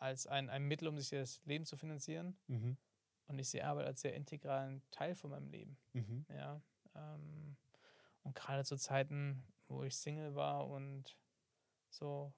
[0.03, 2.37] als ein, ein Mittel, um sich das Leben zu finanzieren.
[2.47, 2.77] Mhm.
[3.27, 5.77] Und ich sehe Arbeit als sehr integralen Teil von meinem Leben.
[5.93, 6.25] Mhm.
[6.27, 6.61] Ja,
[6.93, 7.55] ähm,
[8.23, 11.17] und gerade zu Zeiten, wo ich Single war und
[11.89, 12.33] so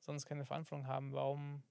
[0.00, 1.62] sonst keine Verantwortung haben, warum,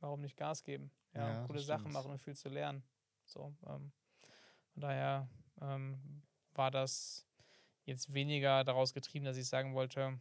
[0.00, 0.90] warum nicht Gas geben?
[1.12, 2.82] Ja, Ja, das Sachen machen und viel zu lernen.
[3.26, 3.92] So, ähm,
[4.72, 5.28] von daher
[5.60, 6.22] ähm,
[6.54, 7.26] war das
[7.84, 10.18] jetzt weniger daraus getrieben, dass ich sagen wollte,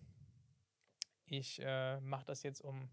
[1.25, 2.89] ich äh, mache das jetzt, um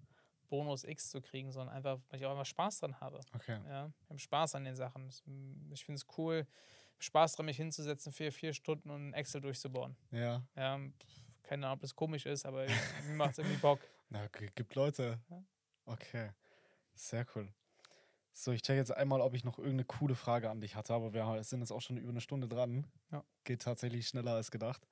[0.49, 3.20] Bonus X zu kriegen, sondern einfach, weil ich auch einfach Spaß dran habe.
[3.34, 3.59] Okay.
[3.68, 5.09] Ja, ich habe Spaß an den Sachen.
[5.70, 6.47] Ich finde es cool,
[6.99, 9.97] Spaß dran, mich hinzusetzen, vier, vier Stunden und Excel durchzubauen.
[10.11, 10.42] Ja.
[10.57, 10.80] Ja,
[11.42, 12.66] keine Ahnung, ob das komisch ist, aber
[13.07, 13.80] mir macht es irgendwie Bock.
[14.09, 15.18] Na, gibt Leute.
[15.28, 15.42] Ja.
[15.84, 16.30] Okay.
[16.94, 17.53] Sehr cool.
[18.32, 21.14] So, ich check jetzt einmal, ob ich noch irgendeine coole Frage an dich hatte, aber
[21.14, 22.86] wir sind jetzt auch schon über eine Stunde dran.
[23.11, 23.24] Ja.
[23.44, 24.86] Geht tatsächlich schneller als gedacht.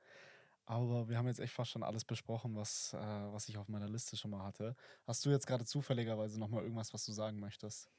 [0.66, 3.88] Aber wir haben jetzt echt fast schon alles besprochen, was, äh, was ich auf meiner
[3.88, 4.74] Liste schon mal hatte.
[5.06, 7.90] Hast du jetzt gerade zufälligerweise noch mal irgendwas, was du sagen möchtest?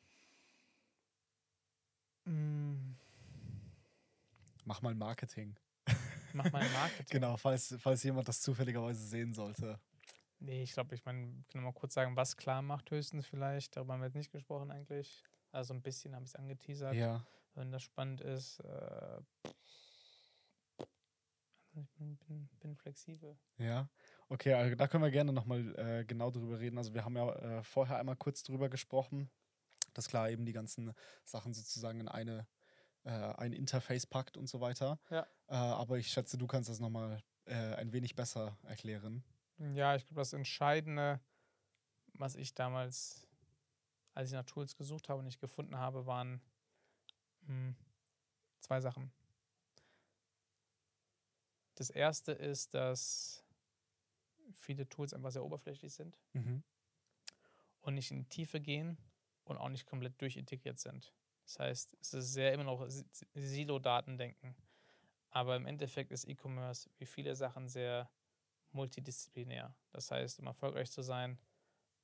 [2.26, 2.94] Mm.
[4.64, 5.56] Mach mal Marketing.
[6.34, 7.06] Mach mal Marketing.
[7.10, 9.80] genau, falls, falls jemand das zufälligerweise sehen sollte.
[10.40, 13.76] Nee, ich glaube, ich meine, kann mal kurz sagen, was klar macht höchstens vielleicht.
[13.76, 15.24] Darüber haben wir jetzt nicht gesprochen eigentlich.
[15.52, 16.96] Also ein bisschen habe ich es angeteasert.
[16.96, 17.26] Ja.
[17.54, 18.60] Wenn das spannend ist.
[18.60, 19.22] Äh,
[21.82, 23.38] ich bin, bin, bin flexibel.
[23.58, 23.90] Ja,
[24.30, 26.78] okay, also da können wir gerne nochmal äh, genau drüber reden.
[26.78, 29.30] Also wir haben ja äh, vorher einmal kurz drüber gesprochen,
[29.94, 32.48] dass klar eben die ganzen Sachen sozusagen in eine
[33.06, 35.00] äh, ein Interface packt und so weiter.
[35.10, 35.28] Ja.
[35.48, 39.24] Äh, aber ich schätze, du kannst das nochmal äh, ein wenig besser erklären.
[39.58, 41.22] Ja, ich glaube, das Entscheidende,
[42.14, 43.28] was ich damals,
[44.14, 46.42] als ich nach Tools gesucht habe und nicht gefunden habe, waren
[47.42, 47.76] mh, hm,
[48.60, 49.12] zwei Sachen.
[51.76, 53.44] Das erste ist, dass
[54.54, 56.64] viele Tools einfach sehr oberflächlich sind Mhm.
[57.82, 58.98] und nicht in die Tiefe gehen
[59.44, 61.14] und auch nicht komplett durchintegriert sind.
[61.44, 64.56] Das heißt, es ist sehr immer noch Si- Silo-Datendenken.
[65.30, 68.10] Aber im Endeffekt ist E-Commerce wie viele Sachen sehr
[68.72, 69.76] multidisziplinär.
[69.92, 71.38] Das heißt, um erfolgreich zu sein,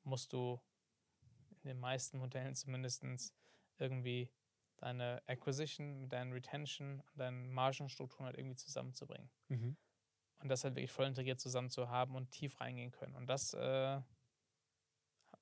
[0.04, 0.60] musst du
[1.64, 3.04] in den meisten Modellen zumindest
[3.78, 4.30] irgendwie
[4.82, 9.30] deine Acquisition mit deinen Retention und deinen Margenstrukturen halt irgendwie zusammenzubringen.
[9.48, 9.78] Mhm.
[10.40, 13.16] Und das halt wirklich voll integriert zusammen zu haben und tief reingehen können.
[13.16, 14.02] Und das, äh,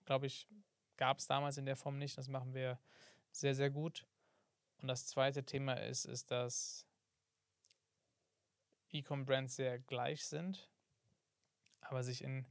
[0.03, 0.47] glaube ich,
[0.97, 2.17] gab es damals in der Form nicht.
[2.17, 2.79] Das machen wir
[3.31, 4.05] sehr, sehr gut.
[4.81, 6.85] Und das zweite Thema ist, ist, dass
[8.91, 10.69] E-Com-Brands sehr gleich sind,
[11.79, 12.45] aber sich in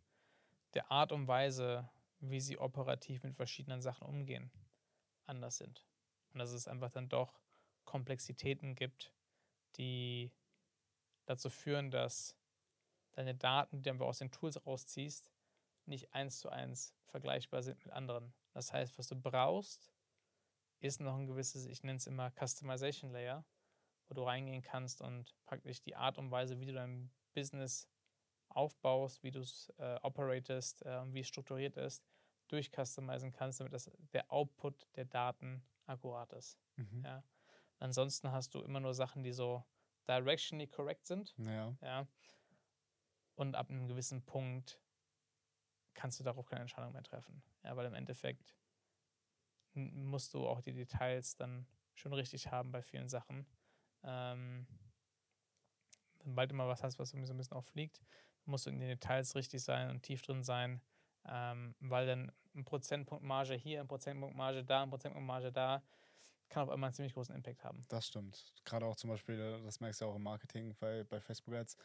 [0.74, 4.50] der Art und Weise, wie sie operativ mit verschiedenen Sachen umgehen,
[5.26, 5.87] anders sind.
[6.38, 7.40] Und dass es einfach dann doch
[7.84, 9.12] Komplexitäten gibt,
[9.76, 10.30] die
[11.24, 12.36] dazu führen, dass
[13.10, 15.32] deine Daten, die du aus den Tools rausziehst,
[15.86, 18.32] nicht eins zu eins vergleichbar sind mit anderen.
[18.52, 19.92] Das heißt, was du brauchst,
[20.78, 23.44] ist noch ein gewisses, ich nenne es immer Customization Layer,
[24.06, 27.88] wo du reingehen kannst und praktisch die Art und Weise, wie du dein Business
[28.48, 32.06] aufbaust, wie du es äh, operatest, äh, wie es strukturiert ist,
[32.46, 36.58] durchcustomizen kannst, damit das, der Output der Daten akkurat ist.
[36.76, 37.02] Mhm.
[37.04, 37.24] Ja.
[37.78, 39.64] Ansonsten hast du immer nur Sachen, die so
[40.08, 41.34] directionally correct sind.
[41.38, 41.76] Ja.
[41.80, 42.06] Ja.
[43.34, 44.80] Und ab einem gewissen Punkt
[45.94, 47.42] kannst du darauf keine Entscheidung mehr treffen.
[47.62, 48.56] Ja, weil im Endeffekt
[49.74, 53.46] musst du auch die Details dann schon richtig haben bei vielen Sachen.
[54.02, 54.66] Ähm,
[56.24, 58.00] sobald du mal was hast, was irgendwie so ein bisschen auffliegt,
[58.44, 60.80] musst du in den Details richtig sein und tief drin sein,
[61.30, 65.82] ähm, weil dann ein Prozentpunkt Marge hier, ein Prozentpunkt Marge da, ein Prozentpunkt Marge da,
[66.48, 67.82] kann auf einmal einen ziemlich großen Impact haben.
[67.88, 68.42] Das stimmt.
[68.64, 71.76] Gerade auch zum Beispiel, äh, das merkst du auch im Marketing bei, bei Facebook Ads,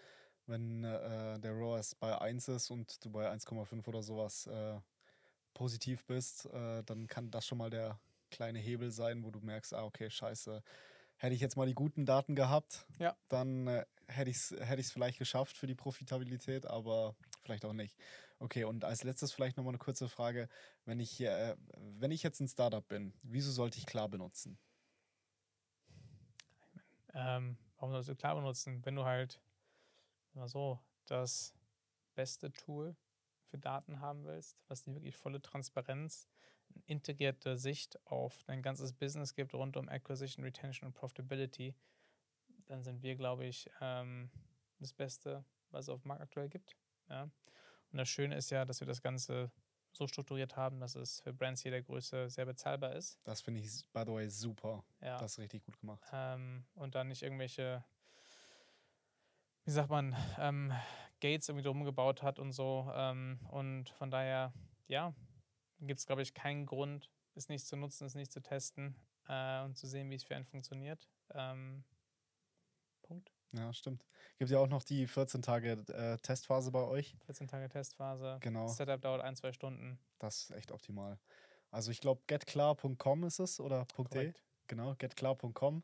[0.47, 4.79] wenn äh, der ROAS bei 1 ist und du bei 1,5 oder sowas äh,
[5.53, 7.99] positiv bist, äh, dann kann das schon mal der
[8.31, 10.63] kleine Hebel sein, wo du merkst, ah, okay, scheiße,
[11.17, 13.15] hätte ich jetzt mal die guten Daten gehabt, Ja.
[13.29, 17.73] dann äh, hätte ich es hätte ich's vielleicht geschafft für die Profitabilität, aber vielleicht auch
[17.73, 17.95] nicht.
[18.43, 20.49] Okay, und als letztes vielleicht nochmal eine kurze Frage.
[20.83, 24.59] Wenn ich, äh, wenn ich jetzt ein Startup bin, wieso sollte ich klar benutzen?
[27.13, 28.83] Ähm, warum sollst du klar benutzen?
[28.83, 29.39] Wenn du halt
[30.33, 31.55] immer so das
[32.15, 32.97] beste Tool
[33.45, 36.27] für Daten haben willst, was dir wirklich volle Transparenz,
[36.69, 41.75] eine integrierte Sicht auf dein ganzes Business gibt rund um Acquisition, Retention und Profitability,
[42.65, 44.29] dann sind wir, glaube ich, ähm,
[44.79, 46.75] das Beste, was es auf dem Markt aktuell gibt.
[47.07, 47.31] Ja?
[47.93, 49.51] Und das Schöne ist ja, dass wir das Ganze
[49.91, 53.19] so strukturiert haben, dass es für Brands jeder Größe sehr bezahlbar ist.
[53.21, 54.83] Das finde ich, by the way, super.
[54.99, 55.19] Ja.
[55.19, 56.03] Das ist richtig gut gemacht.
[56.11, 57.85] ähm, und dann nicht irgendwelche,
[59.65, 60.73] wie sagt man, ähm,
[61.21, 62.91] Gates irgendwie drum gebaut hat und so.
[62.95, 64.53] Ähm, und von daher,
[64.87, 65.13] ja,
[65.79, 68.95] gibt es, glaube ich, keinen Grund, es nicht zu nutzen, es nicht zu testen
[69.27, 71.07] äh, und zu sehen, wie es für einen funktioniert.
[71.31, 71.83] Ähm.
[73.53, 74.03] Ja, stimmt.
[74.39, 77.15] Gibt ja auch noch die 14 Tage äh, Testphase bei euch.
[77.25, 78.37] 14 Tage Testphase.
[78.41, 78.67] Genau.
[78.67, 79.99] Setup dauert ein, zwei Stunden.
[80.19, 81.19] Das ist echt optimal.
[81.69, 84.33] Also ich glaube, getklar.com ist es oder .de.
[84.67, 85.83] Genau, getklar.com.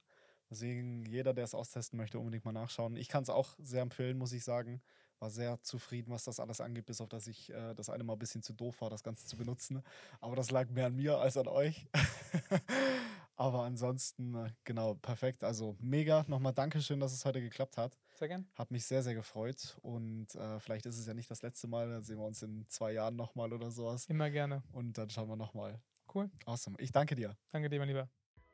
[0.49, 2.95] Deswegen jeder, der es austesten möchte, unbedingt mal nachschauen.
[2.95, 4.81] Ich kann es auch sehr empfehlen, muss ich sagen.
[5.19, 8.13] War sehr zufrieden, was das alles angeht, bis auf dass ich äh, das eine Mal
[8.13, 9.83] ein bisschen zu doof war, das Ganze zu benutzen.
[10.21, 11.87] Aber das lag mehr an mir als an euch.
[13.39, 15.45] Aber ansonsten, äh, genau, perfekt.
[15.45, 16.25] Also mega.
[16.27, 17.97] Nochmal Dankeschön, dass es heute geklappt hat.
[18.15, 18.45] Sehr gern.
[18.53, 19.77] Hat mich sehr, sehr gefreut.
[19.81, 21.89] Und äh, vielleicht ist es ja nicht das letzte Mal.
[21.89, 24.07] Dann sehen wir uns in zwei Jahren nochmal oder sowas.
[24.07, 24.61] Immer gerne.
[24.73, 25.81] Und dann schauen wir nochmal.
[26.13, 26.29] Cool.
[26.45, 26.75] Awesome.
[26.79, 27.37] Ich danke dir.
[27.51, 28.09] Danke dir, mein Lieber.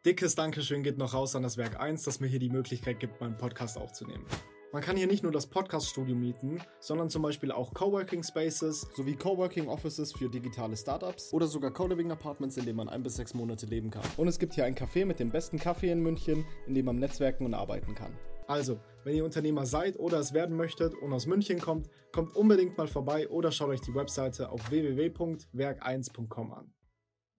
[0.05, 3.19] Dickes Dankeschön geht noch raus an das Werk 1, das mir hier die Möglichkeit gibt,
[3.21, 4.23] meinen Podcast aufzunehmen.
[4.75, 9.15] Man kann hier nicht nur das Podcast-Studio mieten, sondern zum Beispiel auch Coworking Spaces sowie
[9.15, 13.33] Coworking Offices für digitale Startups oder sogar Co-Living Apartments, in denen man ein bis sechs
[13.33, 14.03] Monate leben kann.
[14.17, 16.99] Und es gibt hier ein Café mit dem besten Kaffee in München, in dem man
[16.99, 18.11] netzwerken und arbeiten kann.
[18.47, 22.77] Also, wenn ihr Unternehmer seid oder es werden möchtet und aus München kommt, kommt unbedingt
[22.77, 26.74] mal vorbei oder schaut euch die Webseite auf www.werk1.com an.